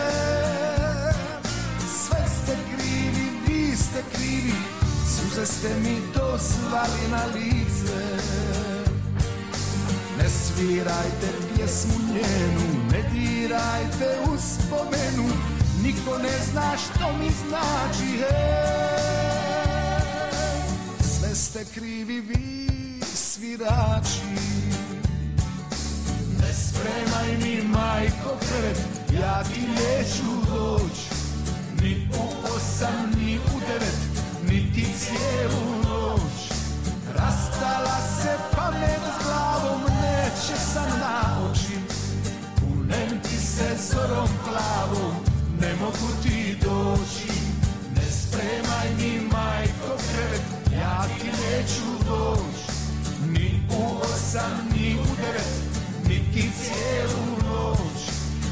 Sve 1.79 2.25
ste 2.29 2.57
krivi, 2.75 3.31
vi 3.47 3.77
ste 3.77 4.03
krivi, 4.15 4.59
suze 5.07 5.47
ste 5.47 5.69
mi 5.83 5.97
doslali 6.15 7.09
na 7.11 7.25
lice. 7.35 8.78
Svirajte 10.29 11.29
pjesmu 11.55 11.95
njenu, 12.13 12.85
ne 12.93 13.03
dirajte 13.13 14.19
uspomenu, 14.35 15.29
niko 15.83 16.19
ne 16.19 16.39
zna 16.53 16.77
što 16.77 17.13
mi 17.19 17.31
znači, 17.49 18.17
hej. 18.19 19.39
Sve 21.01 21.35
ste 21.35 21.65
krivi, 21.75 22.21
vi 22.21 22.69
svirači. 23.15 24.21
Ne 26.41 26.53
spremaj 26.55 27.37
mi 27.43 27.63
majko 27.69 28.37
krevet, 28.41 28.79
ja 29.21 29.45
ti 29.45 29.61
neću 29.61 30.51
doć 30.51 30.99
Ni 31.83 32.09
u 32.15 32.47
osam, 32.57 33.11
ni 33.17 33.39
u 33.39 33.61
devet, 33.69 33.99
niti 34.49 34.87
cijelu 34.99 35.83
noć 35.83 36.38
Rastala 37.19 37.99
se 38.21 38.33
pamet 38.57 39.03
s 39.15 39.25
glavom, 39.25 39.81
neće 40.03 40.61
san 40.73 40.91
na 41.01 41.51
oči 41.51 41.79
Kunem 42.61 43.21
ti 43.23 43.37
se 43.37 43.77
zorom 43.93 44.29
plavom, 44.45 45.15
ne 45.61 45.75
mogu 45.81 46.09
ti 46.23 46.57
doći. 46.63 47.33
Ne 47.97 48.11
spremaj 48.11 48.89
mi 48.99 49.21
majko 49.21 49.91
krevet, 50.09 50.43
ja 50.73 51.05
ti 51.19 51.27
neću 51.27 52.05
doć 52.07 52.57
Ni 53.27 53.63
u 53.71 54.01
osam, 54.03 54.69
ni 54.73 54.97
u 55.01 55.17
devet, 55.17 55.63
niti 56.09 56.51
cijelu 56.61 57.27
noć. 57.49 58.01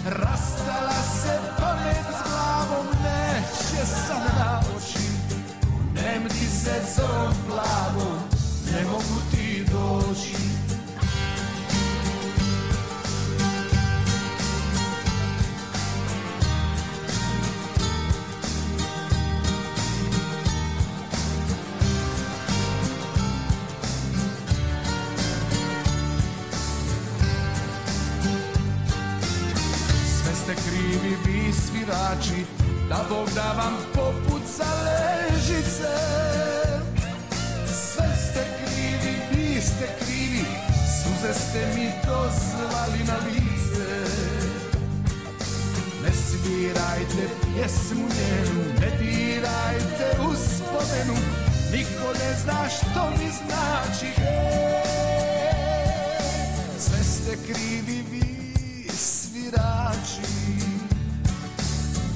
Rastala 0.06 1.02
se 1.22 1.38
pamet 1.60 2.06
s 2.18 2.30
glavom, 2.30 2.86
neće 2.86 3.86
san 3.86 4.22
na 4.38 4.60
oči 4.76 5.08
Kunem 5.62 6.28
ti 6.28 6.46
se 6.46 6.80
zorom 6.96 7.34
plavom, 7.48 8.25
ne 8.76 8.84
mogu 8.84 9.20
ti 9.30 9.64
doći. 9.72 10.36
Krivi 30.46 31.16
vi 31.24 31.52
svirači 31.52 32.44
Da 32.88 33.04
Bog 33.08 33.28
da 33.34 33.52
vam 33.52 33.76
popucale 33.94 35.28
žice 35.46 36.45
ste 39.86 40.04
krivi 40.04 40.44
Suze 41.02 41.34
ste 41.34 41.66
mi 41.74 41.90
dozvali 42.06 43.04
na 43.06 43.16
lice. 43.26 43.88
Ne 46.02 46.12
svirajte 46.12 47.28
pjesmu 47.42 48.08
njenu 48.08 48.64
Ne 48.80 48.90
dirajte 48.98 50.06
uspomenu 50.20 51.16
Niko 51.72 52.12
ne 52.12 52.34
zna 52.42 52.68
što 52.68 53.10
mi 53.10 53.30
znači. 53.30 54.12
Sve 56.78 57.04
ste 57.04 57.36
krivi 57.46 58.04
vi 58.10 58.52
svirači. 58.96 60.32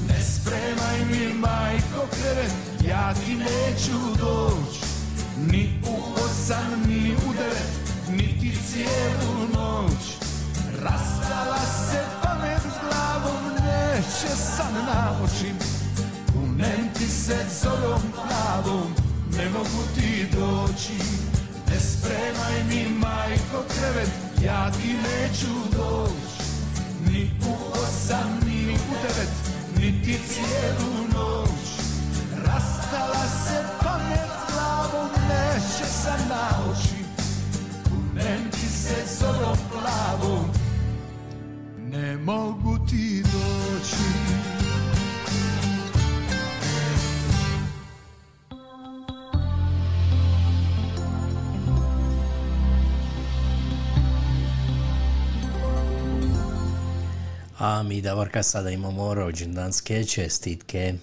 Ne 0.09 0.23
spremaj 0.23 0.99
mi 1.11 1.35
majko 1.35 2.07
krevet 2.13 2.53
Ja 2.89 3.15
ti 3.15 3.35
neću 3.35 4.17
doć 4.19 4.90
Ni 5.49 5.71
u 5.87 5.95
osam, 6.25 6.83
ni 6.87 7.13
u 7.13 7.33
devet 7.33 7.73
Niti 8.11 8.57
cijelu 8.67 9.49
noć. 9.55 10.03
Rastala 10.83 11.59
se 11.59 12.05
pamet 12.23 12.61
s 12.63 12.77
glavom 12.85 13.45
Neće 13.65 14.37
san 14.37 14.75
na 14.75 15.17
oči. 15.25 15.53
Kunem 16.33 16.89
ti 16.95 17.07
se 17.07 17.37
zorom 17.63 18.03
glavom 18.15 18.95
Ne 19.37 19.49
mogu 19.51 19.83
ti 19.95 20.27
doći. 20.33 20.99
Ne 21.69 21.81
spremaj 21.81 22.65
mi 22.69 22.99
majko 22.99 23.65
krevet 23.69 24.11
Ja 24.45 24.71
ti 24.71 24.89
neću 24.89 25.77
doći. 25.77 26.43
Ni 27.07 27.31
u 27.47 27.55
osam, 27.73 28.41
ni 28.47 28.75
u 28.75 28.95
devet 29.03 29.33
Niti 29.77 30.19
cijelu 30.29 30.93
noć. 31.15 31.61
Rastala 32.47 33.25
se 33.45 33.65
pamet 33.83 34.30
Sam 36.03 36.29
na 36.29 36.49
oči 36.71 37.05
Kunem 37.85 38.51
ti 38.51 38.67
se 38.67 38.95
zorom 39.19 39.57
plavom 39.71 40.51
Ne 41.79 42.17
mogu 42.17 42.79
ti 42.89 43.23
doći 43.23 44.41
A 57.59 57.83
mi 57.83 58.01
Davorka 58.01 58.43
sada 58.43 58.71
imamo 58.71 59.15
rođendanske 59.15 60.05
čestitke. 60.05 60.95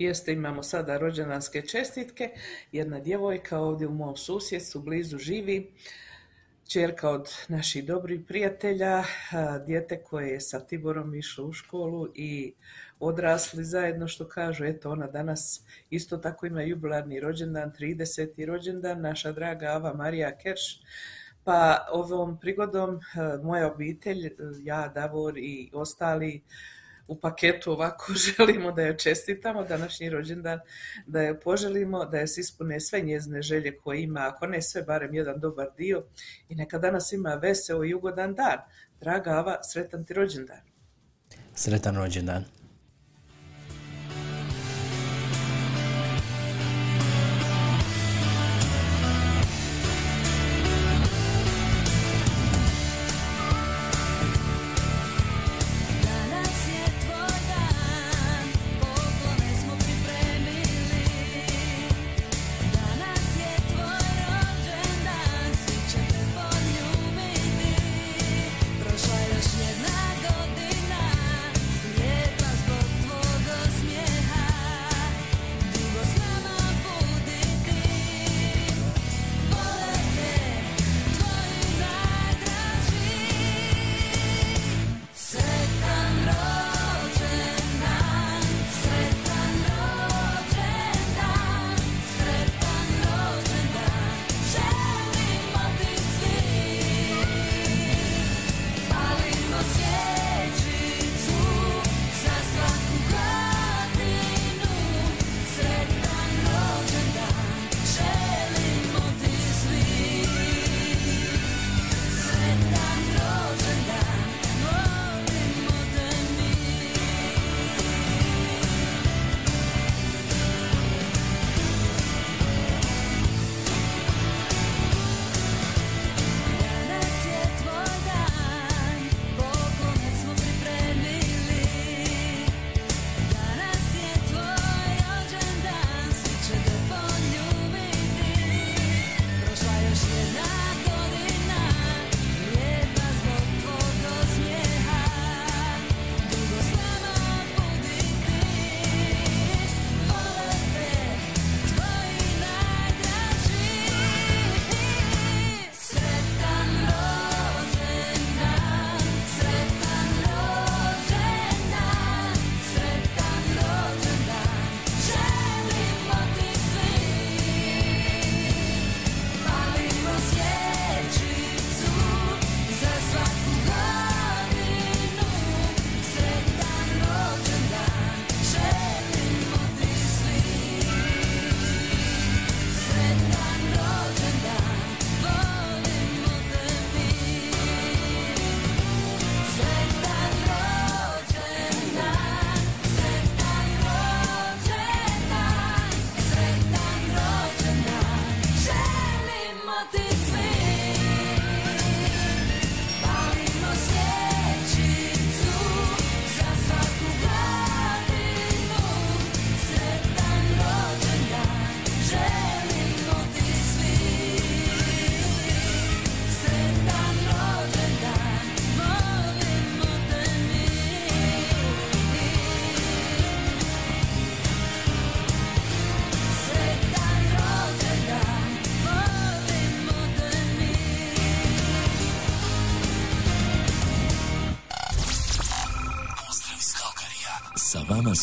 Jeste, 0.00 0.32
imamo 0.32 0.62
sada 0.62 0.98
rođendanske 0.98 1.62
čestitke. 1.62 2.30
Jedna 2.72 3.00
djevojka 3.00 3.58
ovdje 3.58 3.86
u 3.86 3.92
mom 3.92 4.16
susjedstvu 4.16 4.80
blizu 4.82 5.18
živi. 5.18 5.72
Čerka 6.68 7.10
od 7.10 7.28
naših 7.48 7.84
dobrih 7.84 8.20
prijatelja, 8.28 9.04
dijete 9.66 10.02
koje 10.02 10.28
je 10.28 10.40
sa 10.40 10.60
Tiborom 10.60 11.14
išlo 11.14 11.44
u 11.44 11.52
školu 11.52 12.08
i 12.14 12.54
odrasli 13.00 13.64
zajedno 13.64 14.08
što 14.08 14.28
kažu, 14.28 14.64
eto 14.64 14.90
ona 14.90 15.06
danas 15.06 15.64
isto 15.90 16.16
tako 16.16 16.46
ima 16.46 16.62
jubilarni 16.62 17.20
rođendan, 17.20 17.72
30. 17.78 18.46
rođendan, 18.46 19.00
naša 19.00 19.32
draga 19.32 19.66
Ava 19.66 19.94
Marija 19.94 20.36
Kerš. 20.36 20.80
Pa 21.44 21.86
ovom 21.92 22.40
prigodom 22.40 23.00
moja 23.42 23.72
obitelj, 23.72 24.30
ja, 24.62 24.88
Davor 24.88 25.38
i 25.38 25.70
ostali 25.74 26.42
u 27.10 27.20
paketu 27.20 27.72
ovako 27.72 28.12
želimo 28.26 28.72
da 28.72 28.82
joj 28.82 28.96
čestitamo 28.96 29.64
današnji 29.64 30.10
rođendan, 30.10 30.60
da 31.06 31.22
joj 31.22 31.40
poželimo 31.40 32.04
da 32.04 32.18
joj 32.18 32.26
se 32.26 32.40
ispune 32.40 32.80
sve 32.80 33.00
njezine 33.00 33.42
želje 33.42 33.76
koje 33.76 34.02
ima, 34.02 34.20
ako 34.34 34.46
ne 34.46 34.62
sve, 34.62 34.82
barem 34.82 35.14
jedan 35.14 35.40
dobar 35.40 35.68
dio 35.76 36.04
i 36.48 36.54
neka 36.54 36.78
danas 36.78 37.12
ima 37.12 37.34
veseo 37.34 37.84
i 37.84 37.94
ugodan 37.94 38.34
dan. 38.34 38.58
Draga 39.00 39.30
Ava, 39.30 39.62
sretan 39.62 40.04
ti 40.04 40.14
rođendan. 40.14 40.60
Sretan 41.54 41.96
rođendan. 41.96 42.44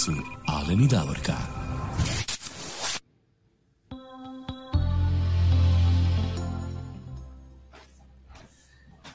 Su 0.07 0.23
Alen 0.45 0.79
i 0.79 0.87
Davorka. 0.87 1.56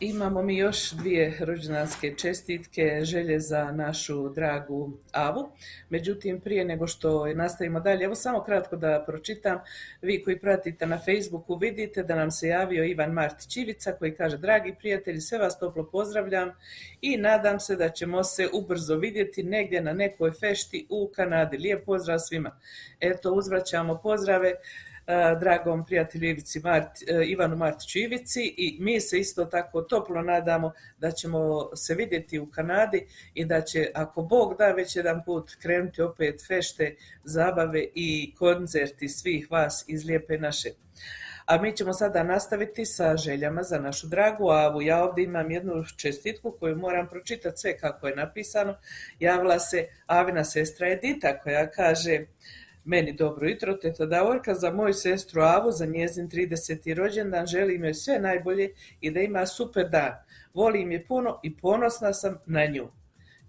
Imamo 0.05 0.43
mi 0.43 0.57
još 0.57 0.91
dvije 0.91 1.37
rođendanske 1.41 2.15
čestitke, 2.17 3.01
želje 3.03 3.41
za 3.41 3.73
našu 3.73 4.29
dragu 4.29 4.93
Avu. 5.13 5.49
Međutim, 5.89 6.41
prije 6.41 6.65
nego 6.65 6.87
što 6.87 7.35
nastavimo 7.35 7.81
dalje, 7.81 8.05
evo 8.05 8.15
samo 8.15 8.43
kratko 8.43 8.77
da 8.77 9.05
pročitam. 9.07 9.59
Vi 10.03 10.23
koji 10.25 10.39
pratite 10.39 10.87
na 10.87 10.99
Facebooku 10.99 11.55
vidite 11.55 12.03
da 12.03 12.15
nam 12.15 12.31
se 12.31 12.49
javio 12.49 12.85
Ivan 12.85 13.13
Martić 13.13 13.57
Ivica 13.57 13.93
koji 13.93 14.15
kaže 14.15 14.39
Dragi 14.39 14.75
prijatelji, 14.79 15.21
sve 15.21 15.39
vas 15.39 15.59
toplo 15.59 15.85
pozdravljam 15.93 16.51
i 17.01 17.17
nadam 17.17 17.61
se 17.61 17.77
da 17.77 17.89
ćemo 17.89 18.25
se 18.25 18.49
ubrzo 18.53 18.97
vidjeti 18.97 19.43
negdje 19.43 19.81
na 19.81 19.93
nekoj 19.93 20.33
fešti 20.33 20.87
u 20.91 21.11
Kanadi. 21.15 21.57
Lijep 21.57 21.85
pozdrav 21.85 22.19
svima. 22.19 22.59
Eto, 23.01 23.33
uzvraćamo 23.33 24.01
pozdrave 24.03 24.55
dragom 25.41 25.87
prijatelju 25.87 26.29
Ivici 26.29 26.61
Mart, 26.61 27.03
e, 27.09 27.25
Ivanu 27.25 27.57
Martiću 27.57 27.99
Ivici 27.99 28.55
i 28.57 28.77
mi 28.81 29.01
se 29.01 29.19
isto 29.19 29.45
tako 29.45 29.83
toplo 29.83 30.23
nadamo 30.23 30.73
da 30.99 31.11
ćemo 31.11 31.71
se 31.77 31.95
vidjeti 31.95 32.39
u 32.39 32.51
Kanadi 32.51 33.07
i 33.35 33.45
da 33.45 33.61
će, 33.61 33.91
ako 33.95 34.23
Bog 34.23 34.59
da, 34.59 34.73
već 34.73 34.97
jedan 34.97 35.25
put 35.25 35.51
krenuti 35.63 36.03
opet 36.03 36.45
fešte, 36.49 36.97
zabave 37.25 37.85
i 37.95 38.35
koncerti 38.39 39.09
svih 39.09 39.51
vas 39.51 39.85
iz 39.89 40.05
Lijepe 40.05 40.39
naše. 40.39 40.69
A 41.47 41.59
mi 41.59 41.77
ćemo 41.77 41.93
sada 41.93 42.23
nastaviti 42.23 42.87
sa 42.87 43.17
željama 43.17 43.63
za 43.63 43.79
našu 43.79 44.07
dragu 44.07 44.49
Avu. 44.49 44.83
Ja 44.83 45.05
ovdje 45.05 45.25
imam 45.25 45.51
jednu 45.51 45.85
čestitku 45.97 46.57
koju 46.61 46.77
moram 46.77 47.09
pročitati 47.09 47.57
sve 47.57 47.79
kako 47.79 48.09
je 48.09 48.17
napisano. 48.17 48.77
Javila 49.19 49.59
se 49.59 49.87
Avina 50.07 50.45
sestra 50.45 50.89
Edita 50.89 51.39
koja 51.39 51.71
kaže 51.71 52.27
meni 52.85 53.13
dobro 53.13 53.49
jutro, 53.49 53.75
teta 53.75 54.07
Davorka, 54.07 54.55
za 54.55 54.71
moju 54.71 54.95
sestru 54.95 55.43
Avu, 55.43 55.73
za 55.73 55.87
njezin 55.87 56.29
30. 56.29 56.95
rođendan, 56.95 57.47
želim 57.47 57.85
joj 57.85 57.95
sve 57.95 58.19
najbolje 58.19 58.73
i 59.01 59.11
da 59.11 59.21
ima 59.21 59.47
super 59.47 59.89
dan. 59.89 60.13
Volim 60.55 60.93
je 60.93 61.07
puno 61.07 61.41
i 61.43 61.57
ponosna 61.57 62.13
sam 62.13 62.39
na 62.47 62.67
nju. 62.67 62.89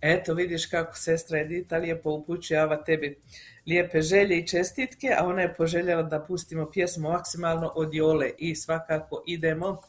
Eto, 0.02 0.34
vidiš 0.34 0.66
kako 0.66 0.98
sestra 0.98 1.40
Edita 1.40 1.78
lijepo 1.78 2.12
upućuje 2.12 2.60
Ava 2.60 2.84
tebi 2.84 3.22
lijepe 3.68 4.02
želje 4.02 4.38
i 4.38 4.48
čestitke, 4.48 5.16
a 5.18 5.26
ona 5.26 5.42
je 5.42 5.54
poželjela 5.54 6.04
da 6.04 6.20
pustimo 6.20 6.72
pjesmu 6.72 7.10
maksimalno 7.10 7.72
od 7.76 7.94
Jole 7.94 8.32
i 8.38 8.56
svakako 8.56 9.24
idemo. 9.28 9.82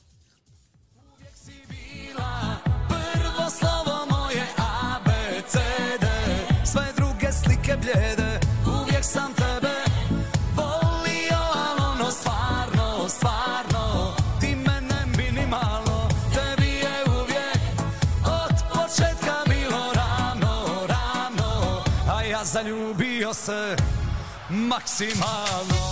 Se 23.44 23.76
Maksimalno. 24.48 25.84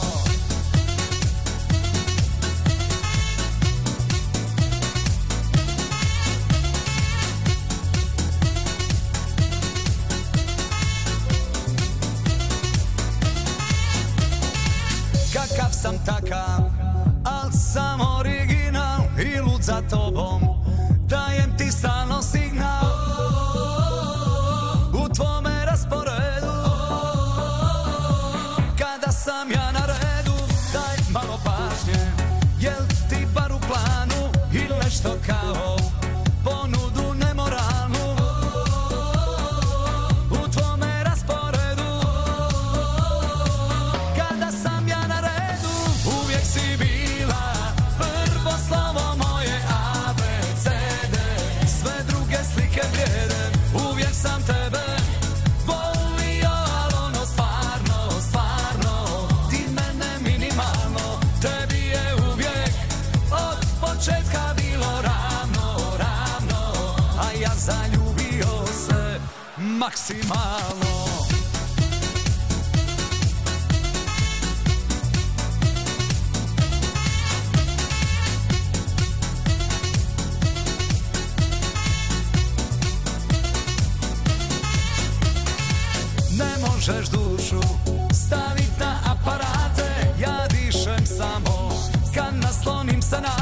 Kakav 15.32 15.72
sam 15.72 15.94
takav, 16.06 16.70
al 17.24 17.50
sam 17.52 18.00
original 18.00 19.02
I 19.18 19.40
lud 19.40 19.62
za 19.62 19.82
tobom, 19.90 20.42
dajem 21.08 21.56
ti 21.58 21.70
stalno 21.70 22.22
signal 22.22 23.01
ili 35.04 35.12
nešto 35.14 35.81
Maksimalno. 69.92 70.94
Ne 86.38 86.56
možeš 86.60 87.08
dušu 87.08 87.60
stavit 88.12 88.70
na 88.78 88.98
aparate 89.04 90.14
Ja 90.20 90.46
dišem 90.48 91.06
samo 91.06 91.72
kad 92.14 92.34
naslonim 92.34 93.02
sanate 93.02 93.41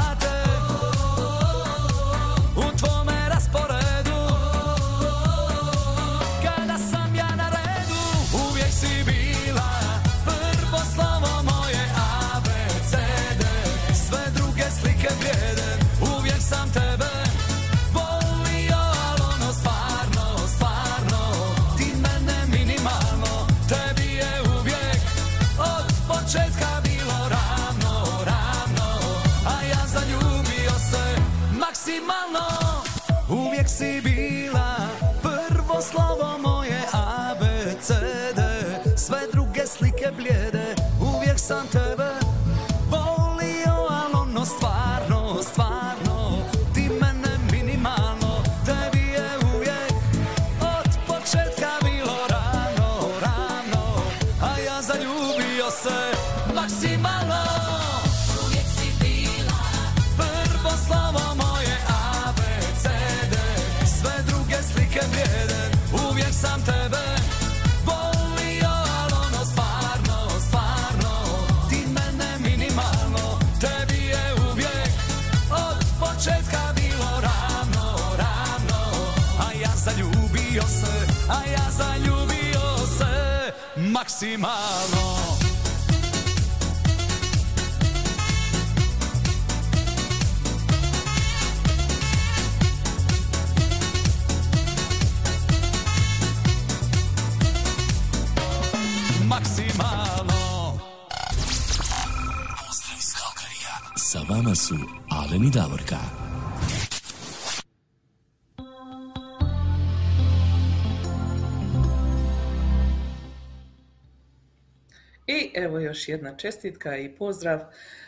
još 116.01 116.07
jedna 116.07 116.37
čestitka 116.37 116.97
i 116.97 117.15
pozdrav 117.15 117.59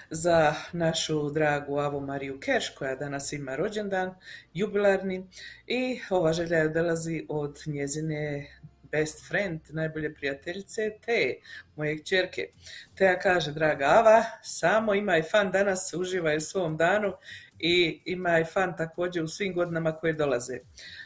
za 0.09 0.53
našu 0.71 1.29
dragu 1.29 1.77
Avu 1.77 2.01
Mariju 2.01 2.39
Kerš 2.39 2.69
koja 2.69 2.95
danas 2.95 3.33
ima 3.33 3.55
rođendan, 3.55 4.15
jubilarni 4.53 5.27
i 5.67 5.99
ova 6.09 6.33
želja 6.33 6.67
dolazi 6.67 7.25
od 7.29 7.57
njezine 7.65 8.47
best 8.91 9.27
friend, 9.27 9.59
najbolje 9.69 10.13
prijateljice 10.13 10.91
te, 11.05 11.35
moje 11.75 12.03
čerke. 12.05 12.47
Teja 12.95 13.19
kaže, 13.19 13.51
draga 13.51 13.85
Ava, 13.85 14.23
samo 14.41 14.93
imaj 14.93 15.21
fan 15.21 15.51
danas, 15.51 15.93
uživaj 15.93 16.37
u 16.37 16.41
svom 16.41 16.77
danu 16.77 17.13
i 17.59 18.01
imaj 18.05 18.45
fan 18.45 18.77
također 18.77 19.23
u 19.23 19.27
svim 19.27 19.53
godinama 19.53 19.91
koje 19.91 20.13
dolaze. 20.13 20.59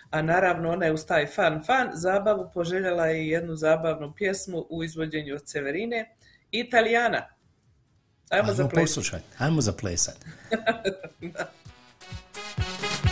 A 0.10 0.22
naravno 0.22 0.72
ona 0.72 0.86
je 0.86 0.94
uz 0.94 1.06
taj 1.06 1.26
fan 1.26 1.64
fan 1.66 1.90
zabavu 1.94 2.52
poželjela 2.54 3.12
i 3.12 3.28
jednu 3.28 3.56
zabavnu 3.56 4.14
pjesmu 4.16 4.66
u 4.70 4.84
izvođenju 4.84 5.36
od 5.36 5.50
Severine 5.50 6.17
Italijana. 6.52 7.26
Ajmo, 8.30 8.44
Ajmo 8.44 8.54
zaplesati. 8.54 8.82
Poslušati. 8.82 9.24
Ajmo 9.38 9.62
zaplesati. 9.62 10.26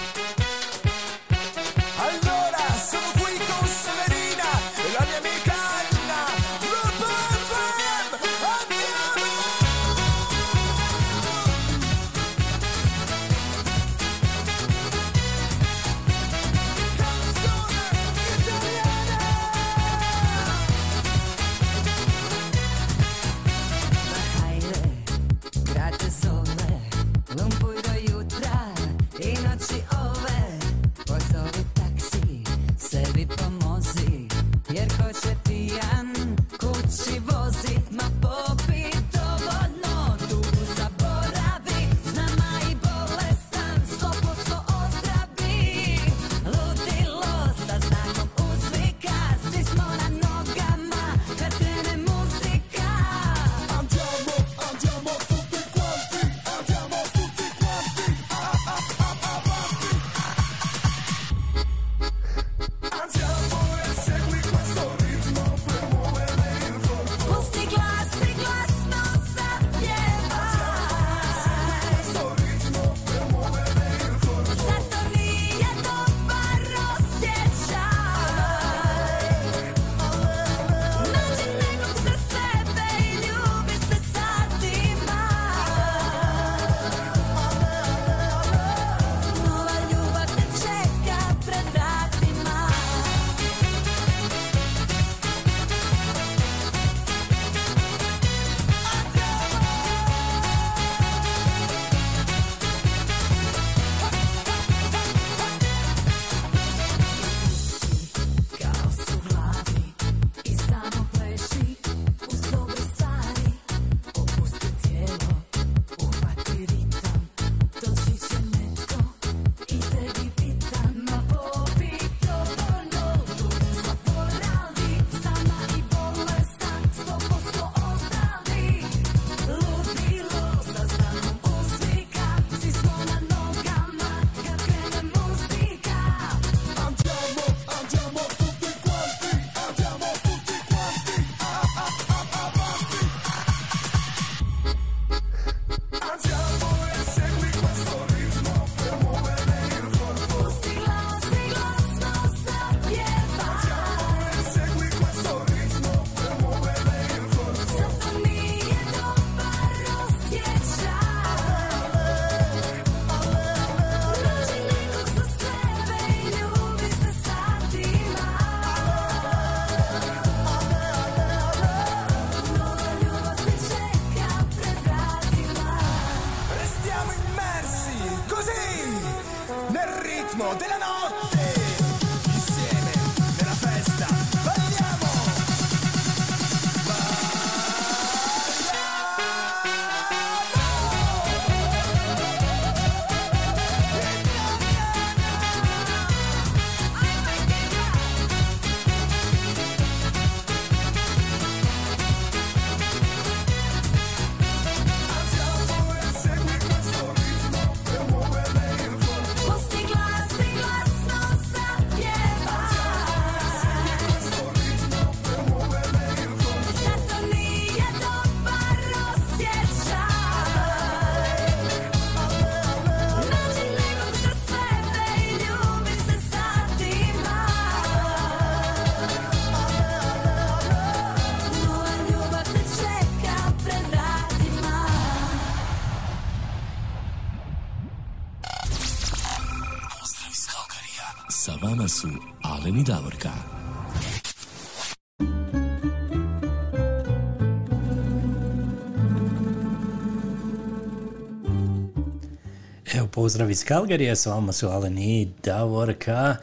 Pozdrav 253.26 253.52
iz 253.52 253.64
Kalgarija, 253.64 254.16
s 254.16 254.26
vama 254.26 254.52
su 254.52 254.68
Alen 254.68 254.98
i 254.98 255.28
Davorka. 255.44 256.36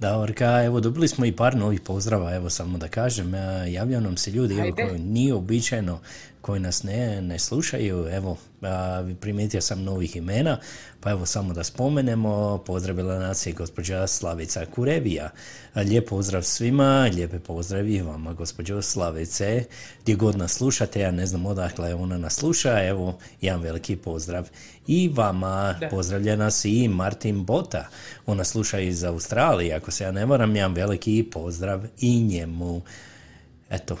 Davorka, 0.00 0.64
evo 0.64 0.80
dobili 0.80 1.08
smo 1.08 1.24
i 1.24 1.32
par 1.32 1.56
novih 1.56 1.80
pozdrava, 1.80 2.34
evo 2.34 2.50
samo 2.50 2.78
da 2.78 2.88
kažem, 2.88 3.34
e, 3.34 3.72
javljaju 3.72 4.00
nam 4.00 4.16
se 4.16 4.30
ljudi 4.30 4.54
evo, 4.54 4.74
koji 4.74 4.98
nije 4.98 5.34
običajno 5.34 5.98
koji 6.46 6.60
nas 6.60 6.82
ne, 6.82 7.22
ne 7.22 7.38
slušaju, 7.38 8.08
evo, 8.10 8.36
primijetio 9.20 9.60
sam 9.60 9.82
novih 9.82 10.16
imena, 10.16 10.58
pa 11.00 11.10
evo 11.10 11.26
samo 11.26 11.54
da 11.54 11.64
spomenemo, 11.64 12.58
pozdravila 12.66 13.18
nas 13.18 13.46
je 13.46 13.52
gospođa 13.52 14.06
Slavica 14.06 14.66
Kurevija. 14.74 15.30
Lijep 15.74 16.08
pozdrav 16.08 16.42
svima, 16.42 17.10
lijepe 17.14 17.38
pozdrav 17.38 17.88
i 17.88 18.02
vama, 18.02 18.32
gospođo 18.32 18.82
Slavice, 18.82 19.64
gdje 20.02 20.14
god 20.14 20.38
nas 20.38 20.52
slušate, 20.52 21.00
ja 21.00 21.10
ne 21.10 21.26
znam 21.26 21.46
odakle 21.46 21.94
ona 21.94 22.18
nas 22.18 22.34
sluša, 22.34 22.84
evo, 22.84 23.18
jedan 23.40 23.60
veliki 23.60 23.96
pozdrav 23.96 24.48
i 24.86 25.10
vama, 25.14 25.76
Da. 25.80 25.88
pozdravlja 25.88 26.36
nas 26.36 26.64
i 26.64 26.88
Martin 26.88 27.44
Bota, 27.44 27.88
ona 28.26 28.44
sluša 28.44 28.78
iz 28.78 29.04
Australije, 29.04 29.74
ako 29.74 29.90
se 29.90 30.04
ja 30.04 30.12
ne 30.12 30.26
varam, 30.26 30.56
jedan 30.56 30.74
veliki 30.74 31.28
pozdrav 31.32 31.84
i 32.00 32.22
njemu. 32.22 32.82
Eto, 33.70 33.96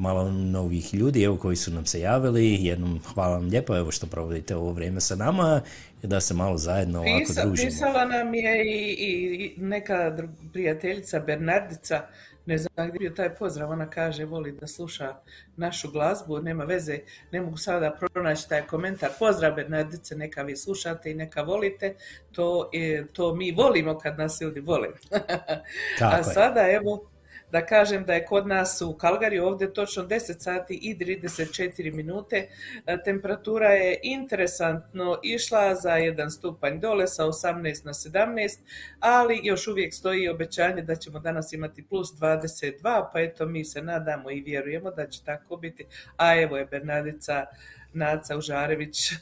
malo 0.00 0.30
novih 0.30 0.94
ljudi 0.94 1.22
evo 1.22 1.36
koji 1.36 1.56
su 1.56 1.70
nam 1.70 1.86
se 1.86 2.00
javili. 2.00 2.56
Jednom 2.56 3.00
hvala 3.04 3.32
vam 3.32 3.44
lijepo 3.44 3.76
evo 3.76 3.90
što 3.90 4.06
provodite 4.06 4.56
ovo 4.56 4.72
vrijeme 4.72 5.00
sa 5.00 5.16
nama 5.16 5.60
i 6.02 6.06
da 6.06 6.20
se 6.20 6.34
malo 6.34 6.58
zajedno 6.58 6.98
ovako 7.00 7.18
Pisa- 7.20 7.42
družimo. 7.42 7.66
pisala 7.66 8.04
nam 8.04 8.34
je 8.34 8.64
i, 8.66 8.90
i- 8.90 9.54
neka 9.58 10.16
prijateljica 10.52 11.20
Bernardica, 11.20 12.02
ne 12.46 12.58
znam 12.58 12.90
gdje 12.90 13.04
je 13.04 13.14
taj 13.14 13.34
pozdrav, 13.34 13.70
ona 13.70 13.86
kaže 13.88 14.24
voli 14.24 14.52
da 14.52 14.66
sluša 14.66 15.14
našu 15.56 15.90
glazbu, 15.90 16.38
nema 16.38 16.64
veze, 16.64 16.98
ne 17.32 17.40
mogu 17.40 17.56
sada 17.56 17.96
pronaći 18.12 18.48
taj 18.48 18.62
komentar. 18.62 19.10
Pozdrav 19.18 19.54
Bernardice, 19.54 20.16
neka 20.16 20.42
vi 20.42 20.56
slušate 20.56 21.10
i 21.10 21.14
neka 21.14 21.42
volite, 21.42 21.94
to, 22.32 22.70
je, 22.72 23.06
to 23.06 23.34
mi 23.34 23.52
volimo 23.52 23.98
kad 23.98 24.18
nas 24.18 24.40
ljudi 24.40 24.60
vole. 24.60 24.88
Tako 25.98 26.14
A 26.14 26.18
je. 26.18 26.24
sada 26.24 26.60
evo 26.70 27.10
da 27.52 27.66
kažem 27.66 28.04
da 28.04 28.14
je 28.14 28.24
kod 28.24 28.46
nas 28.46 28.82
u 28.82 28.94
Kalgari 28.94 29.38
ovdje 29.38 29.74
točno 29.74 30.02
10 30.02 30.38
sati 30.38 30.74
i 30.82 30.96
34 30.96 31.94
minute. 31.94 32.48
E, 32.86 33.02
Temperatura 33.04 33.68
je 33.68 34.00
interesantno 34.02 35.18
išla 35.22 35.74
za 35.74 35.92
jedan 35.92 36.30
stupanj 36.30 36.80
dole 36.80 37.06
sa 37.06 37.24
18 37.24 37.86
na 37.86 37.92
17, 37.92 38.58
ali 39.00 39.40
još 39.42 39.66
uvijek 39.66 39.94
stoji 39.94 40.28
obećanje 40.28 40.82
da 40.82 40.96
ćemo 40.96 41.18
danas 41.18 41.52
imati 41.52 41.82
plus 41.82 42.08
22, 42.08 43.08
pa 43.12 43.20
eto 43.20 43.46
mi 43.46 43.64
se 43.64 43.82
nadamo 43.82 44.30
i 44.30 44.40
vjerujemo 44.40 44.90
da 44.90 45.06
će 45.06 45.24
tako 45.24 45.56
biti. 45.56 45.86
A 46.16 46.40
evo 46.40 46.56
je 46.56 46.66
Bernardica 46.66 47.46
Naca 47.92 48.36
Užarević. 48.36 49.12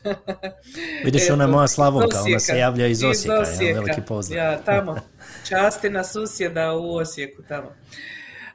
Vidiš, 1.05 1.31
ona 1.31 1.45
je 1.45 1.49
moja 1.49 1.65
iz 1.65 1.69
Slavonka, 1.69 2.23
ona 2.23 2.39
se 2.39 2.59
javlja 2.59 2.86
iz 2.86 3.05
Osijeka, 3.05 3.35
jedan 3.35 3.55
Osijeka. 3.55 3.81
veliki 3.81 4.01
pozdrav. 4.09 4.39
Ja, 4.45 4.59
tamo. 4.59 4.97
Časti 5.49 5.90
na 5.90 6.05
susjeda 6.05 6.73
u 6.73 6.95
Osijeku 6.97 7.43
tamo. 7.49 7.73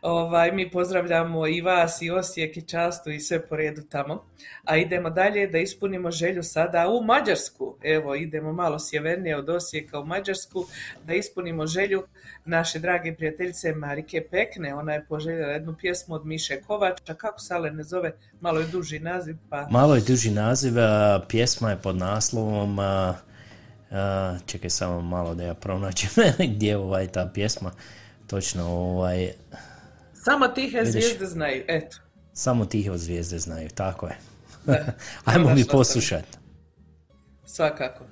Ovaj, 0.03 0.51
mi 0.51 0.71
pozdravljamo 0.71 1.47
i 1.47 1.61
vas 1.61 2.01
i 2.01 2.11
Osijek 2.11 2.57
i 2.57 2.61
Častu 2.61 3.11
i 3.11 3.19
sve 3.19 3.47
po 3.47 3.55
redu 3.55 3.81
tamo. 3.81 4.23
A 4.63 4.77
idemo 4.77 5.09
dalje 5.09 5.47
da 5.47 5.57
ispunimo 5.57 6.11
želju 6.11 6.43
sada 6.43 6.89
u 6.89 7.03
Mađarsku. 7.03 7.75
Evo, 7.83 8.15
idemo 8.15 8.53
malo 8.53 8.79
sjevernije 8.79 9.37
od 9.37 9.49
Osijeka 9.49 9.99
u 9.99 10.05
Mađarsku 10.05 10.65
da 11.05 11.13
ispunimo 11.13 11.67
želju 11.67 12.03
naše 12.45 12.79
drage 12.79 13.15
prijateljice 13.15 13.75
Marike 13.75 14.27
Pekne. 14.31 14.75
Ona 14.75 14.93
je 14.93 15.05
poželjela 15.05 15.51
jednu 15.51 15.75
pjesmu 15.79 16.15
od 16.15 16.25
Miše 16.25 16.61
Kovača. 16.61 17.13
Kako 17.13 17.39
se 17.39 17.53
ale 17.53 17.71
ne 17.71 17.83
zove? 17.83 18.11
Malo 18.41 18.59
je 18.59 18.67
duži 18.67 18.99
naziv, 18.99 19.35
pa... 19.49 19.67
Malo 19.71 19.95
je 19.95 20.01
duži 20.01 20.31
naziv, 20.31 20.73
pjesma 21.27 21.69
je 21.69 21.77
pod 21.77 21.95
naslovom, 21.95 22.77
čekaj 24.45 24.69
samo 24.69 25.01
malo 25.01 25.35
da 25.35 25.43
ja 25.43 25.53
pronađem 25.53 26.09
gdje 26.55 26.67
je 26.67 26.77
ovaj 26.77 27.07
ta 27.07 27.31
pjesma, 27.33 27.71
točno 28.27 28.67
ovaj, 28.67 29.31
Samo 30.23 30.47
tihe 30.47 30.79
Vidiš. 30.79 30.91
zvijezde 30.91 31.25
znaju, 31.25 31.63
eto. 31.67 31.97
samo 32.33 32.65
tihe 32.65 32.97
zvijezde 32.97 33.39
znaju, 33.39 33.69
tako 33.69 34.07
je. 34.07 34.17
Ajmo 35.25 35.53
mi 35.55 35.65
poslušati. 35.65 36.37
Svakako. 37.45 38.05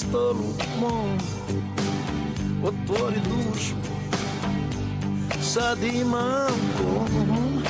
Stolu 0.00 0.48
mom 0.80 1.18
Otvori 2.64 3.20
dušu. 3.24 3.74
Sad 5.42 5.78
imam 5.82 6.60
kom. 6.78 7.62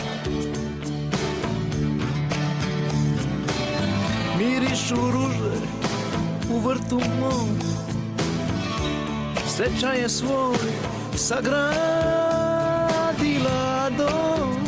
Mirišu 4.39 4.95
ruže 4.95 5.57
u 6.55 6.59
vrtu 6.59 7.01
mom. 7.21 7.49
Sreća 9.49 9.93
je 9.93 10.09
svoj 10.09 10.57
sagradila 11.15 11.51
dom. 13.99 14.61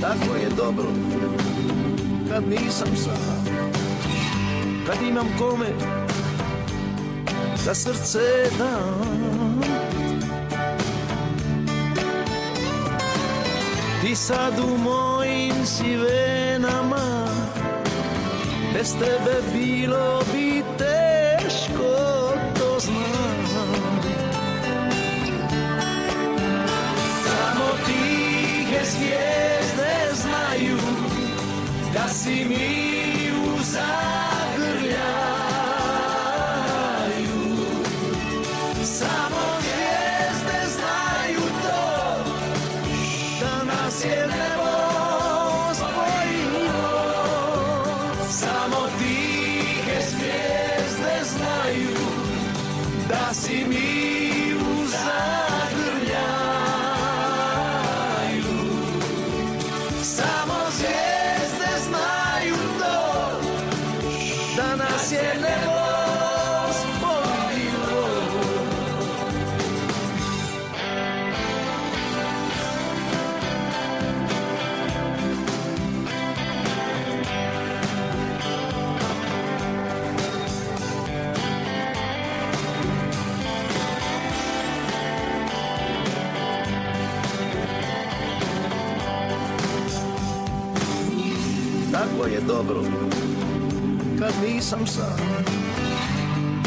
Tako 0.00 0.36
je 0.36 0.48
dobro 0.56 0.88
kad 2.30 2.48
nisam 2.48 2.88
sam 2.96 3.33
Kad 4.86 5.02
imam 5.08 5.26
kome 5.38 5.68
da 7.66 7.74
srce 7.74 8.50
dam. 8.58 9.60
Ti 14.02 14.16
sad 14.16 14.58
u 14.58 14.78
mojim 14.78 15.66
si 15.66 15.96
Bez 18.74 18.92
tebe 18.92 19.42
bilo 19.52 20.22
bi 20.32 20.62
teško, 20.78 21.82
to 22.58 22.80
znam. 22.80 24.02
Samo 27.24 27.64
tihe 27.86 28.84
zvijezde 28.84 30.14
znaju 30.14 30.78
da 31.94 32.08
si 32.08 32.44
mi 32.44 32.83
nisam 94.64 94.86
sam. 94.86 95.18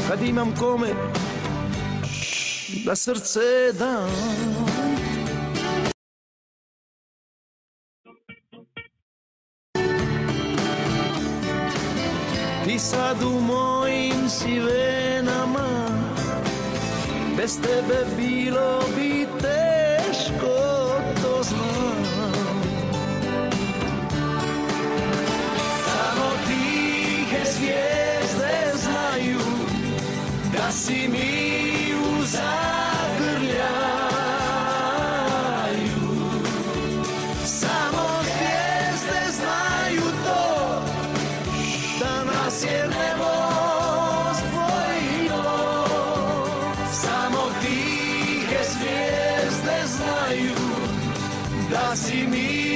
Kad 0.07 0.21
imam 0.21 0.55
kome 0.55 0.87
da 2.85 2.95
srce 2.95 3.73
dam 3.79 4.09
da 51.69 51.95
si 51.95 52.25
mi 52.27 52.66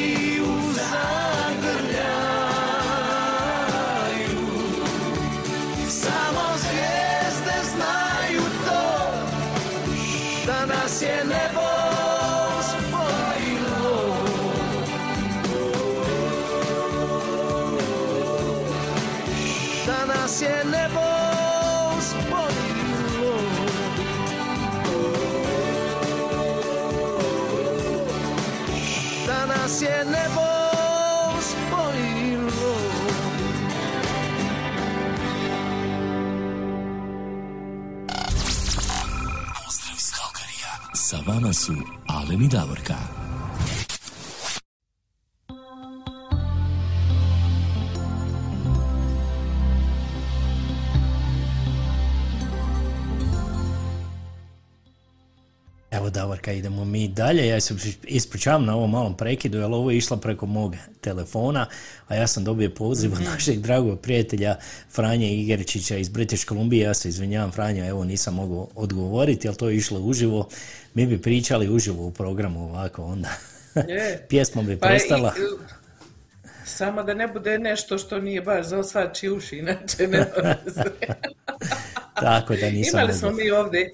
Sa 41.42 41.46
vama 41.46 41.54
su 41.54 41.74
Alen 42.08 42.42
i 42.44 42.48
Davorka. 42.48 43.21
Dalje. 57.12 57.48
Ja 57.48 57.62
se 57.62 57.76
ispričavam 58.04 58.66
na 58.66 58.76
ovom 58.76 58.92
malom 58.92 59.18
prekidu, 59.18 59.58
jer 59.58 59.66
ovo 59.66 59.92
je 59.92 59.98
išla 59.98 60.18
preko 60.18 60.46
mog 60.46 60.76
telefona, 61.02 61.66
a 62.08 62.16
ja 62.16 62.28
sam 62.28 62.44
dobio 62.44 62.70
poziv 62.70 63.14
od 63.14 63.22
našeg 63.22 63.60
dragog 63.60 64.00
prijatelja 64.00 64.56
Franje 64.92 65.34
Igeričića 65.34 65.98
iz 65.98 66.10
British 66.10 66.48
Columbije. 66.48 66.84
Ja 66.84 66.94
se 66.94 67.10
izvinjavam 67.10 67.52
Franja, 67.52 67.86
evo 67.86 68.04
nisam 68.04 68.36
mogao 68.36 68.68
odgovoriti, 68.76 69.48
ali 69.48 69.58
to 69.58 69.70
je 69.70 69.76
išlo 69.76 70.00
uživo. 70.00 70.48
Mi 70.94 71.06
bi 71.06 71.22
pričali 71.22 71.70
uživo 71.70 72.06
u 72.06 72.12
programu 72.12 72.64
ovako 72.64 73.04
onda. 73.04 73.30
Je. 73.76 74.26
Pjesma 74.30 74.62
bi 74.62 74.78
Pa 74.78 74.88
prestala. 74.88 75.34
Samo 76.66 77.04
da 77.04 77.14
ne 77.14 77.28
bude 77.28 77.60
nešto 77.60 77.98
što 77.98 78.20
nije 78.20 78.42
baš 78.42 78.66
za 78.66 78.84
svačiji 78.84 79.30
uši, 79.30 79.58
inače 79.58 80.08
ne. 80.08 80.26
Tako 82.22 82.56
da 82.56 82.70
nisam 82.70 83.00
Imali 83.00 83.14
smo 83.14 83.32
mi 83.32 83.52
ovdje, 83.52 83.92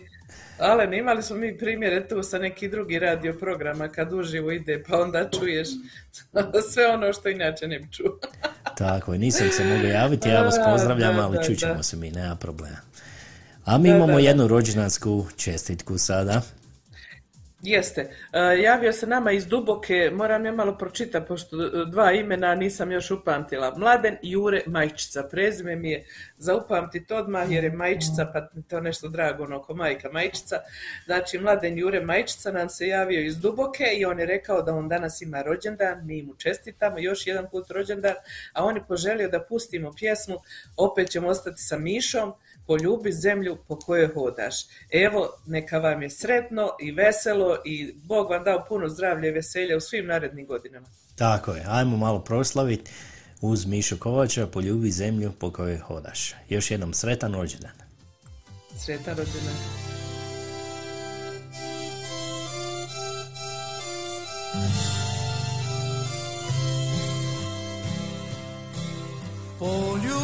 Alen, 0.60 0.94
imali 0.94 1.24
smo 1.24 1.38
mi 1.38 1.58
primjere 1.58 2.08
tu 2.08 2.24
sa 2.24 2.38
neki 2.40 2.68
drugi 2.68 3.00
radio 3.00 3.34
programa 3.34 3.88
kad 3.88 4.14
uživo 4.14 4.52
ide 4.52 4.84
pa 4.88 5.02
onda 5.02 5.30
čuješ 5.40 5.68
sve 6.74 6.88
ono 6.88 7.14
što 7.14 7.30
inače 7.30 7.68
ne 7.68 7.80
bi 7.80 7.88
čuo. 7.92 8.20
Tako 8.78 9.14
je, 9.14 9.20
nisam 9.20 9.48
se 9.52 9.64
mogao 9.64 9.88
javiti, 9.88 10.30
ja 10.30 10.42
vas 10.42 10.56
pozdravljam, 10.72 11.16
da, 11.16 11.26
ali 11.26 11.38
da, 11.38 11.44
čućemo 11.44 11.74
da. 11.74 11.84
se 11.84 11.98
mi, 11.98 12.12
nema 12.12 12.36
problema. 12.36 12.78
A 13.66 13.78
mi 13.78 13.90
Da, 13.90 13.96
imamo 13.96 14.14
da, 14.14 14.14
da. 14.14 14.28
jednu 14.28 14.48
rođendansku 14.48 15.26
čestitku 15.36 15.98
sada. 15.98 16.42
Jeste. 17.68 18.02
E, 18.34 18.62
javio 18.62 18.94
se 18.94 19.08
nama 19.08 19.32
iz 19.32 19.48
Duboke, 19.48 20.12
moram 20.14 20.46
ja 20.46 20.52
malo 20.52 20.78
pročitati, 20.78 21.28
pošto 21.28 21.66
e, 21.66 21.70
dva 21.92 22.12
imena 22.12 22.56
nisam 22.56 22.92
još 22.92 23.12
upamtila. 23.12 23.74
Mladen 23.78 24.18
Jure 24.22 24.64
Majčica, 24.66 25.24
prezime 25.32 25.76
mi 25.76 25.92
je 25.92 26.06
za 26.38 26.56
upamtiti 26.56 27.14
odmah 27.14 27.52
jer 27.52 27.64
je 27.64 27.72
Majčica, 27.72 28.32
pa 28.34 28.48
to 28.70 28.80
nešto 28.82 29.08
drago, 29.08 29.44
ono 29.44 29.62
ko 29.62 29.76
majka 29.76 30.10
Majčica. 30.12 30.56
Znači, 31.06 31.40
Mladen 31.40 31.78
Jure 31.78 32.02
Majčica 32.02 32.52
nam 32.52 32.70
se 32.70 32.88
javio 32.88 33.22
iz 33.22 33.38
Duboke 33.38 33.84
i 33.98 34.06
on 34.06 34.20
je 34.20 34.26
rekao 34.26 34.62
da 34.62 34.76
on 34.76 34.90
danas 34.90 35.22
ima 35.22 35.42
rođendan, 35.42 36.06
mi 36.06 36.24
mu 36.24 36.36
čestitamo, 36.36 37.00
još 37.00 37.28
jedan 37.28 37.50
put 37.52 37.72
rođendan, 37.72 38.16
a 38.54 38.64
on 38.64 38.76
je 38.76 38.84
poželio 38.88 39.30
da 39.30 39.44
pustimo 39.44 39.94
pjesmu, 39.94 40.36
opet 40.78 41.10
ćemo 41.10 41.28
ostati 41.28 41.62
sa 41.62 41.78
Mišom, 41.78 42.34
poljubi 42.68 43.12
zemlju 43.12 43.58
po 43.68 43.80
kojoj 43.80 44.08
hodaš. 44.14 44.56
Evo, 44.92 45.30
neka 45.46 45.78
vam 45.78 46.02
je 46.02 46.10
sretno 46.10 46.70
i 46.80 46.92
veselo 46.92 47.58
i 47.66 47.94
Bog 47.96 48.30
vam 48.30 48.44
dao 48.44 48.66
puno 48.70 48.90
zdravlja 48.90 49.30
i 49.30 49.32
veselja 49.32 49.78
u 49.78 49.82
svim 49.82 50.06
narednim 50.06 50.46
godinama. 50.46 50.88
Tako 51.16 51.54
je, 51.54 51.66
ajmo 51.68 51.98
malo 51.98 52.20
proslaviti 52.20 52.92
uz 53.42 53.66
Mišu 53.66 53.98
Kovača, 53.98 54.48
poljubi 54.48 54.92
zemlju 54.92 55.32
po 55.40 55.52
kojoj 55.52 55.78
hodaš. 55.78 56.34
Još 56.50 56.72
jednom 56.72 56.94
sretan 56.94 57.34
rođendan. 57.34 57.72
Sretan 58.86 59.18
rođendan. 59.18 59.56
Poljubi 69.60 70.18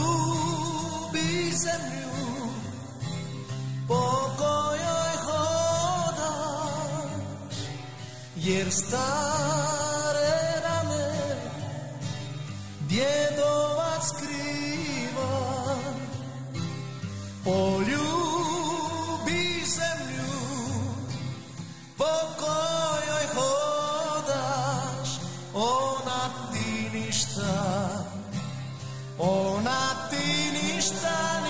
zemlju 1.52 1.93
po 3.88 4.30
kojoj 4.38 5.14
hodaš 5.26 6.64
Jer 8.36 8.72
stare 8.72 10.62
rane 10.64 11.14
djedovac 12.80 14.12
kriva. 14.20 15.76
Poljubi 17.44 18.06
zemlju 19.66 20.34
po 21.98 22.14
kojoj 22.40 23.26
hodaš 23.36 25.10
Ona 25.54 26.30
ti 26.54 26.90
ništa 26.98 28.04
ona 29.18 30.10
ti 30.10 30.52
ništa 30.54 31.43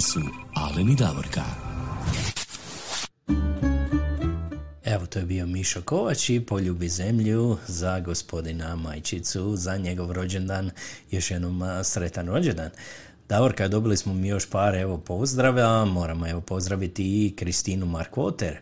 Vama 0.00 0.08
su 0.08 0.20
Alen 0.54 0.88
i 0.90 0.96
Davorka. 0.96 1.44
Evo, 4.84 5.06
to 5.06 5.18
je 5.18 5.24
bio 5.24 5.46
Mišo 5.46 5.82
Kovač 5.82 6.30
i 6.30 6.40
poljubi 6.40 6.88
zemlju 6.88 7.56
za 7.66 8.00
gospodina 8.00 8.76
Majčicu, 8.76 9.56
za 9.56 9.76
njegov 9.76 10.12
rođendan, 10.12 10.70
još 11.10 11.30
jednom 11.30 11.62
sretan 11.84 12.28
rođendan. 12.28 12.70
Davorka, 13.28 13.68
dobili 13.68 13.96
smo 13.96 14.14
mi 14.14 14.28
još 14.28 14.50
par 14.50 14.74
evo 14.74 14.98
pozdrava, 14.98 15.84
moramo 15.84 16.28
evo 16.28 16.40
pozdraviti 16.40 17.26
i 17.26 17.36
Kristinu 17.36 17.86
Markvoter. 17.86 18.58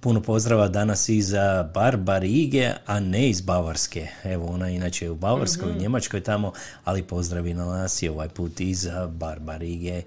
Puno 0.00 0.22
pozdrava 0.22 0.68
danas 0.68 1.08
iz 1.08 1.34
a, 1.34 1.70
Barbarige, 1.74 2.70
a 2.86 3.00
ne 3.00 3.30
iz 3.30 3.40
Bavarske. 3.40 4.08
Evo, 4.24 4.46
ona 4.46 4.68
je 4.68 4.76
inače 4.76 5.10
u 5.10 5.14
Bavarskoj, 5.14 5.70
u 5.70 5.80
Njemačkoj 5.80 6.20
tamo, 6.20 6.52
ali 6.84 7.02
pozdravi 7.02 7.54
na 7.54 7.66
nas 7.66 8.02
i 8.02 8.08
ovaj 8.08 8.28
put 8.28 8.60
iz 8.60 8.86
a, 8.86 9.06
Barbarige. 9.06 10.02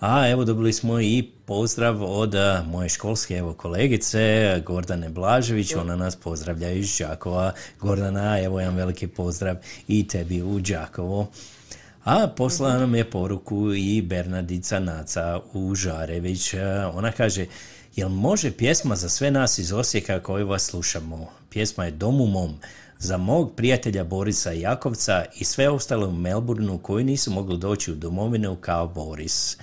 A 0.00 0.28
evo 0.28 0.44
dobili 0.44 0.72
smo 0.72 1.00
i 1.00 1.30
pozdrav 1.46 2.02
od 2.02 2.34
a, 2.34 2.64
moje 2.68 2.88
školske 2.88 3.34
evo 3.34 3.52
kolegice 3.52 4.62
Gordane 4.66 5.08
Blažević, 5.08 5.74
ona 5.74 5.96
nas 5.96 6.16
pozdravlja 6.16 6.70
iz 6.70 6.98
Đakova. 6.98 7.52
Gordana, 7.80 8.42
evo 8.42 8.60
jedan 8.60 8.76
veliki 8.76 9.06
pozdrav 9.06 9.56
i 9.88 10.08
tebi 10.08 10.42
u 10.42 10.60
Đakovo. 10.60 11.30
A 12.04 12.28
poslala 12.36 12.78
nam 12.78 12.94
je 12.94 13.10
poruku 13.10 13.74
i 13.74 14.02
Bernardica 14.02 14.80
Naca 14.80 15.40
u 15.52 15.74
Žarević. 15.74 16.54
E, 16.54 16.86
Ona 16.94 17.12
kaže, 17.12 17.46
jel 17.96 18.08
može 18.08 18.50
pjesma 18.50 18.96
za 18.96 19.08
sve 19.08 19.30
nas 19.30 19.58
iz 19.58 19.72
Osijeka 19.72 20.20
koji 20.20 20.44
vas 20.44 20.62
slušamo? 20.62 21.28
Pjesma 21.50 21.84
je 21.84 21.90
Dom 21.90 22.20
u 22.20 22.26
mom 22.26 22.54
za 22.98 23.16
mog 23.16 23.54
prijatelja 23.56 24.04
Borisa 24.04 24.50
Jakovca 24.50 25.24
i 25.38 25.44
sve 25.44 25.68
ostale 25.68 26.06
u 26.06 26.12
Melbourneu 26.12 26.78
koji 26.78 27.04
nisu 27.04 27.30
mogli 27.30 27.58
doći 27.58 27.92
u 27.92 27.94
domovinu 27.94 28.56
kao 28.56 28.88
Boris. 28.88 29.56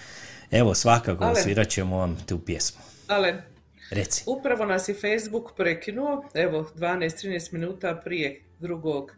Evo, 0.52 0.74
svakako 0.74 1.24
Ale. 1.24 1.36
svirat 1.36 1.68
ćemo 1.70 1.98
vam 1.98 2.18
tu 2.28 2.40
pjesmu. 2.40 2.82
Alen, 3.08 3.42
Reci. 3.92 4.24
upravo 4.28 4.66
nas 4.66 4.90
je 4.90 4.96
Facebook 4.96 5.52
prekinuo, 5.58 6.24
evo 6.34 6.72
12-13 6.76 7.54
minuta 7.54 8.02
prije 8.04 8.42
drugog 8.60 9.12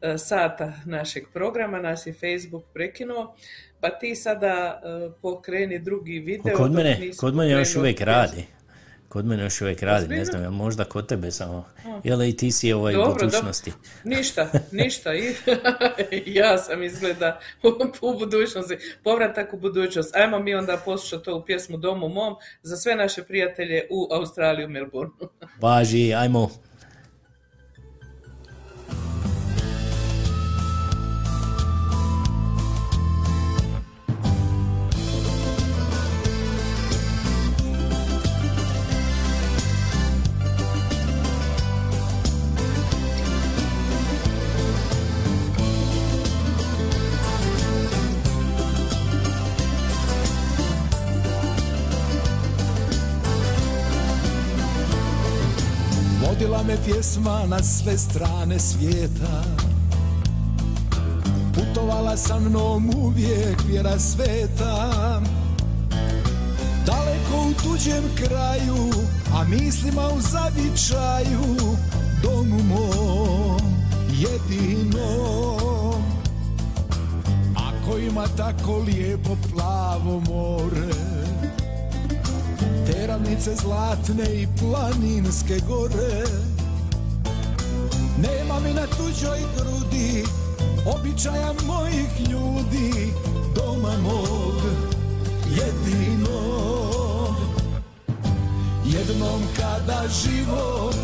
e, 0.00 0.18
sata 0.18 0.72
našeg 0.84 1.24
programa 1.32 1.78
nas 1.78 2.06
je 2.06 2.12
Facebook 2.12 2.64
prekinuo, 2.74 3.34
pa 3.80 3.90
ti 3.90 4.14
sada 4.14 4.80
e, 4.84 5.10
pokreni 5.22 5.78
drugi 5.78 6.18
video. 6.18 6.56
Kod 6.56 6.70
dok 6.70 6.76
mene, 6.76 7.10
kod 7.16 7.34
mene 7.34 7.50
još 7.50 7.76
uvijek 7.76 7.96
pjesmu. 7.96 8.12
radi. 8.12 8.44
Kod 9.08 9.26
mene 9.26 9.42
još 9.42 9.60
uvijek 9.60 9.82
radi, 9.82 10.08
ne 10.08 10.24
znam, 10.24 10.54
možda 10.54 10.84
kod 10.84 11.08
tebe 11.08 11.30
samo. 11.30 11.64
Jel 12.04 12.22
i 12.22 12.36
ti 12.36 12.50
si 12.50 12.72
ovaj 12.72 12.94
u 12.94 12.96
Dobro, 12.96 13.12
dobro. 13.12 13.26
budućnosti? 13.26 13.72
Ništa, 14.04 14.50
ništa. 14.72 15.14
I, 15.14 15.34
ja 16.40 16.58
sam 16.58 16.82
izgleda 16.82 17.40
u, 18.02 18.18
budućnosti. 18.18 18.78
Povratak 19.04 19.54
u 19.54 19.56
budućnost. 19.56 20.16
Ajmo 20.16 20.38
mi 20.38 20.54
onda 20.54 20.76
poslušati 20.84 21.24
to 21.24 21.36
u 21.36 21.44
pjesmu 21.44 21.76
Domu 21.76 22.08
mom 22.08 22.34
za 22.62 22.76
sve 22.76 22.94
naše 22.94 23.22
prijatelje 23.22 23.86
u 23.90 24.08
Australiji, 24.12 24.66
u 24.66 24.68
Melbourneu. 24.68 25.28
Važi, 25.60 26.14
ajmo. 26.14 26.50
Pjesma 57.16 57.46
na 57.48 57.62
sve 57.62 57.98
strane 57.98 58.58
svijeta. 58.58 59.42
Putovala 61.54 62.16
sa 62.16 62.40
mnom 62.40 62.90
uvijek 62.96 63.62
vjera 63.68 63.98
sveta. 63.98 64.90
Daleko 66.86 67.48
u 67.50 67.52
tuđem 67.62 68.04
kraju, 68.16 68.92
a 69.34 69.44
mislima 69.44 70.08
u 70.08 70.20
zavičaju 70.20 71.56
Domu 72.22 72.62
mom 72.62 73.60
jedinom. 74.10 76.02
Ako 77.56 77.98
ima 77.98 78.26
tako 78.36 78.78
lijepo 78.78 79.36
plavo 79.52 80.20
more 80.20 80.92
te 82.86 83.06
ravnice 83.06 83.54
zlatne 83.54 84.42
i 84.42 84.46
planinske 84.60 85.60
gore 85.68 86.55
Nema 88.18 88.60
mi 88.60 88.72
na 88.72 88.86
tuđoj 88.86 89.38
grudi 89.56 90.24
običaja 90.86 91.52
mojih 91.66 92.30
ljudi 92.30 93.12
Doma 93.54 93.92
mog 94.02 94.62
jedinog 95.50 97.36
Jednom 98.84 99.42
kada 99.56 100.02
život 100.08 100.96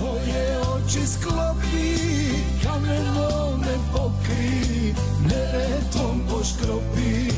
moje 0.00 0.58
oči 0.58 1.06
sklopi 1.06 1.94
Kamenom 2.62 3.60
me 3.60 3.76
pokri, 3.92 4.94
neretom 5.28 6.20
poškropi. 6.30 7.30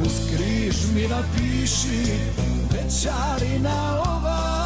Uz 0.00 0.12
križ 0.30 0.76
mi 0.94 1.08
napiši 1.08 2.04
Večarina 2.72 4.02
ova 4.06 4.62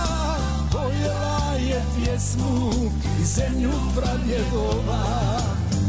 Pojela 0.73 1.36
je 1.77 1.83
pjesmu 1.97 2.71
i 3.21 3.25
zemlju 3.25 3.73
pradjedova 3.97 5.41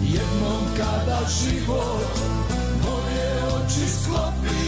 Jednom 0.03 0.63
kada 0.77 1.19
život 1.39 2.17
moje 2.83 3.29
oči 3.55 3.89
sklopi 3.89 4.65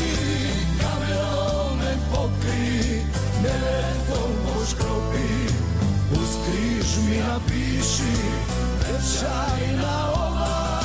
Kamerom 0.81 1.77
me 1.77 1.97
pokri, 2.11 3.01
neretom 3.43 4.31
poškropi 4.45 5.53
Uz 6.11 6.31
križ 6.45 6.97
mi 7.05 7.17
napiši 7.17 8.19
Večarina 8.79 10.11
ova. 10.13 10.79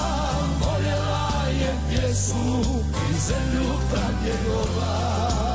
Voljela 0.61 1.49
je 1.61 1.75
pjesmu 1.91 2.65
i 3.11 3.21
zemlju 3.21 3.71
pradjedova 3.91 5.54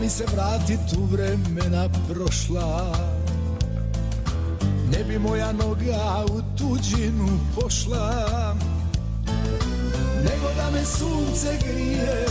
mi 0.00 0.08
se 0.08 0.24
vratit 0.34 0.92
u 0.98 1.04
vremena 1.04 1.88
prošla. 2.08 2.96
Ne 4.92 5.04
bi 5.04 5.18
moja 5.18 5.52
noga 5.52 6.24
u 6.34 6.40
tuđinu 6.58 7.28
pošla 7.54 8.54
Nego 10.16 10.48
da 10.56 10.70
me 10.70 10.84
sunce 10.84 11.58
grije 11.66 12.26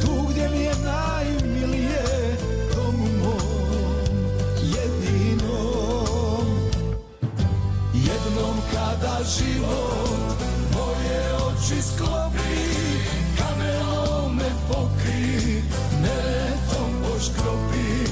Tu 0.00 0.26
gdje 0.30 0.48
mi 0.48 0.58
je 0.58 0.74
najmilije 0.84 2.36
Domu 2.74 3.08
mom 3.22 3.94
jedinom. 4.62 6.46
Jednom 7.94 8.56
kada 8.72 9.18
život 9.38 10.38
moje 10.72 11.34
oči 11.34 11.82
sklopi 11.82 12.60
Kamelo 13.38 14.28
me 14.28 14.50
pokri 14.68 15.62
još 17.20 17.28
kropi, 17.28 18.10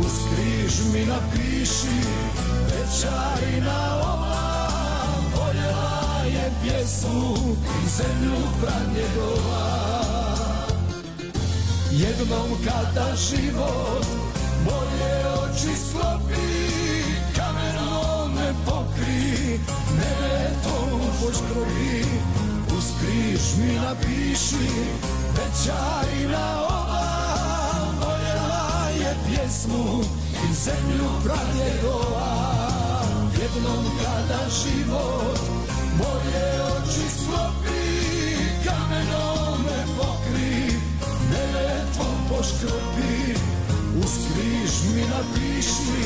uz 0.00 0.12
križ 0.30 0.72
mi 0.92 1.06
napiši, 1.06 2.00
večarina 2.66 3.96
ova, 4.02 4.66
voljela 5.36 6.22
je 6.24 6.52
pjesmu 6.62 7.36
i 7.84 7.88
zemlju 7.88 8.36
pranjegova. 8.60 9.70
Jednom 11.90 12.48
kada 12.64 13.16
život 13.16 14.06
moje 14.64 15.26
oči 15.42 15.76
sklopi, 15.88 16.50
Kamerno 17.36 18.28
me 18.34 18.54
pokri, 18.66 19.58
mene 19.96 20.50
to 20.64 21.00
poškrovi, 21.20 22.04
uz 22.78 22.84
križ 23.00 23.42
mi 23.58 23.74
napiši, 23.74 24.70
večarina 25.36 26.62
ova, 26.68 26.79
pjesmu 29.50 30.00
i 30.32 30.54
zemlju 30.54 31.08
pradjedova 31.24 32.36
Jednom 33.40 33.84
kada 34.02 34.50
život 34.50 35.40
moje 35.98 36.62
oči 36.62 37.06
sklopi 37.18 38.36
Kamenom 38.64 39.62
me 39.64 39.84
pokri, 39.98 40.72
nevetvom 41.30 42.16
poškropi 42.28 43.34
Uz 44.04 44.12
križ 44.26 44.94
mi 44.94 45.02
napiši, 45.02 46.04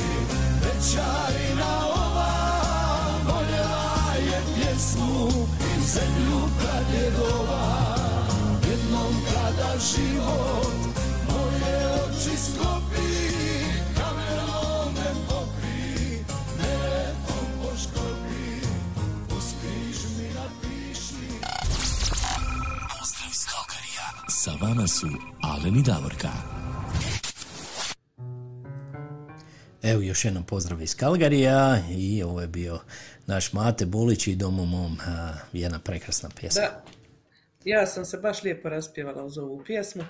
večarina 0.63 1.87
ova. 1.87 2.35
Voljela 3.27 4.15
je 4.17 4.41
pjesmu 4.55 5.29
i 5.61 5.85
zemlju 5.85 6.41
pradjedova 6.59 7.97
Jednom 8.71 9.15
kada 9.33 9.79
život 9.79 10.75
moje 11.29 11.87
oči 11.87 12.37
sklopi 12.37 12.94
Sa 24.45 24.51
vama 24.63 24.87
su 24.87 25.07
Alen 25.43 25.77
i 25.77 25.83
Davorka. 25.83 26.29
Evo 29.83 30.03
još 30.03 30.25
jednom 30.25 30.45
pozdrav 30.45 30.83
iz 30.83 30.97
Kalgarija 30.97 31.79
i 31.91 32.23
ovo 32.23 32.41
je 32.41 32.47
bio 32.47 32.79
naš 33.27 33.53
Mate 33.53 33.87
Bulić 33.87 34.27
i 34.27 34.37
Domu 34.37 34.67
mom, 34.67 34.99
a, 35.07 35.35
jedna 35.53 35.79
prekrasna 35.79 36.29
pjesma. 36.41 36.63
Da, 36.63 36.85
ja 37.65 37.87
sam 37.87 38.05
se 38.05 38.19
baš 38.19 38.43
lijepo 38.43 38.69
raspjevala 38.69 39.25
uz 39.25 39.39
ovu 39.39 39.63
pjesmu. 39.67 40.05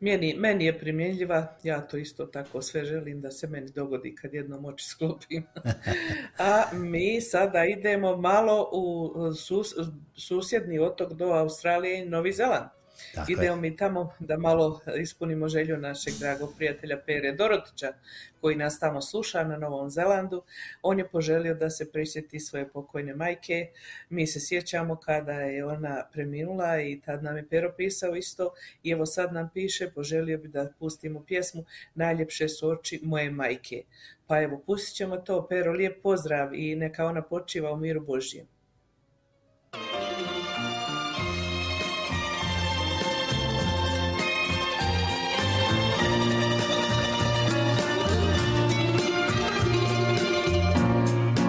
Meni, 0.00 0.34
meni 0.38 0.64
je 0.64 0.78
primjenjiva, 0.78 1.56
ja 1.62 1.80
to 1.80 1.96
isto 1.96 2.26
tako 2.26 2.62
sve 2.62 2.84
želim 2.84 3.20
da 3.20 3.30
se 3.30 3.46
meni 3.46 3.70
dogodi 3.70 4.14
kad 4.14 4.34
jednom 4.34 4.64
oči 4.64 4.84
sklopim. 4.84 5.46
A 6.38 6.64
mi 6.72 7.20
sada 7.20 7.64
idemo 7.64 8.16
malo 8.16 8.70
u 8.72 9.12
sus, 9.34 9.74
susjedni 10.14 10.78
otok 10.78 11.12
do 11.12 11.26
Australije 11.26 12.02
i 12.02 12.08
Novi 12.08 12.32
Zeland. 12.32 12.75
Tako 13.14 13.32
je. 13.32 13.34
Idemo 13.34 13.56
mi 13.56 13.76
tamo 13.76 14.12
da 14.18 14.36
malo 14.38 14.80
ispunimo 15.00 15.48
želju 15.48 15.76
našeg 15.76 16.14
dragog 16.14 16.54
prijatelja 16.56 17.00
Pere 17.06 17.32
Dorotića, 17.32 17.92
koji 18.40 18.56
nas 18.56 18.78
tamo 18.80 19.02
sluša 19.02 19.44
na 19.44 19.58
Novom 19.58 19.90
Zelandu. 19.90 20.42
On 20.82 20.98
je 20.98 21.08
poželio 21.08 21.54
da 21.54 21.70
se 21.70 21.92
prisjeti 21.92 22.40
svoje 22.40 22.68
pokojne 22.68 23.14
majke. 23.14 23.70
Mi 24.08 24.26
se 24.26 24.40
sjećamo 24.40 24.96
kada 24.96 25.32
je 25.32 25.64
ona 25.64 26.04
preminula 26.12 26.80
i 26.80 27.00
tad 27.00 27.22
nam 27.22 27.36
je 27.36 27.48
Pero 27.48 27.72
pisao 27.76 28.16
isto. 28.16 28.54
I 28.82 28.90
evo 28.90 29.06
sad 29.06 29.32
nam 29.32 29.50
piše, 29.54 29.90
poželio 29.94 30.38
bi 30.38 30.48
da 30.48 30.72
pustimo 30.78 31.24
pjesmu 31.26 31.64
Najljepše 31.94 32.48
su 32.48 32.68
oči 32.68 33.00
moje 33.02 33.30
majke. 33.30 33.82
Pa 34.26 34.42
evo, 34.42 34.62
pustit 34.66 34.96
ćemo 34.96 35.16
to. 35.16 35.46
Pero, 35.48 35.72
lijep 35.72 36.02
pozdrav 36.02 36.54
i 36.54 36.76
neka 36.76 37.06
ona 37.06 37.22
počiva 37.22 37.72
u 37.72 37.76
miru 37.76 38.00
Božjem. 38.00 38.46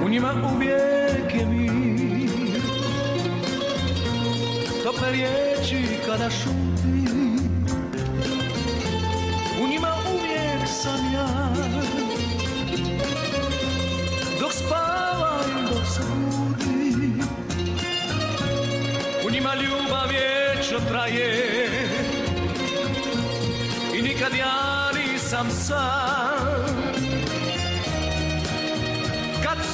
U 0.08 0.10
njima 0.10 0.34
uvijek 0.56 1.36
je 1.36 1.46
mir. 1.46 2.62
Tople 4.84 5.12
riječi 5.12 5.88
kada 6.06 6.30
U 9.64 9.68
njima 9.68 9.96
uvijek 10.14 10.68
sam 10.68 11.14
ja. 11.14 11.28
Dok 14.40 14.54
spavam, 14.54 15.68
dok 15.70 15.86
se 15.94 16.02
budi 16.08 17.24
U 19.28 19.32
njima 19.32 19.56
ljubav 19.56 20.10
vječno 20.10 20.80
traje. 20.90 21.70
I 23.98 24.02
nikad 24.02 24.34
ja 24.34 24.92
nisam 24.92 25.48
sam 25.52 26.67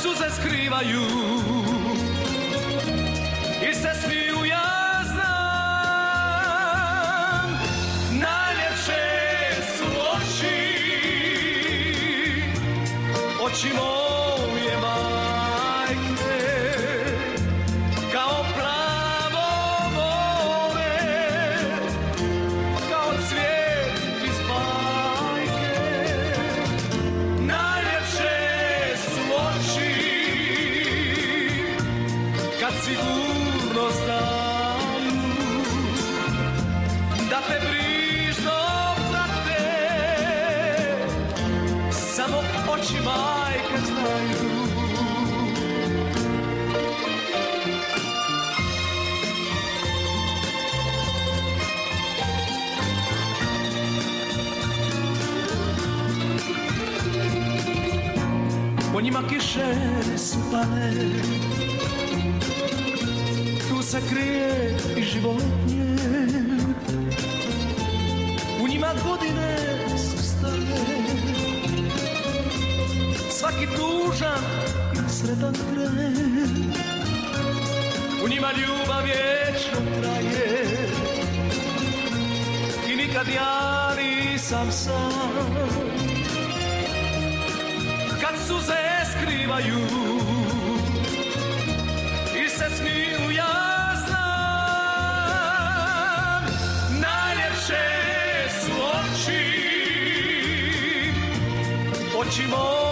suze 0.04 0.30
skrivaju. 0.40 1.06
I 3.70 3.74
se 3.74 3.90
smiju 4.04 4.46
ja 4.46 5.02
znam. 5.06 6.28
Najljepše 8.12 9.04
su 9.78 9.86
oči 10.14 10.60
oči 13.42 13.74
moje 13.74 14.12
Njima 59.14 59.27
kiše 59.30 59.76
spane. 60.18 60.94
Tu 63.69 63.81
se 63.84 64.02
krije 64.10 64.77
i 64.98 65.03
životnje 65.03 65.95
U 68.61 68.68
njima 68.68 68.88
godine 69.07 69.57
su 69.98 70.18
stare 70.18 70.84
Svaki 73.30 73.65
tužan 73.65 74.44
i 74.94 75.10
sretan 75.10 75.53
tren 75.53 76.73
U 78.26 78.30
njima 78.30 78.52
ljubav 78.52 79.03
vječno 79.03 80.02
traje. 80.02 80.68
I 82.94 82.95
nikad 82.95 83.27
ja 83.27 83.91
nisam 83.95 84.72
sam. 84.72 85.84
Suze 88.48 89.03
skrivaju 89.24 89.80
i 92.45 92.50
se 92.50 92.66
smiju 92.78 93.32
ja 93.36 93.95
znam 94.06 94.74
najljepše 96.90 97.86
su 98.62 98.72
oči. 98.72 99.44
Oči 102.18 102.48
moje 102.48 102.82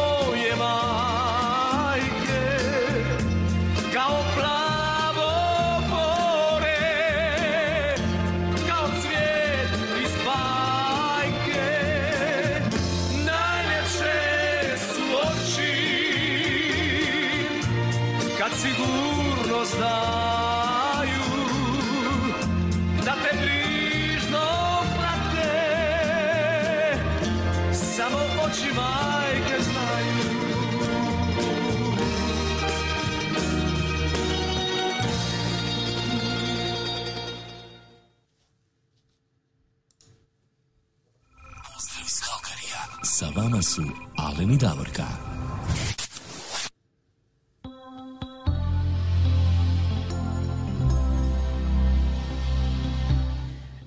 Sa 43.03 43.25
vama 43.35 43.61
su 43.61 43.81
Alen 44.17 44.51
i 44.51 44.57
Davorka. 44.57 45.03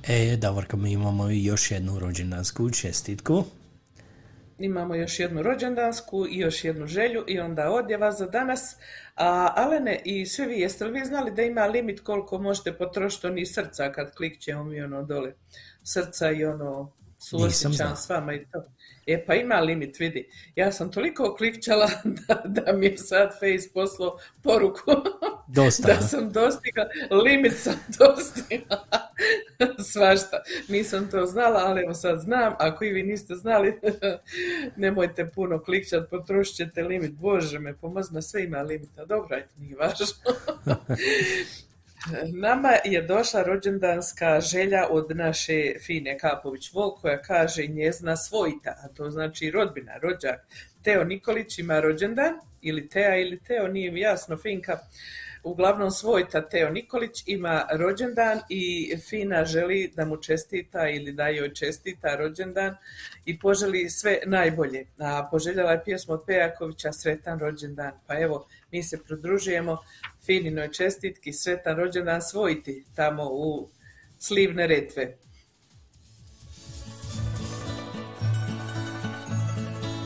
E, 0.08 0.36
Davorka, 0.36 0.76
mi 0.76 0.92
imamo 0.92 1.30
i 1.30 1.44
još 1.44 1.70
jednu 1.70 1.98
rođendansku 1.98 2.70
čestitku. 2.70 3.44
Imamo 4.58 4.94
još 4.94 5.20
jednu 5.20 5.42
rođendansku 5.42 6.26
i 6.30 6.38
još 6.38 6.64
jednu 6.64 6.86
želju 6.86 7.24
i 7.28 7.40
onda 7.40 7.70
odjeva 7.70 8.12
za 8.12 8.26
danas. 8.26 8.76
A, 9.16 9.52
Alene, 9.56 10.02
i 10.04 10.26
svi 10.26 10.46
vi, 10.46 10.60
jeste 10.60 10.84
li 10.84 11.00
vi 11.00 11.06
znali 11.06 11.30
da 11.30 11.42
ima 11.42 11.66
limit 11.66 12.00
koliko 12.00 12.38
možete 12.38 12.72
potrošiti 12.72 13.26
oni 13.26 13.46
srca 13.46 13.92
kad 13.92 14.14
klikćemo 14.14 14.64
mi 14.64 14.82
ono 14.82 15.02
dole 15.02 15.32
srca 15.82 16.30
i 16.30 16.44
ono 16.44 16.92
suosjećam 17.18 17.96
s 17.96 18.08
vama 18.08 18.34
i 18.34 18.46
to. 18.52 18.64
E 19.06 19.24
pa 19.26 19.34
ima 19.34 19.60
limit, 19.60 20.00
vidi. 20.00 20.28
Ja 20.56 20.72
sam 20.72 20.92
toliko 20.92 21.34
klikćala 21.34 21.90
da, 22.28 22.42
da 22.44 22.72
mi 22.72 22.86
je 22.86 22.98
sad 22.98 23.30
Face 23.32 23.72
poslao 23.74 24.18
poruku 24.42 24.90
Dosta, 25.46 25.86
da 25.86 26.00
sam 26.00 26.32
dostigla, 26.32 26.84
limit 27.24 27.56
sam 27.56 27.74
dostigla. 27.98 28.86
Svašta. 29.78 30.42
Nisam 30.68 31.10
to 31.10 31.26
znala, 31.26 31.60
ali 31.64 31.82
evo 31.82 31.94
sad 31.94 32.20
znam. 32.20 32.54
Ako 32.58 32.84
i 32.84 32.92
vi 32.92 33.02
niste 33.02 33.34
znali, 33.34 33.80
nemojte 34.76 35.30
puno 35.30 35.62
klikćat, 35.62 36.10
potrošit 36.10 36.56
ćete 36.56 36.82
limit. 36.82 37.12
Bože 37.12 37.58
me, 37.58 37.74
pomozi 37.74 38.14
na 38.14 38.22
sve 38.22 38.44
ima 38.44 38.62
limita. 38.62 39.04
Dobro, 39.04 39.36
ajde, 39.36 39.48
nije 39.58 39.76
važno. 39.76 40.06
Nama 42.32 42.72
je 42.84 43.02
došla 43.02 43.42
rođendanska 43.42 44.40
želja 44.40 44.86
od 44.90 45.16
naše 45.16 45.74
Fine 45.86 46.18
Kapović 46.18 46.72
Vol 46.72 46.94
koja 46.94 47.22
kaže 47.22 47.66
njezna 47.66 48.16
svojta, 48.16 48.74
a 48.84 48.88
to 48.88 49.10
znači 49.10 49.50
rodbina, 49.50 49.96
rođak. 50.02 50.46
Teo 50.82 51.04
Nikolić 51.04 51.58
ima 51.58 51.80
rođendan, 51.80 52.34
ili 52.62 52.88
Teja 52.88 53.16
ili 53.16 53.40
Teo, 53.40 53.68
nije 53.68 53.90
mi 53.90 54.00
jasno, 54.00 54.36
Finka. 54.36 54.78
Uglavnom 55.44 55.90
svojta 55.90 56.48
Teo 56.48 56.70
Nikolić 56.70 57.22
ima 57.26 57.66
rođendan 57.72 58.40
i 58.48 58.96
Fina 59.08 59.44
želi 59.44 59.92
da 59.96 60.04
mu 60.04 60.16
čestita 60.16 60.88
ili 60.88 61.12
da 61.12 61.28
joj 61.28 61.54
čestita 61.54 62.16
rođendan 62.16 62.76
i 63.24 63.38
poželi 63.38 63.90
sve 63.90 64.18
najbolje. 64.26 64.86
A 64.98 65.28
poželjela 65.30 65.72
je 65.72 65.84
pjesmu 65.84 66.14
od 66.14 66.22
Pejakovića 66.26 66.92
Sretan 66.92 67.38
rođendan. 67.38 67.92
Pa 68.06 68.20
evo, 68.20 68.46
mi 68.70 68.82
se 68.82 69.02
pridružujemo 69.04 69.78
Fininoj 70.26 70.72
čestitki 70.72 71.32
Sretan 71.32 71.76
rođendan 71.76 72.22
svojiti 72.22 72.84
tamo 72.94 73.28
u 73.30 73.68
Slivne 74.18 74.66
retve. 74.66 75.16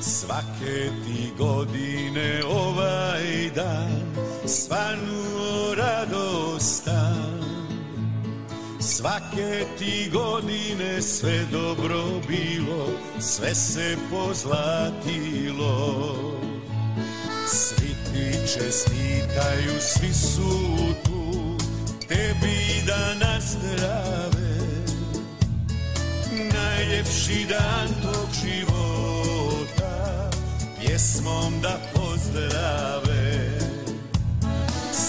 Svake 0.00 0.90
ti 1.04 1.32
godine 1.38 2.42
ovaj 2.44 3.50
dan 3.54 4.07
svanuo 4.48 5.74
radostan. 5.74 7.38
Svake 8.80 9.64
ti 9.78 10.10
godine 10.12 11.02
sve 11.02 11.44
dobro 11.52 12.04
bilo, 12.28 12.86
sve 13.20 13.54
se 13.54 13.96
pozlatilo. 14.10 15.74
Svi 17.46 17.88
ti 17.88 18.32
čestitaju, 18.52 19.80
svi 19.80 20.14
su 20.14 20.76
tu, 21.04 21.56
tebi 22.08 22.82
da 22.86 23.14
nazdrave. 23.14 24.58
Najljepši 26.54 27.46
dan 27.48 27.88
tog 28.02 28.28
života 28.42 30.30
Pjesmom 30.80 31.60
da 31.62 31.78
pozdrave 31.94 33.57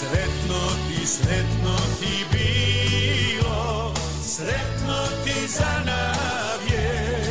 Sretno 0.09 0.59
ti, 0.87 1.05
sretno 1.05 1.75
ti 1.99 2.25
bilo 2.31 3.93
Sretno 4.25 4.97
ti 5.23 5.47
za 5.47 5.83
navje. 5.85 7.21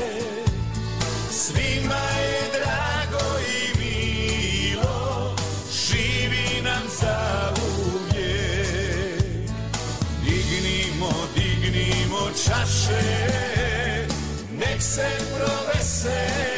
Svima 1.30 2.04
je 2.20 2.40
drago 2.54 3.26
i 3.40 3.78
milo 3.78 5.34
Živi 5.72 6.62
nam 6.62 6.82
za 7.00 7.52
uvijek. 7.94 9.50
Dignimo, 10.24 11.10
dignimo 11.34 12.30
čaše 12.44 13.26
Nek 14.58 14.82
se 14.82 15.08
proveseli 15.36 16.57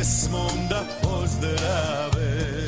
Pjesmom 0.00 0.68
da 0.68 0.82
pozdrave. 1.02 2.64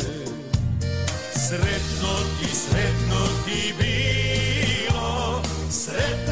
Sretno 1.33 2.13
ti, 2.39 2.55
sretno 2.55 3.21
ti 3.45 3.75
bilo 3.79 5.41
Sretno 5.71 6.32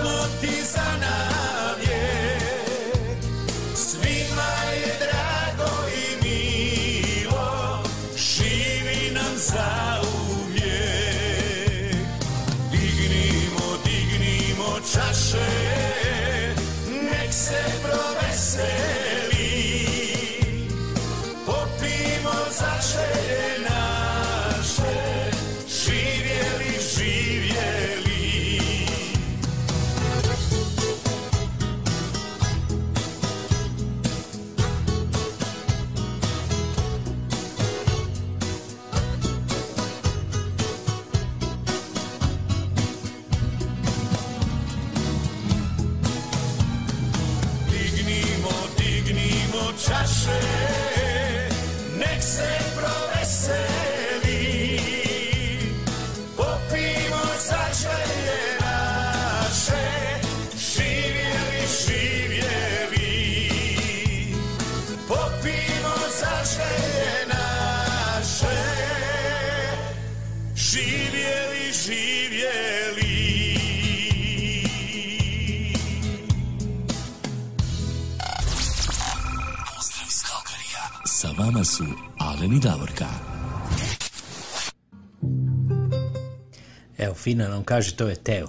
Fina 87.30 87.48
nam 87.48 87.64
kaže, 87.64 87.96
to 87.96 88.08
je 88.08 88.14
Teo. 88.14 88.48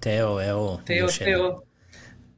Teo, 0.00 0.40
evo, 0.48 0.80
Teo, 0.86 0.96
još. 0.96 1.18
Teo, 1.18 1.60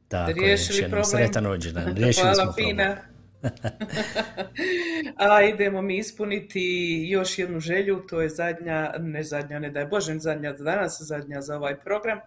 Tako 0.07 0.29
je, 0.29 0.33
riješili 0.33 0.77
jednom 0.77 1.01
problem. 1.01 1.05
sretan 1.05 1.45
rođendan. 1.45 1.95
Riješili 1.97 2.23
Hvala 2.23 2.35
smo 2.35 2.53
Fina. 2.53 2.97
A 5.29 5.43
idemo 5.43 5.81
mi 5.81 5.97
ispuniti 5.97 6.61
još 7.09 7.39
jednu 7.39 7.59
želju, 7.59 8.03
to 8.09 8.21
je 8.21 8.29
zadnja, 8.29 8.93
ne 8.99 9.23
zadnja, 9.23 9.59
ne 9.59 9.69
daj 9.69 9.85
Bože, 9.85 10.19
zadnja 10.19 10.55
za 10.57 10.63
danas, 10.63 11.01
zadnja 11.01 11.41
za 11.41 11.55
ovaj 11.55 11.79
program, 11.79 12.19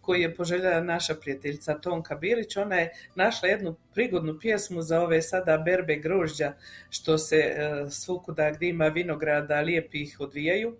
koji 0.00 0.20
je 0.20 0.34
poželjela 0.34 0.80
naša 0.80 1.14
prijateljica 1.14 1.78
Tonka 1.78 2.14
Bilić. 2.14 2.56
Ona 2.56 2.76
je 2.76 2.92
našla 3.14 3.48
jednu 3.48 3.76
prigodnu 3.94 4.38
pjesmu 4.40 4.82
za 4.82 5.00
ove 5.00 5.22
sada 5.22 5.58
berbe 5.58 5.96
grožđa, 5.96 6.52
što 6.90 7.18
se 7.18 7.36
e, 7.36 7.70
svukuda 7.90 8.50
gdje 8.50 8.68
ima 8.68 8.86
vinograda 8.86 9.60
lijepih 9.60 10.16
odvijaju. 10.20 10.76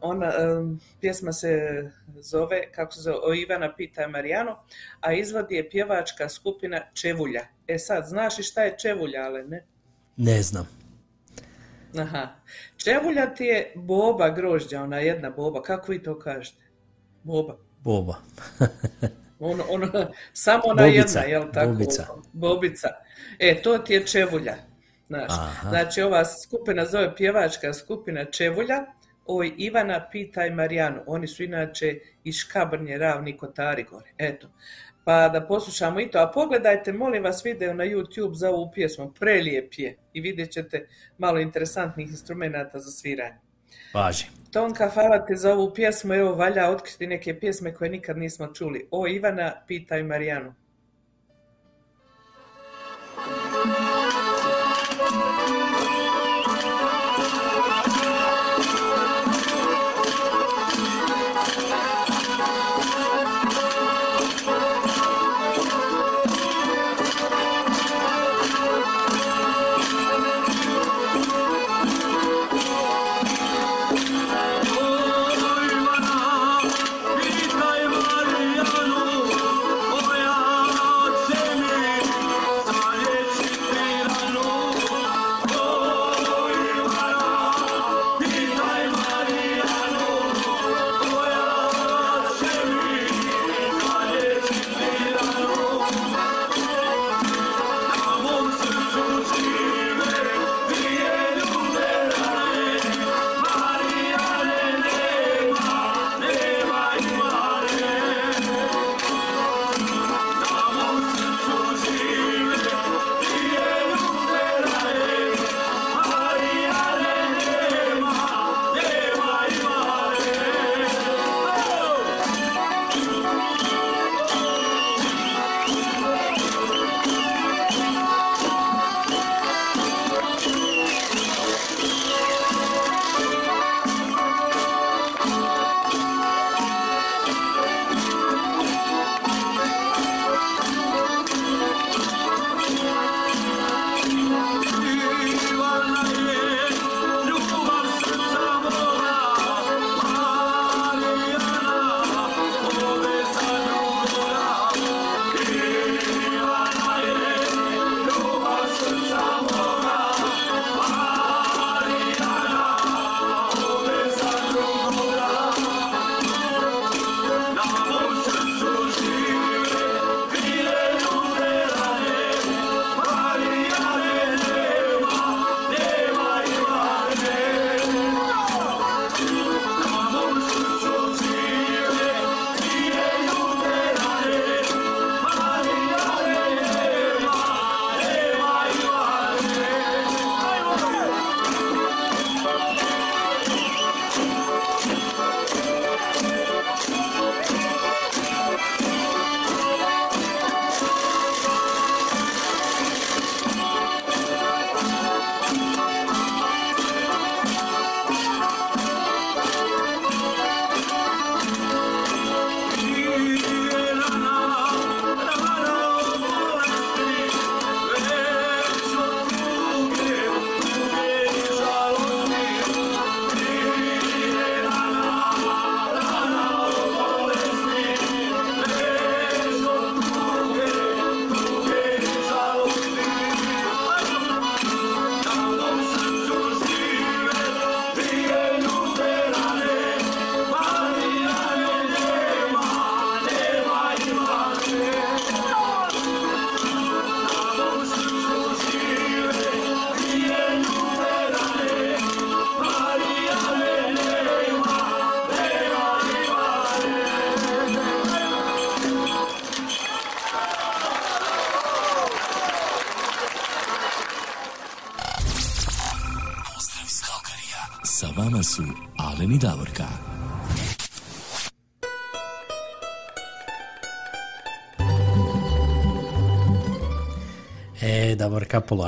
Ona, 0.00 0.32
pjesma 1.00 1.32
se 1.32 1.82
zove, 2.20 2.72
kako 2.72 2.92
se 2.92 3.00
zove, 3.00 3.18
o 3.22 3.34
Ivana 3.34 3.74
Pita 3.76 4.08
Marijano, 4.08 4.56
a 5.00 5.12
izvodi 5.12 5.54
je 5.54 5.70
pjevačka 5.70 6.28
skupina 6.28 6.80
Čevulja. 6.94 7.42
E 7.66 7.78
sad, 7.78 8.04
znaš 8.06 8.38
li 8.38 8.44
šta 8.44 8.62
je 8.62 8.78
Čevulja, 8.78 9.22
ale 9.22 9.44
ne? 9.44 9.64
Ne 10.16 10.42
znam. 10.42 10.68
Aha. 11.98 12.28
Čevulja 12.76 13.34
ti 13.34 13.44
je 13.44 13.72
boba 13.74 14.28
grožđa, 14.30 14.82
ona 14.82 14.98
jedna 14.98 15.30
boba. 15.30 15.62
Kako 15.62 15.92
vi 15.92 16.02
to 16.02 16.18
kažete? 16.18 16.62
Boba. 17.22 17.56
Boba. 17.80 18.14
Ono, 19.40 19.64
ono, 19.68 19.86
samo 20.32 20.62
ona 20.64 20.82
Bobica, 20.82 21.18
jedna, 21.18 21.22
jel 21.22 21.52
tako? 21.52 21.72
bobica. 21.72 22.06
Bobica. 22.32 22.88
E, 23.38 23.62
to 23.62 23.78
ti 23.78 23.92
je 23.94 24.06
Čevulja. 24.06 24.54
Znaš. 25.06 25.32
Znači, 25.68 26.02
ova 26.02 26.24
skupina 26.24 26.86
zove 26.86 27.16
pjevačka 27.16 27.72
skupina 27.72 28.24
Čevulja, 28.24 28.86
oj 29.28 29.52
Ivana 29.56 30.08
Pitaj 30.12 30.50
Marijanu. 30.50 31.00
Oni 31.06 31.26
su 31.26 31.42
inače 31.42 31.98
iz 32.24 32.34
Škabrnje, 32.34 32.98
Ravni, 32.98 33.36
Kotari 33.36 33.82
gore. 33.82 34.10
Eto. 34.18 34.48
Pa 35.04 35.28
da 35.28 35.46
poslušamo 35.46 36.00
i 36.00 36.10
to. 36.10 36.18
A 36.18 36.32
pogledajte, 36.32 36.92
molim 36.92 37.24
vas, 37.24 37.44
video 37.44 37.74
na 37.74 37.84
YouTube 37.84 38.34
za 38.34 38.50
ovu 38.50 38.70
pjesmu. 38.74 39.12
Prelijep 39.20 39.72
je. 39.76 39.96
I 40.12 40.20
vidjet 40.20 40.50
ćete 40.50 40.86
malo 41.18 41.40
interesantnih 41.40 42.10
instrumenata 42.10 42.78
za 42.78 42.90
sviranje. 42.90 43.38
Važi. 43.94 44.26
Tonka, 44.52 44.90
hvala 44.94 45.26
ti 45.26 45.36
za 45.36 45.52
ovu 45.52 45.74
pjesmu. 45.74 46.14
Evo, 46.14 46.34
valja 46.34 46.70
otkriti 46.70 47.06
neke 47.06 47.40
pjesme 47.40 47.74
koje 47.74 47.90
nikad 47.90 48.18
nismo 48.18 48.46
čuli. 48.54 48.88
O 48.90 49.08
Ivana, 49.08 49.52
pitaj 49.66 50.02
Marijanu. 50.02 50.54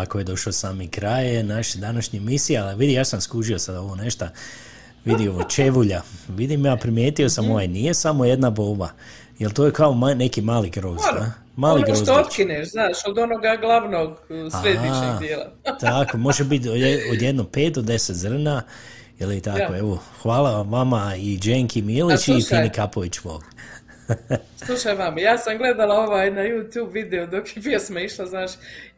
Polako 0.01 0.19
je 0.19 0.25
došao 0.25 0.53
sami 0.53 0.89
kraj 0.89 1.43
naše 1.43 1.79
današnje 1.79 2.17
emisije, 2.19 2.59
ali 2.59 2.77
vidi, 2.77 2.93
ja 2.93 3.05
sam 3.05 3.21
skužio 3.21 3.59
sad 3.59 3.77
ovo 3.77 3.95
nešto, 3.95 4.27
vidi 5.05 5.29
ovo 5.29 5.43
čevulja, 5.45 6.03
vidim 6.29 6.67
ja 6.67 6.77
primijetio 6.77 7.29
sam 7.29 7.51
ovaj, 7.51 7.69
nije 7.69 7.95
samo 7.95 8.25
jedna 8.25 8.51
boba, 8.51 8.89
jel 9.39 9.51
to 9.51 9.65
je 9.65 9.73
kao 9.73 9.93
ma- 9.93 10.15
neki 10.15 10.43
mali 10.43 10.71
grozd, 10.71 11.05
Ono, 11.11 11.21
a? 11.21 11.31
Mali 11.57 11.83
ono 11.83 11.95
što 11.95 12.15
otkineš, 12.15 12.71
znaš, 12.71 12.97
od 13.07 13.19
onoga 13.19 13.57
glavnog 13.57 14.11
uh, 14.11 14.19
središnjeg 14.53 15.19
dijela. 15.21 15.47
tako, 15.81 16.19
može 16.19 16.45
biti 16.45 16.69
od 16.69 16.77
je- 16.77 17.11
od 17.13 17.23
jedno 17.23 17.45
pet 17.45 17.75
do 17.75 17.83
deset 17.83 18.17
zrna, 18.17 18.63
ili 19.19 19.41
tako, 19.41 19.73
Ja. 19.73 19.79
evo, 19.79 19.99
hvala 20.23 20.63
vama 20.63 21.15
i 21.17 21.39
Dženki 21.39 21.83
Milić 21.83 22.29
i. 22.29 22.43
Fini 22.43 22.71
Kapović 22.71 23.19
Vog. 23.21 23.45
Slušaj 24.67 24.95
vam, 24.95 25.19
ja 25.19 25.39
sam 25.39 25.59
gledala 25.59 25.95
ovaj 25.97 26.31
na 26.31 26.41
YouTube 26.43 26.93
video 26.93 27.27
dok 27.27 27.57
je 27.57 27.63
pjesma 27.63 28.01
išla, 28.01 28.27
znaš, 28.27 28.51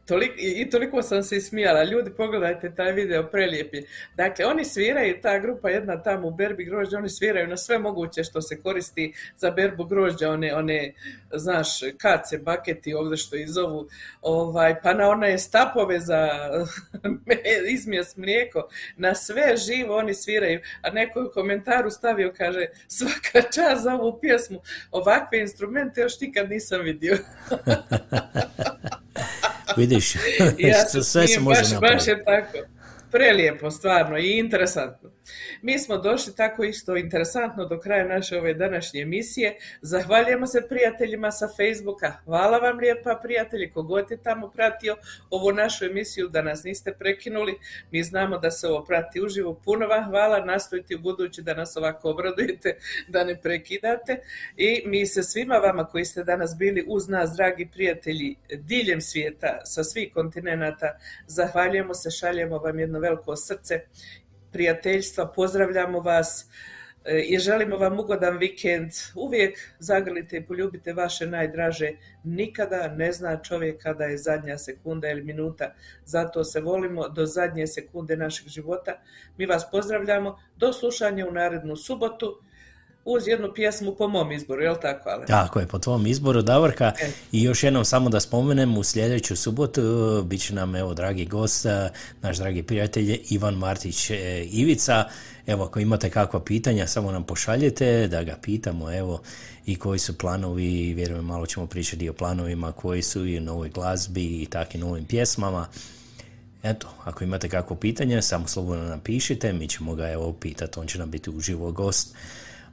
toliko, 0.06 0.34
i, 0.38 0.62
i 0.62 0.70
toliko 0.70 1.02
sam 1.02 1.22
se 1.22 1.36
ismijala. 1.36 1.84
Ljudi, 1.84 2.10
pogledajte 2.10 2.74
taj 2.74 2.92
video, 2.92 3.26
prelijep 3.26 3.74
je. 3.74 3.84
Dakle, 4.16 4.44
oni 4.46 4.64
sviraju, 4.64 5.20
ta 5.22 5.38
grupa 5.38 5.70
jedna 5.70 6.02
tamo 6.02 6.28
u 6.28 6.30
berbi 6.30 6.64
grožđa, 6.64 6.98
oni 6.98 7.08
sviraju 7.08 7.48
na 7.48 7.56
sve 7.56 7.78
moguće 7.78 8.24
što 8.24 8.42
se 8.42 8.60
koristi 8.60 9.12
za 9.36 9.50
berbu 9.50 9.84
grožđa, 9.84 10.30
one, 10.30 10.54
one 10.54 10.92
znaš, 11.32 11.68
kace, 11.98 12.38
baketi, 12.38 12.94
ovdje 12.94 13.16
što 13.16 13.36
ih 13.36 13.48
zovu, 13.48 13.88
ovaj, 14.22 14.80
pa 14.82 14.94
na 14.94 15.08
one 15.08 15.38
stapove 15.38 16.00
za 16.00 16.28
izmjes 17.74 18.16
mlijeko, 18.16 18.68
na 18.96 19.14
sve 19.14 19.56
živo 19.56 19.96
oni 19.96 20.14
sviraju, 20.14 20.60
a 20.82 20.90
neko 20.90 21.18
je 21.18 21.26
u 21.26 21.32
komentaru 21.32 21.90
stavio, 21.90 22.32
kaže, 22.36 22.66
svaka 22.88 23.48
čast 23.54 23.82
za 23.82 23.94
ovu 23.94 24.18
pjesmu, 24.20 24.60
ovakve 24.90 25.40
instrumente 25.40 26.00
još 26.00 26.20
nikad 26.20 26.50
nisam 26.50 26.80
vidio. 26.80 27.18
Vidiš, 29.92 30.14
ja 30.58 30.86
se 30.86 31.02
sve 31.02 31.28
se 31.28 31.40
može 31.40 31.60
baš, 31.60 31.70
napraviti. 31.70 31.96
baš 31.96 32.08
je 32.08 32.24
tako. 32.24 32.58
Prelijepo, 33.10 33.70
stvarno 33.70 34.18
i 34.18 34.38
interesantno. 34.38 35.10
Mi 35.62 35.78
smo 35.78 35.96
došli 35.96 36.36
tako 36.36 36.64
isto 36.64 36.96
interesantno 36.96 37.64
do 37.64 37.78
kraja 37.78 38.08
naše 38.08 38.38
ove 38.38 38.54
današnje 38.54 39.00
emisije. 39.00 39.56
Zahvaljujemo 39.80 40.46
se 40.46 40.66
prijateljima 40.68 41.30
sa 41.30 41.48
Facebooka. 41.56 42.12
Hvala 42.24 42.58
vam 42.58 42.78
lijepa 42.78 43.20
prijatelji, 43.22 43.70
kogod 43.70 44.10
je 44.10 44.22
tamo 44.22 44.50
pratio 44.50 44.96
ovu 45.30 45.52
našu 45.52 45.84
emisiju, 45.84 46.28
da 46.28 46.42
nas 46.42 46.64
niste 46.64 46.92
prekinuli. 46.92 47.58
Mi 47.90 48.02
znamo 48.02 48.38
da 48.38 48.50
se 48.50 48.68
ovo 48.68 48.84
prati 48.84 49.20
uživo. 49.20 49.54
Puno 49.64 49.86
vam 49.86 50.04
hvala, 50.04 50.44
nastojite 50.44 50.96
u 50.96 50.98
budući 50.98 51.42
da 51.42 51.54
nas 51.54 51.76
ovako 51.76 52.10
obradujete, 52.10 52.76
da 53.08 53.24
ne 53.24 53.40
prekidate. 53.40 54.20
I 54.56 54.82
mi 54.86 55.06
se 55.06 55.22
svima 55.22 55.54
vama 55.54 55.84
koji 55.84 56.04
ste 56.04 56.24
danas 56.24 56.56
bili 56.58 56.84
uz 56.88 57.08
nas, 57.08 57.30
dragi 57.36 57.68
prijatelji, 57.72 58.36
diljem 58.56 59.00
svijeta, 59.00 59.60
sa 59.64 59.84
svih 59.84 60.12
kontinenata, 60.14 60.98
zahvaljujemo 61.26 61.94
se, 61.94 62.10
šaljemo 62.10 62.58
vam 62.58 62.78
jedno 62.78 62.98
veliko 62.98 63.36
srce 63.36 63.80
prijateljstva, 64.52 65.26
pozdravljamo 65.26 66.00
vas 66.00 66.46
e, 67.04 67.20
i 67.20 67.38
želimo 67.38 67.76
vam 67.76 68.00
ugodan 68.00 68.38
vikend. 68.38 68.90
Uvijek 69.14 69.58
zagrlite 69.78 70.36
i 70.36 70.46
poljubite 70.46 70.92
vaše 70.92 71.26
najdraže. 71.26 71.90
Nikada 72.24 72.88
ne 72.88 73.12
zna 73.12 73.36
čovjek 73.42 73.82
kada 73.82 74.04
je 74.04 74.18
zadnja 74.18 74.58
sekunda 74.58 75.08
ili 75.08 75.22
minuta. 75.22 75.74
Zato 76.04 76.44
se 76.44 76.60
volimo 76.60 77.08
do 77.08 77.26
zadnje 77.26 77.66
sekunde 77.66 78.16
našeg 78.16 78.48
života. 78.48 79.02
Mi 79.36 79.46
vas 79.46 79.70
pozdravljamo. 79.70 80.38
Do 80.56 80.72
slušanja 80.72 81.26
u 81.26 81.32
narednu 81.32 81.76
subotu 81.76 82.42
uz 83.04 83.26
jednu 83.26 83.52
pjesmu 83.54 83.94
po 83.94 84.08
mom 84.08 84.32
izboru, 84.32 84.62
jel 84.62 84.76
tako, 84.82 85.08
Ale? 85.08 85.26
Tako 85.26 85.60
je, 85.60 85.66
po 85.66 85.78
tvom 85.78 86.06
izboru, 86.06 86.42
Davorka. 86.42 86.92
E. 87.00 87.10
I 87.32 87.42
još 87.42 87.62
jednom 87.62 87.84
samo 87.84 88.10
da 88.10 88.20
spomenem, 88.20 88.78
u 88.78 88.84
sljedeću 88.84 89.36
subotu 89.36 89.82
bit 90.26 90.42
će 90.42 90.54
nam, 90.54 90.76
evo, 90.76 90.94
dragi 90.94 91.24
gost, 91.24 91.64
uh, 91.64 91.72
naš 92.22 92.36
dragi 92.36 92.62
prijatelj 92.62 93.20
Ivan 93.30 93.54
Martić 93.54 94.10
e, 94.10 94.44
Ivica. 94.44 95.04
Evo, 95.46 95.64
ako 95.64 95.80
imate 95.80 96.10
kakva 96.10 96.40
pitanja, 96.40 96.86
samo 96.86 97.12
nam 97.12 97.24
pošaljete 97.24 98.08
da 98.08 98.22
ga 98.22 98.36
pitamo, 98.42 98.92
evo, 98.92 99.20
i 99.66 99.76
koji 99.76 99.98
su 99.98 100.18
planovi, 100.18 100.94
vjerujem, 100.94 101.24
malo 101.24 101.46
ćemo 101.46 101.66
pričati 101.66 102.08
o 102.08 102.12
planovima 102.12 102.72
koji 102.72 103.02
su 103.02 103.26
i 103.26 103.38
o 103.38 103.40
novoj 103.40 103.68
glazbi 103.68 104.42
i 104.42 104.46
takvim 104.46 104.80
novim 104.80 105.04
pjesmama. 105.04 105.66
Eto, 106.62 106.88
ako 107.04 107.24
imate 107.24 107.48
kakvo 107.48 107.76
pitanje, 107.76 108.22
samo 108.22 108.48
slobodno 108.48 108.84
napišite, 108.84 109.52
mi 109.52 109.68
ćemo 109.68 109.94
ga 109.94 110.10
evo 110.10 110.32
pitati, 110.32 110.78
on 110.78 110.86
će 110.86 110.98
nam 110.98 111.10
biti 111.10 111.30
uživo 111.30 111.72
gost. 111.72 112.14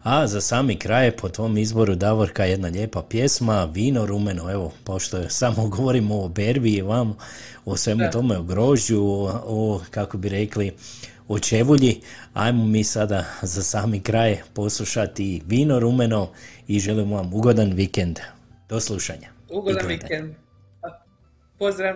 A 0.04 0.28
za 0.28 0.42
sami 0.42 0.80
kraj, 0.80 1.12
po 1.12 1.30
tvom 1.30 1.58
izboru 1.58 1.96
Davorka, 1.96 2.46
jedna 2.46 2.68
lijepa 2.68 3.04
pjesma, 3.10 3.66
Vino 3.66 4.06
rumeno, 4.06 4.52
evo, 4.52 4.74
pošto 4.84 5.30
samo 5.30 5.68
govorimo 5.76 6.22
o 6.22 6.28
berbi 6.28 6.74
i 6.74 6.82
vam, 6.82 7.18
o 7.66 7.78
svemu 7.78 8.00
Da. 8.00 8.12
tome, 8.12 8.38
o 8.38 8.44
grožđu, 8.44 9.02
o, 9.02 9.42
o, 9.46 9.82
kako 9.92 10.18
bi 10.18 10.30
rekli, 10.30 10.74
o 11.28 11.40
čevulji, 11.40 12.02
ajmo 12.34 12.66
mi 12.66 12.84
sada 12.84 13.26
za 13.42 13.64
sami 13.64 14.00
kraj 14.00 14.38
poslušati 14.54 15.42
Vino 15.48 15.80
rumeno 15.80 16.30
i 16.68 16.80
želimo 16.80 17.16
vam 17.16 17.34
ugodan 17.34 17.74
vikend. 17.74 18.20
Do 18.70 18.80
slušanja. 18.80 19.30
Ugodan 19.50 19.88
vikend. 19.88 20.34
Pozdrav. 21.58 21.96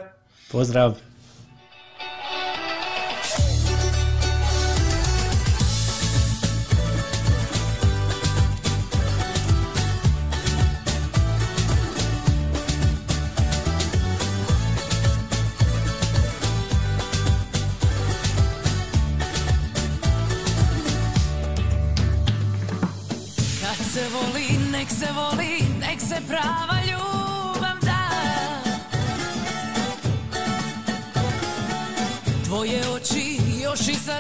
Pozdrav. 0.51 1.12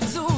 Još 0.01 0.32